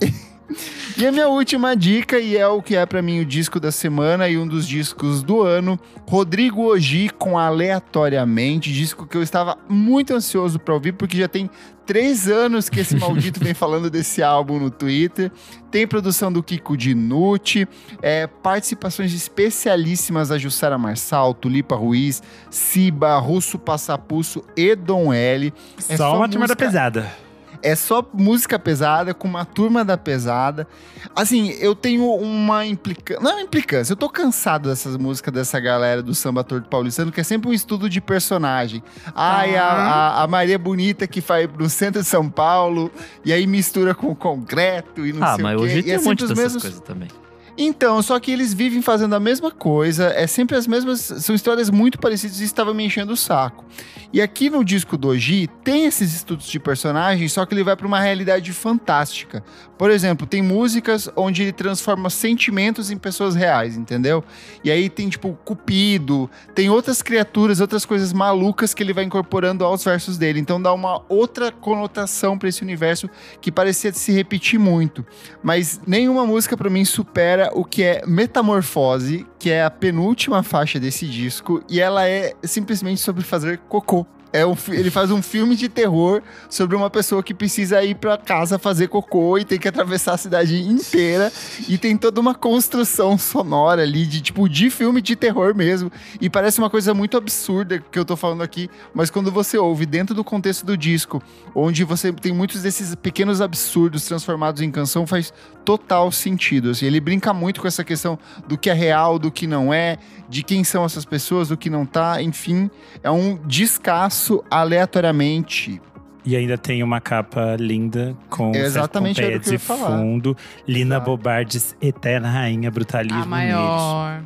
[0.00, 0.12] E
[1.06, 4.28] a minha última dica, e é o que é pra mim o disco da semana
[4.28, 10.14] e um dos discos do ano, Rodrigo Oji com Aleatoriamente, disco que eu estava muito
[10.14, 11.50] ansioso pra ouvir, porque já tem
[11.84, 15.32] três anos que esse maldito vem falando desse álbum no Twitter.
[15.70, 17.66] Tem produção do Kiko Dinucci,
[18.00, 25.52] é, participações especialíssimas da Jussara Marçal, Tulipa Ruiz, Siba, Russo Passapusso e Dom L.
[25.88, 27.23] É só, uma turma da música- pesada.
[27.64, 30.68] É só música pesada, com uma turma da pesada.
[31.16, 33.22] Assim, eu tenho uma implicância.
[33.22, 37.10] Não é uma implicância, eu tô cansado dessas músicas dessa galera do samba torto paulistano,
[37.10, 38.82] que é sempre um estudo de personagem.
[39.14, 42.92] Ai, a, a, a Maria Bonita que vai no centro de São Paulo,
[43.24, 45.64] e aí mistura com concreto e não ah, sei mas o quê.
[45.64, 47.08] hoje e tem é um monte dessas mesmos coisas também.
[47.56, 51.70] Então, só que eles vivem fazendo a mesma coisa, é sempre as mesmas, são histórias
[51.70, 53.64] muito parecidas e estava me enchendo o saco.
[54.12, 57.74] E aqui no disco do Oji tem esses estudos de personagens, só que ele vai
[57.74, 59.42] para uma realidade fantástica.
[59.76, 64.22] Por exemplo, tem músicas onde ele transforma sentimentos em pessoas reais, entendeu?
[64.62, 69.64] E aí tem tipo Cupido, tem outras criaturas, outras coisas malucas que ele vai incorporando
[69.64, 70.38] aos versos dele.
[70.38, 73.10] Então dá uma outra conotação para esse universo
[73.40, 75.04] que parecia se repetir muito.
[75.42, 80.78] Mas nenhuma música para mim supera o que é Metamorfose, que é a penúltima faixa
[80.78, 84.06] desse disco, e ela é simplesmente sobre fazer cocô.
[84.34, 86.20] É um, ele faz um filme de terror
[86.50, 90.16] sobre uma pessoa que precisa ir pra casa fazer cocô e tem que atravessar a
[90.16, 91.32] cidade inteira.
[91.68, 95.88] E tem toda uma construção sonora ali, de tipo, de filme de terror mesmo.
[96.20, 99.86] E parece uma coisa muito absurda que eu tô falando aqui, mas quando você ouve
[99.86, 101.22] dentro do contexto do disco,
[101.54, 105.32] onde você tem muitos desses pequenos absurdos transformados em canção, faz
[105.64, 106.70] total sentido.
[106.70, 109.96] Assim, ele brinca muito com essa questão do que é real, do que não é,
[110.28, 112.68] de quem são essas pessoas, do que não tá, enfim,
[113.00, 115.80] é um descasso aleatoriamente.
[116.24, 119.98] E ainda tem uma capa linda com exatamente era o que eu ia de falar.
[119.98, 120.34] fundo.
[120.66, 121.10] Lina Exato.
[121.10, 124.22] Bobardes, eterna rainha, brutalismo A maior.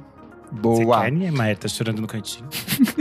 [0.52, 1.02] Você Boa.
[1.02, 1.56] quer, né, Maia?
[1.56, 2.48] Tá chorando no cantinho.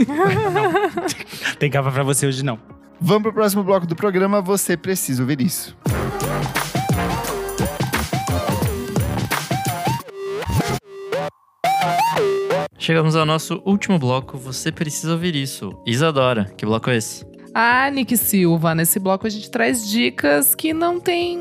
[0.52, 1.54] Não.
[1.58, 2.58] Tem capa pra você hoje, não.
[3.00, 5.76] Vamos pro próximo bloco do programa, você precisa ouvir isso.
[12.78, 14.38] Chegamos ao nosso último bloco.
[14.38, 15.72] Você precisa ouvir isso.
[15.84, 17.26] Isadora, que bloco é esse?
[17.54, 21.36] Ah, Nick Silva, nesse bloco a gente traz dicas que não tem.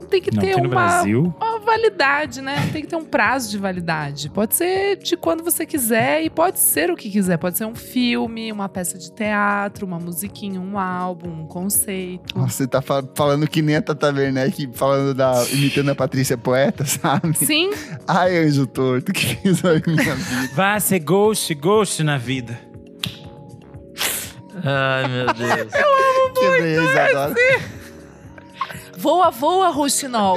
[0.00, 1.34] Não tem que Não ter tem no uma, Brasil.
[1.40, 2.68] uma validade, né?
[2.72, 4.28] Tem que ter um prazo de validade.
[4.30, 7.36] Pode ser de quando você quiser e pode ser o que quiser.
[7.38, 12.38] Pode ser um filme, uma peça de teatro, uma musiquinha, um álbum, um conceito.
[12.38, 15.32] Você tá fa- falando que nem a Tata Werneck falando da.
[15.50, 17.36] imitando a Patrícia Poeta, sabe?
[17.36, 17.70] Sim,
[18.06, 20.50] Ai, anjo torto, que fez a minha vida.
[20.54, 22.58] Vá ser ghost, ghost na vida.
[24.64, 25.72] Ai, meu Deus.
[26.34, 27.34] Que beleza, adoro.
[28.96, 30.36] voa, voa, Rustinol.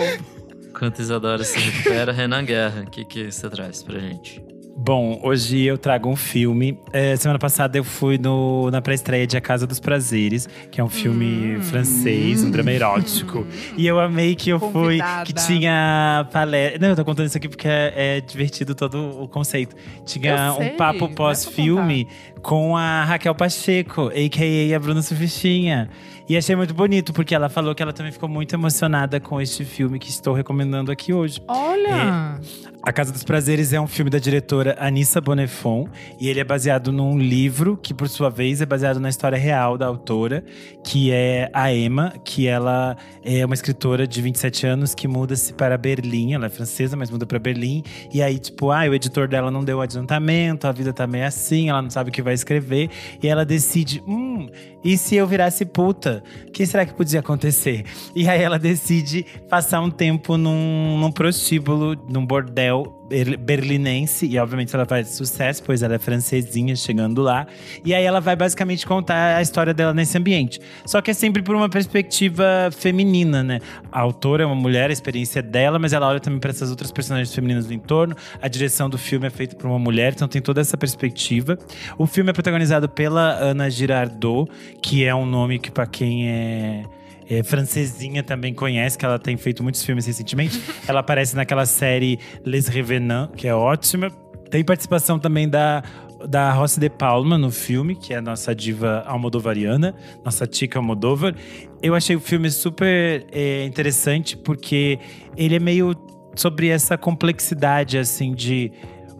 [0.76, 4.44] Enquanto Isadora se recupera, Renan Guerra, o que, que você traz pra gente?
[4.77, 6.77] Bom, hoje eu trago um filme.
[6.91, 10.84] É, semana passada eu fui no, na pré-estreia de A Casa dos Prazeres, que é
[10.84, 13.47] um filme francês, um drama erótico.
[13.77, 15.23] E eu amei que eu fui, Convidada.
[15.23, 16.80] que tinha palestra.
[16.80, 19.77] Não, eu tô contando isso aqui porque é, é divertido todo o conceito.
[20.06, 22.07] Tinha sei, um papo pós-filme
[22.41, 24.76] com a Raquel Pacheco, a.k.a.
[24.76, 25.89] a Bruna Surfistinha.
[26.27, 29.64] E achei muito bonito, porque ela falou que ela também ficou muito emocionada com este
[29.64, 31.39] filme que estou recomendando aqui hoje.
[31.47, 32.39] Olha.
[32.81, 35.87] A Casa dos Prazeres é um filme da diretora Anissa Bonefon
[36.19, 39.77] e ele é baseado num livro que, por sua vez, é baseado na história real
[39.77, 40.43] da autora,
[40.83, 45.77] que é a Emma, que ela é uma escritora de 27 anos que muda-se para
[45.77, 46.33] Berlim.
[46.33, 47.83] Ela é francesa, mas muda para Berlim.
[48.13, 51.69] E aí, tipo, ah, o editor dela não deu adiantamento, a vida tá meio assim,
[51.69, 52.89] ela não sabe o que vai escrever.
[53.21, 54.47] E ela decide, hum,
[54.86, 56.24] e se eu virasse puta?
[56.48, 57.84] O que será que podia acontecer?
[58.16, 64.26] E aí ela decide passar um tempo num, num prostíbulo, num bordel ber- berlinense.
[64.26, 67.48] E obviamente ela faz sucesso, pois ela é francesinha chegando lá.
[67.84, 70.60] E aí ela vai basicamente contar a história dela nesse ambiente.
[70.86, 73.60] Só que é sempre por uma perspectiva feminina, né?
[73.91, 76.70] A autora é uma mulher, a experiência é dela, mas ela olha também para essas
[76.70, 78.16] outras personagens femininas do entorno.
[78.41, 81.57] A direção do filme é feita por uma mulher, então tem toda essa perspectiva.
[81.98, 84.49] O filme é protagonizado pela Ana Girardot,
[84.81, 86.84] que é um nome que para quem é
[87.30, 90.61] é, francesinha também conhece, que ela tem feito muitos filmes recentemente.
[90.88, 94.10] ela aparece naquela série Les Revenants, que é ótima.
[94.49, 95.84] Tem participação também da,
[96.27, 101.35] da Rossi de Palma no filme, que é a nossa diva almodovariana, nossa tica Almodóvar.
[101.81, 104.99] Eu achei o filme super é, interessante, porque
[105.35, 105.95] ele é meio
[106.35, 108.72] sobre essa complexidade, assim, de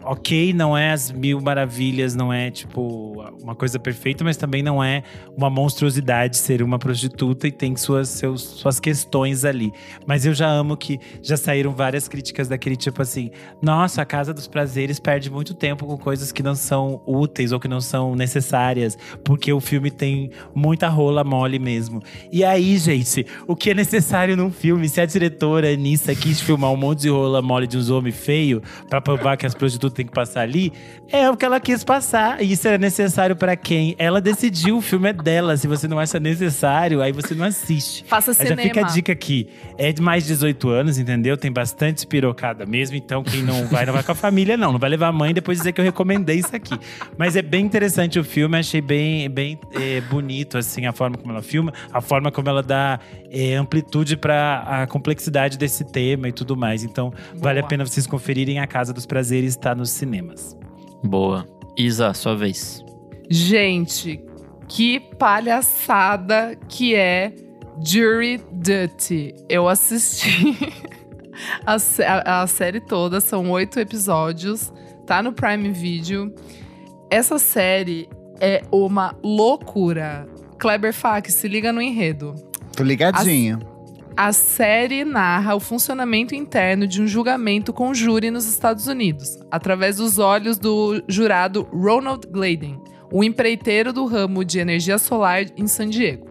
[0.06, 4.82] ok, não é as mil maravilhas, não é tipo uma coisa perfeita, mas também não
[4.82, 5.02] é
[5.36, 9.72] uma monstruosidade ser uma prostituta e tem suas, seus, suas questões ali.
[10.06, 13.30] Mas eu já amo que já saíram várias críticas daquele tipo assim:
[13.60, 17.58] nossa, a Casa dos Prazeres perde muito tempo com coisas que não são úteis ou
[17.58, 22.00] que não são necessárias, porque o filme tem muita rola mole mesmo.
[22.30, 24.88] E aí, gente, o que é necessário num filme?
[24.88, 28.62] Se a diretora Anissa quis filmar um monte de rola mole de uns homens feios
[28.88, 30.72] pra provar que as prostitutas têm que passar ali,
[31.10, 32.42] é o que ela quis passar.
[32.42, 33.96] E isso era necessário pra quem?
[33.98, 35.56] Ela decidiu, o filme é dela.
[35.56, 38.04] Se você não acha necessário, aí você não assiste.
[38.04, 38.62] Faça Mas já cinema.
[38.62, 39.48] fica a dica aqui.
[39.78, 41.36] É de mais de 18 anos, entendeu?
[41.36, 42.96] Tem bastante espirocada mesmo.
[42.96, 44.72] Então, quem não vai, não vai com a família, não.
[44.72, 46.78] Não vai levar a mãe depois dizer que eu recomendei isso aqui.
[47.16, 48.58] Mas é bem interessante o filme.
[48.58, 51.72] Achei bem, bem é, bonito, assim, a forma como ela filma.
[51.92, 53.00] A forma como ela dá
[53.36, 56.82] é, amplitude para a complexidade desse tema e tudo mais.
[56.84, 57.68] Então, vale a Boa.
[57.68, 58.58] pena vocês conferirem.
[58.58, 60.56] A Casa dos Prazeres está nos cinemas.
[61.04, 61.46] Boa.
[61.76, 62.82] Isa, sua vez.
[63.28, 64.22] Gente,
[64.68, 67.32] que palhaçada que é
[67.84, 69.34] Jury Duty.
[69.48, 70.56] Eu assisti
[71.66, 74.72] a, a- a série toda, são oito episódios,
[75.06, 76.34] tá no Prime Video.
[77.10, 78.08] Essa série
[78.40, 80.26] é uma loucura.
[80.58, 82.34] Kleber Fak, se liga no enredo.
[82.76, 83.58] Tô ligadinho.
[84.14, 89.96] A série narra o funcionamento interno de um julgamento com júri nos Estados Unidos, através
[89.96, 92.78] dos olhos do jurado Ronald Gladen,
[93.10, 96.26] o empreiteiro do ramo de energia solar em San Diego,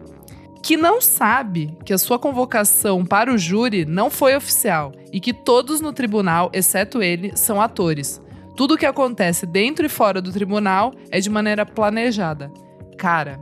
[0.62, 5.32] que não sabe que a sua convocação para o júri não foi oficial e que
[5.32, 8.20] todos no tribunal, exceto ele, são atores.
[8.56, 12.50] Tudo o que acontece dentro e fora do tribunal é de maneira planejada.
[12.96, 13.38] Cara,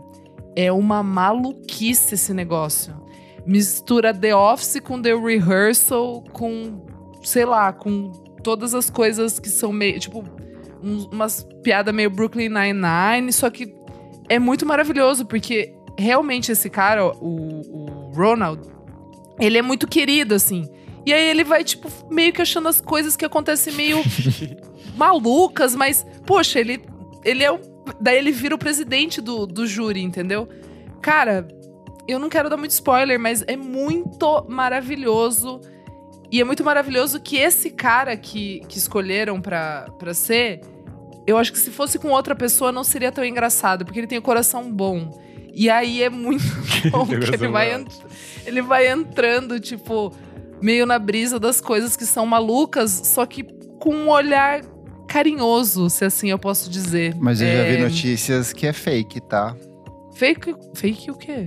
[0.56, 2.94] é uma maluquice esse negócio
[3.46, 6.86] mistura The Office com The Rehearsal, com,
[7.22, 8.10] sei lá, com
[8.42, 10.24] todas as coisas que são meio, tipo,
[10.82, 13.74] uns- umas piadas meio Brooklyn Nine-Nine, só que
[14.30, 18.60] é muito maravilhoso, porque realmente esse cara, o, o Ronald,
[19.38, 20.66] ele é muito querido, assim.
[21.04, 23.98] E aí ele vai, tipo, meio que achando as coisas que acontecem meio
[24.96, 26.82] malucas, mas, poxa, ele,
[27.24, 27.60] ele é o.
[28.00, 30.48] Daí ele vira o presidente do, do júri, entendeu?
[31.02, 31.46] Cara,
[32.06, 35.60] eu não quero dar muito spoiler, mas é muito maravilhoso.
[36.30, 40.60] E é muito maravilhoso que esse cara que, que escolheram pra, pra ser,
[41.26, 44.18] eu acho que se fosse com outra pessoa não seria tão engraçado, porque ele tem
[44.18, 45.10] o coração bom.
[45.52, 46.42] E aí é muito
[46.90, 47.84] bom que ele vai,
[48.44, 50.12] ele vai entrando, tipo.
[50.60, 53.44] meio na brisa das coisas que são malucas, só que
[53.78, 54.62] com um olhar
[55.14, 57.14] carinhoso, se assim eu posso dizer.
[57.20, 59.54] Mas eu já É, vi notícias que é fake, tá?
[60.14, 61.46] Fake, fake o quê?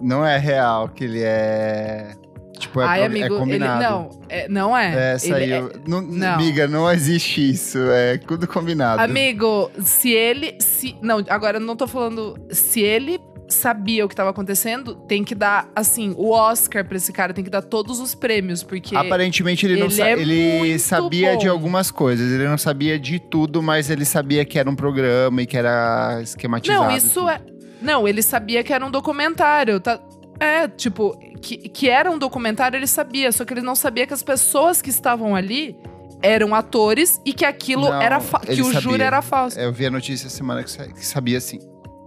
[0.00, 2.12] Não é real que ele é.
[2.58, 3.82] Tipo, é, Ai, pro- amigo, é ele combinado.
[3.82, 4.94] não, é, não é.
[4.94, 5.72] É, Ele saiu.
[5.86, 6.34] Não, não.
[6.34, 7.78] Amiga, não existe isso.
[7.90, 9.00] É tudo combinado.
[9.02, 10.56] Amigo, se ele.
[10.60, 12.36] Se, não, agora eu não tô falando.
[12.50, 13.18] Se ele
[13.54, 17.42] sabia o que tava acontecendo, tem que dar, assim, o Oscar pra esse cara, tem
[17.44, 18.94] que dar todos os prêmios, porque.
[18.96, 21.52] Aparentemente ele não ele sa- é ele sabia de bom.
[21.52, 22.30] algumas coisas.
[22.32, 26.20] Ele não sabia de tudo, mas ele sabia que era um programa e que era
[26.22, 26.84] esquematizado.
[26.84, 27.40] Não, isso é.
[27.80, 29.78] Não, ele sabia que era um documentário.
[29.80, 30.00] Tá,
[30.40, 34.12] é, tipo, que, que era um documentário, ele sabia, só que ele não sabia que
[34.14, 35.76] as pessoas que estavam ali
[36.22, 38.80] eram atores e que aquilo Não, era que o sabia.
[38.80, 39.58] júri era falso.
[39.60, 41.58] Eu vi a notícia semana que sabia sim.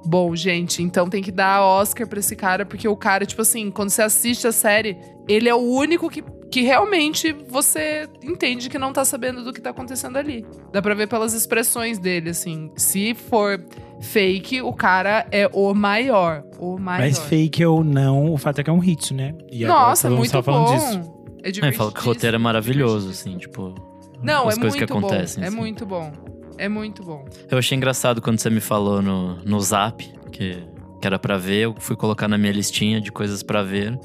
[0.08, 3.70] Bom, gente, então tem que dar Oscar pra esse cara, porque o cara, tipo assim,
[3.70, 4.98] quando você assiste a série,
[5.28, 9.60] ele é o único que, que realmente você entende que não tá sabendo do que
[9.60, 10.46] tá acontecendo ali.
[10.72, 12.72] Dá pra ver pelas expressões dele, assim.
[12.78, 13.62] Se for
[14.00, 16.42] fake, o cara é o maior.
[16.58, 17.02] O maior.
[17.02, 19.36] Mas fake ou não, o fato é que é um hit, né?
[19.52, 20.74] E Nossa, muito bom.
[20.74, 21.02] disso.
[21.44, 23.76] É É, fala que o roteiro é maravilhoso, assim, tipo.
[24.24, 25.42] Não, as é coisas muito que acontecem.
[25.42, 25.46] bom.
[25.46, 25.58] É assim.
[25.58, 26.14] muito bom.
[26.58, 27.26] É muito bom.
[27.50, 30.58] Eu achei engraçado quando você me falou no, no zap que,
[31.02, 31.66] que era pra ver.
[31.66, 33.98] Eu fui colocar na minha listinha de coisas pra ver.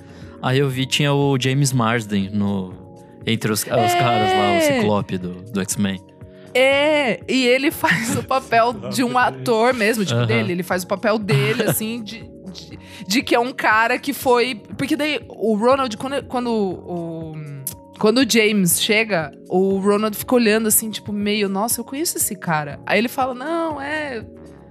[0.43, 2.75] Aí eu vi tinha o James Marsden no,
[3.27, 3.99] entre os, os É!
[3.99, 6.01] caras lá, o Ciclope do, do X-Men.
[6.55, 10.53] É, e ele faz o papel de um ator mesmo, tipo, dele.
[10.53, 14.57] Ele faz o papel dele, assim, de, de, de que é um cara que foi.
[14.77, 17.32] Porque daí o Ronald, quando, quando o.
[18.03, 22.35] Quando o James chega, o Ronald fica olhando assim, tipo, meio, nossa, eu conheço esse
[22.35, 22.81] cara.
[22.85, 24.27] Aí ele fala, não, é.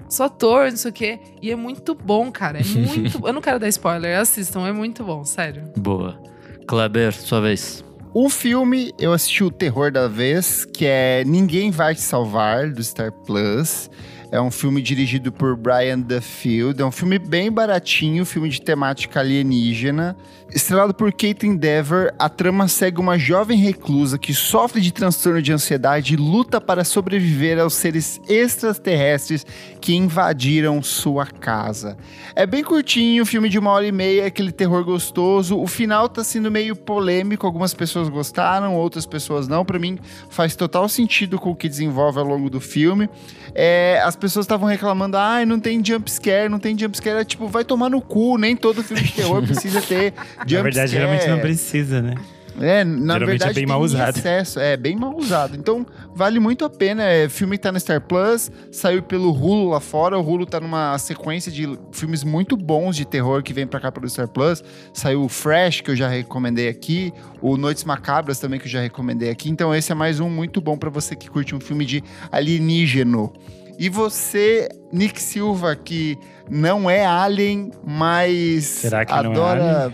[0.09, 1.19] Sou ator, não sei o quê.
[1.41, 2.59] E é muito bom, cara.
[2.59, 3.25] É muito.
[3.25, 5.63] eu não quero dar spoiler, assistam, é muito bom, sério.
[5.77, 6.21] Boa.
[6.67, 7.85] Kleber, sua vez.
[8.13, 12.83] O filme, eu assisti o terror da vez, que é Ninguém Vai Te Salvar, do
[12.83, 13.89] Star Plus.
[14.31, 16.81] É um filme dirigido por Brian Duffield.
[16.81, 20.15] É um filme bem baratinho, filme de temática alienígena.
[20.53, 25.51] Estrelado por Caitlin Dever, a trama segue uma jovem reclusa que sofre de transtorno de
[25.51, 29.45] ansiedade e luta para sobreviver aos seres extraterrestres
[29.81, 31.97] que invadiram sua casa.
[32.33, 35.57] É bem curtinho, filme de uma hora e meia, aquele terror gostoso.
[35.57, 39.65] O final tá sendo meio polêmico, algumas pessoas gostaram, outras pessoas não.
[39.65, 39.99] Pra mim,
[40.29, 43.09] faz total sentido com o que desenvolve ao longo do filme.
[43.53, 47.19] É, as pessoas estavam reclamando, ai, não tem jump scare, não tem jump scare.
[47.19, 50.13] É tipo, vai tomar no cu, nem todo filme de terror precisa ter
[50.47, 52.15] jump Na verdade, geralmente não precisa, né?
[52.59, 54.21] É, na Geralmente é verdade bem tem mal usado.
[54.59, 55.55] é bem mal usado.
[55.55, 57.03] Então vale muito a pena.
[57.03, 60.17] É filme tá no Star Plus, saiu pelo Hulu lá fora.
[60.17, 63.91] O Hulu tá numa sequência de filmes muito bons de terror que vem pra cá
[63.91, 64.63] pelo Star Plus.
[64.93, 68.81] Saiu o Fresh que eu já recomendei aqui, o Noites Macabras também que eu já
[68.81, 69.49] recomendei aqui.
[69.49, 73.31] Então esse é mais um muito bom pra você que curte um filme de alienígeno.
[73.79, 76.15] E você, Nick Silva, que
[76.47, 79.93] não é alien, mas Será que não é adora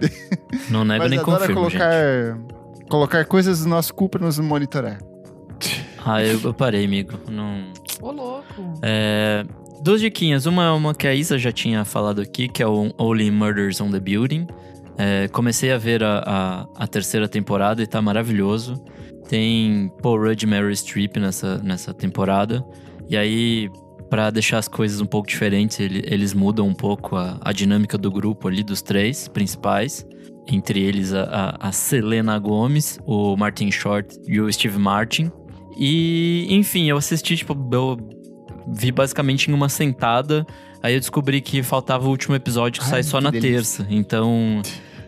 [0.70, 1.78] Não nego mas nem confirmo, gente.
[1.78, 2.38] colocar,
[2.88, 4.98] colocar coisas do nosso cu pra nos monitorar.
[6.06, 7.18] Ah, eu, eu parei, amigo.
[7.30, 7.72] Não...
[8.02, 8.78] Ô, louco.
[8.82, 9.42] É,
[9.82, 10.44] duas diquinhas.
[10.44, 13.80] Uma é uma que a Isa já tinha falado aqui, que é o Only Murders
[13.80, 14.46] on the Building.
[14.98, 16.18] É, comecei a ver a,
[16.76, 18.74] a, a terceira temporada e tá maravilhoso.
[19.28, 22.62] Tem Paul Rudd e Meryl Streep nessa, nessa temporada.
[23.08, 23.70] E aí,
[24.14, 27.98] pra deixar as coisas um pouco diferentes, ele- eles mudam um pouco a, a dinâmica
[27.98, 30.06] do grupo ali, dos três principais.
[30.46, 35.32] Entre eles a, a, a Selena Gomez, o Martin Short e o Steve Martin.
[35.76, 37.98] E, enfim, eu assisti, tipo, eu
[38.68, 40.46] vi basicamente em uma sentada.
[40.80, 43.84] Aí eu descobri que faltava o último episódio que Ai, sai só que na delícia.
[43.84, 43.86] terça.
[43.90, 44.62] Então,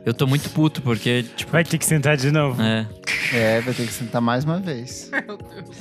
[0.04, 2.60] eu tô muito puto, porque, tipo, Vai ter que sentar de novo.
[2.60, 2.86] é.
[3.32, 5.10] É, vai ter que sentar mais uma vez.
[5.26, 5.76] Meu Deus.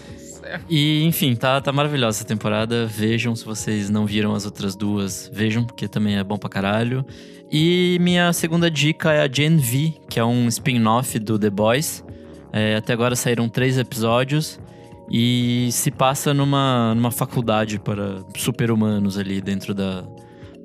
[0.69, 2.86] E, enfim, tá, tá maravilhosa essa temporada.
[2.86, 7.06] Vejam, se vocês não viram as outras duas, vejam, porque também é bom pra caralho.
[7.52, 12.03] E minha segunda dica é a Gen V, que é um spin-off do The Boys.
[12.52, 14.60] É, até agora saíram três episódios
[15.11, 20.03] e se passa numa, numa faculdade para super-humanos ali dentro da,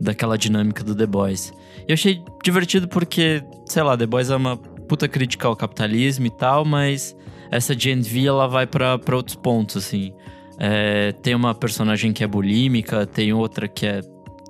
[0.01, 1.53] daquela dinâmica do The Boys.
[1.87, 6.27] E eu achei divertido porque, sei lá, The Boys é uma puta crítica ao capitalismo
[6.27, 7.15] e tal, mas
[7.51, 10.13] essa Gen V ela vai pra pra outros pontos, assim.
[10.59, 14.01] É, tem uma personagem que é bulímica, tem outra que é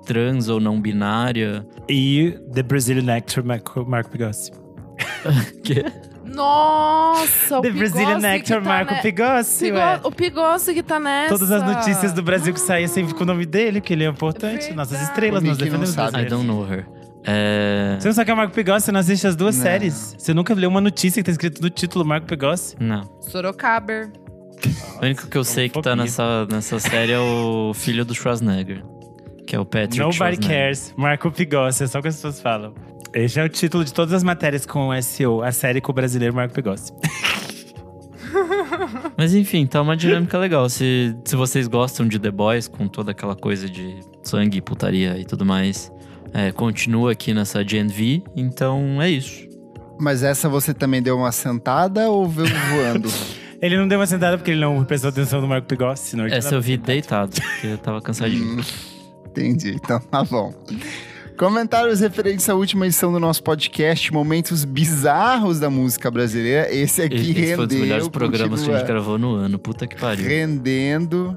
[0.05, 1.65] trans ou não binária.
[1.87, 4.51] E The Brazilian Actor Marco, Marco Pigossi.
[5.63, 5.85] Que-
[6.25, 9.99] Nossa, o The Brazilian Pigossi que Actor tá Marco ne- Pigossi, Pigo- ué.
[10.03, 11.29] O Pigossi que tá nessa.
[11.29, 14.07] Todas as notícias do Brasil que saem sempre com o nome dele, que ele é
[14.09, 14.53] importante.
[14.67, 14.75] Verdade.
[14.75, 16.17] Nossas estrelas, O nós defendemos o.
[16.19, 16.85] I don't know her.
[17.23, 17.97] É...
[17.99, 18.85] Você não sabe que é o Marco Pigossi?
[18.85, 19.63] Você não assiste as duas Não.
[19.63, 20.15] séries?
[20.17, 22.75] Você nunca leu uma notícia que tá escrito no título Marco Pigossi?
[22.79, 23.03] Não.
[23.21, 24.11] Sorocaba.
[24.99, 28.83] O único que eu sei que tá nessa, nessa série é o filho do Schwarzenegger.
[29.47, 30.93] Que é o Patrick Nobody cares.
[30.95, 32.73] Marco Pigossi, é só o que as pessoas falam.
[33.13, 35.95] Esse é o título de todas as matérias com o SEO, a série com o
[35.95, 36.93] brasileiro Marco Pigossi.
[39.17, 40.69] Mas enfim, tá uma dinâmica legal.
[40.69, 45.25] Se, se vocês gostam de The Boys, com toda aquela coisa de sangue, putaria e
[45.25, 45.91] tudo mais,
[46.33, 48.23] é, continua aqui nessa Gen V.
[48.35, 49.47] Então é isso.
[49.99, 53.09] Mas essa você também deu uma sentada ou veio voando?
[53.61, 56.33] Ele não deu uma sentada porque ele não prestou atenção no Marco Pigossi, senão ele
[56.35, 58.59] Essa eu vi deitado, porque eu tava cansadinho.
[58.59, 58.61] Hum,
[59.27, 60.51] Entendi, então tá bom.
[61.37, 66.73] Comentários referentes à última edição do nosso podcast, momentos bizarros da música brasileira.
[66.73, 67.55] Esse aqui Esse rendeu.
[67.55, 69.57] foi um dos melhores programas que a gente gravou no ano.
[69.57, 70.27] Puta que pariu.
[70.27, 71.35] Rendendo.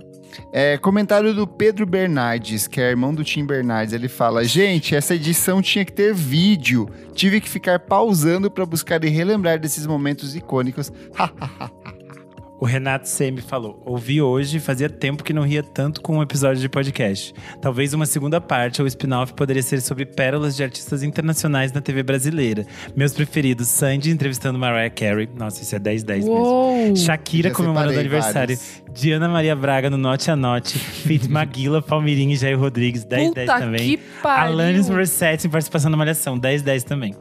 [0.53, 3.93] É, comentário do Pedro Bernardes, que é irmão do Tim Bernardes.
[3.93, 6.89] Ele fala: Gente, essa edição tinha que ter vídeo.
[7.15, 10.93] Tive que ficar pausando pra buscar e relembrar desses momentos icônicos.
[12.61, 16.61] O Renato Semi falou: Ouvi hoje, fazia tempo que não ria tanto com um episódio
[16.61, 17.35] de podcast.
[17.61, 22.03] Talvez uma segunda parte ou spin-off poderia ser sobre pérolas de artistas internacionais na TV
[22.03, 22.65] brasileira.
[22.97, 25.29] Meus preferidos: Sandy entrevistando Mariah Carey.
[25.37, 26.97] Nossa, isso é 10-10 mesmo.
[26.97, 28.57] Shakira comemorando o aniversário.
[28.57, 28.83] vários.
[28.93, 30.79] Diana Maria Braga no Note a Note.
[30.79, 33.05] Fit Maguila, Palmeirinho e Jair Rodrigues.
[33.05, 33.79] 10-10 Puta também.
[33.81, 34.53] que pariu.
[34.53, 36.39] Alanis Morissette em participação na Malhação.
[36.39, 37.15] 10-10 também.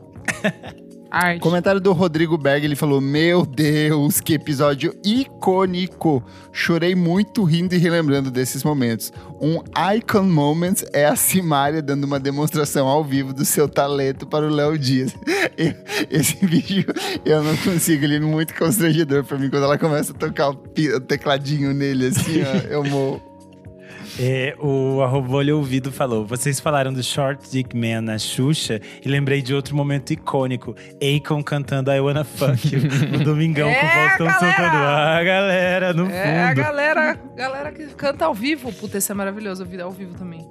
[1.14, 1.42] Arte.
[1.42, 6.24] Comentário do Rodrigo Berg, ele falou: Meu Deus, que episódio icônico!
[6.52, 9.14] Chorei muito rindo e relembrando desses momentos.
[9.40, 9.62] Um
[9.96, 14.50] icon moment é a Simária dando uma demonstração ao vivo do seu talento para o
[14.50, 15.16] Léo Dias.
[16.10, 16.86] Esse vídeo
[17.24, 21.00] eu não consigo, ele é muito constrangedor pra mim quando ela começa a tocar o
[21.00, 23.33] tecladinho nele, assim, ó, eu morro.
[24.20, 29.10] É, o arroba Olho ouvido falou: Vocês falaram do Short Dick Man na Xuxa e
[29.10, 30.76] lembrei de outro momento icônico.
[31.02, 32.82] Akon cantando I Wanna Fuck You
[33.12, 34.40] no Domingão com o É, Faustão galera!
[34.40, 34.76] soltando.
[34.84, 36.62] Ah, galera, no É, a fundo.
[36.62, 38.72] galera, galera que canta ao vivo.
[38.72, 40.48] Puta, esse é maravilhoso, ouvir ao vivo também.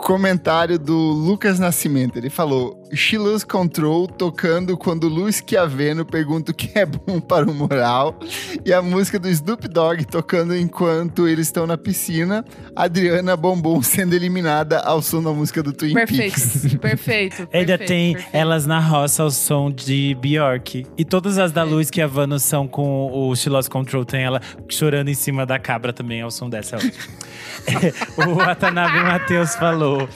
[0.00, 6.54] Comentário do Lucas Nascimento, ele falou: She Lose Control tocando quando Luiz Chiaveno pergunta o
[6.54, 8.18] que é bom para o moral.
[8.64, 12.44] E a música do Snoop Dogg tocando enquanto eles estão na piscina.
[12.74, 16.76] Adriana Bombom sendo eliminada ao som da música do Twin Perfeito, Peaks.
[16.76, 17.48] perfeito.
[17.52, 18.36] Ainda perfeito, tem perfeito.
[18.36, 20.86] Elas na Roça ao som de Bjork.
[20.96, 24.22] E todas as da Luz que a Vano são com o She Lost Control tem
[24.22, 26.78] ela chorando em cima da cabra também ao som dessa.
[28.26, 30.08] O Watanabe Matheus falou: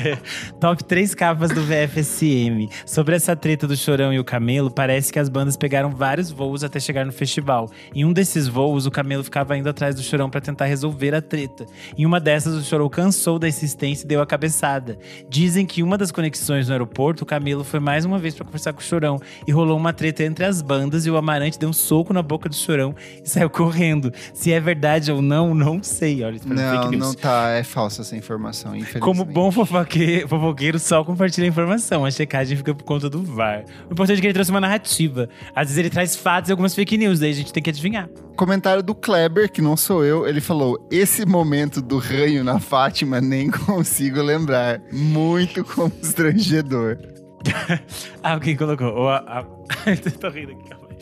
[0.60, 2.68] Top 3 capas do VFSM.
[2.86, 6.64] Sobre essa treta do Chorão e o Camelo, parece que as bandas pegaram vários voos
[6.64, 7.70] até chegar no festival.
[7.94, 11.20] Em um desses voos, o Camelo ficava indo atrás do Chorão pra tentar resolver a
[11.20, 11.66] treta.
[11.96, 14.98] Em uma dessas, o Chorão cansou da insistência e deu a cabeçada.
[15.28, 18.72] Dizem que uma das conexões no aeroporto, o Camelo foi mais uma vez pra conversar
[18.72, 21.72] com o Chorão e rolou uma treta entre as bandas e o Amarante deu um
[21.72, 24.12] soco na boca do Chorão e saiu correndo.
[24.32, 26.22] Se é verdade ou não, não sei.
[26.24, 27.06] Olha, Não, fake news.
[27.08, 29.00] não tá, é falsa essa informação, infelizmente.
[29.02, 32.04] Como bom fofoque- fofoqueiro, só compartilha a informação.
[32.04, 33.64] A checagem fica por conta do VAR.
[33.88, 35.28] O importante é que ele trouxe uma narrativa.
[35.54, 38.08] Às vezes ele traz fatos e algumas fake news, daí a gente tem que adivinhar.
[38.36, 43.20] Comentário do Kleber, que não sou eu, ele falou: Esse momento do ranho na Fátima
[43.20, 44.80] nem consigo lembrar.
[44.92, 46.98] Muito constrangedor.
[48.22, 48.88] Alguém colocou.
[48.88, 49.42] O, a, a-
[50.20, 50.96] Tô rindo aqui, calma aí.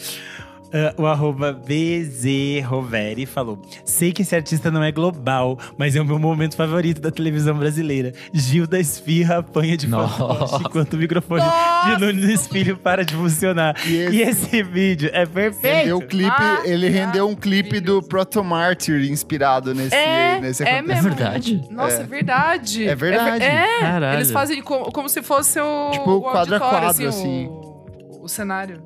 [0.72, 6.00] Ah, o arroba BZ Roveri falou: Sei que esse artista não é global, mas é
[6.00, 8.12] o meu momento favorito da televisão brasileira.
[8.32, 10.16] Gil da Esfirra apanha de Nossa.
[10.16, 11.42] fantoche enquanto o microfone
[11.86, 13.74] de Nunes Filho para de funcionar.
[13.86, 15.74] E esse- E esse vídeo é perfeito.
[15.76, 20.62] Rendeu o clipe, Ah, ele rendeu um clipe do Proto Martyr inspirado nesse, É, nesse
[20.62, 21.02] é mesmo.
[21.02, 21.62] verdade?
[21.70, 22.06] Nossa, é, É.
[22.06, 22.88] verdade.
[22.88, 23.44] É verdade.
[23.44, 23.80] É, é.
[23.80, 24.18] Caralho.
[24.18, 27.46] Eles fazem como, como se fosse o, Tipo, o quadro a quadro, assim, assim.
[27.48, 28.82] O, o cenário.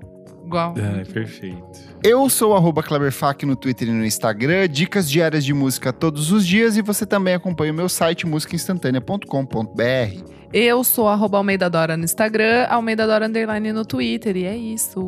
[0.55, 0.75] Igual.
[0.79, 1.81] É, perfeito.
[2.01, 6.31] Eu sou o arroba Kleberfac no Twitter e no Instagram, dicas diárias de música todos
[6.31, 10.31] os dias e você também acompanha o meu site musicainstantanea.com.br.
[10.53, 15.01] Eu sou arroba Almeida Dora no Instagram, Almeida Dora Underline no Twitter, e é isso.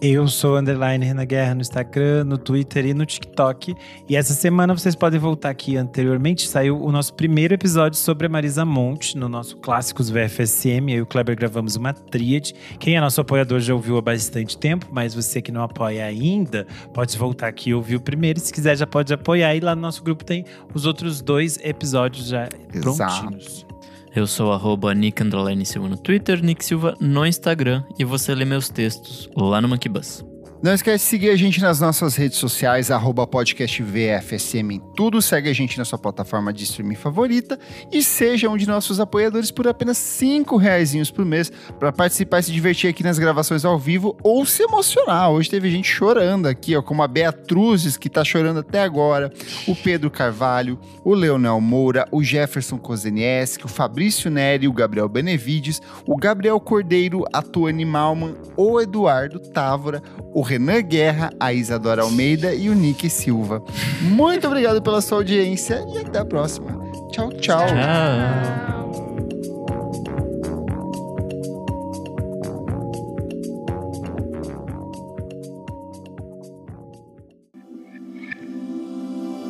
[0.00, 3.74] Eu sou underline Renan Guerra no Instagram, no Twitter e no TikTok.
[4.08, 6.46] E essa semana vocês podem voltar aqui anteriormente.
[6.46, 10.90] Saiu o nosso primeiro episódio sobre a Marisa Monte, no nosso Clássicos VFSM.
[10.90, 12.54] Eu e o Kleber gravamos uma tríade.
[12.78, 16.66] Quem é nosso apoiador já ouviu há bastante tempo, mas você que não apoia ainda,
[16.92, 18.40] pode voltar aqui e ouvir o primeiro.
[18.40, 19.54] Se quiser, já pode apoiar.
[19.54, 20.44] E lá no nosso grupo tem
[20.74, 23.22] os outros dois episódios já Exato.
[23.22, 23.73] prontinhos.
[24.14, 25.24] Eu sou arroba Nick
[25.64, 27.82] Silva no Twitter, Nick Silva no Instagram.
[27.98, 30.24] E você lê meus textos lá no Monkey Bus.
[30.64, 35.20] Não esquece de seguir a gente nas nossas redes sociais, arroba podcast VFSM em tudo.
[35.20, 37.58] Segue a gente na sua plataforma de streaming favorita
[37.92, 42.44] e seja um de nossos apoiadores por apenas cinco reais por mês para participar e
[42.44, 45.30] se divertir aqui nas gravações ao vivo ou se emocionar.
[45.30, 49.30] Hoje teve gente chorando aqui, ó, como a Beatruzes, que tá chorando até agora,
[49.68, 55.82] o Pedro Carvalho, o Leonel Moura, o Jefferson Kozenieski, o Fabrício Neri, o Gabriel Benevides,
[56.06, 62.54] o Gabriel Cordeiro, a Tuane Malman, o Eduardo Távora, o Renan Guerra, a Isadora Almeida
[62.54, 63.60] e o Nick Silva.
[64.02, 66.80] Muito obrigado pela sua audiência e até a próxima.
[67.10, 67.66] Tchau, tchau.
[67.66, 68.84] Tchau.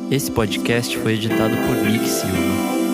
[0.09, 2.84] Esse podcast foi editado por Nick Silva.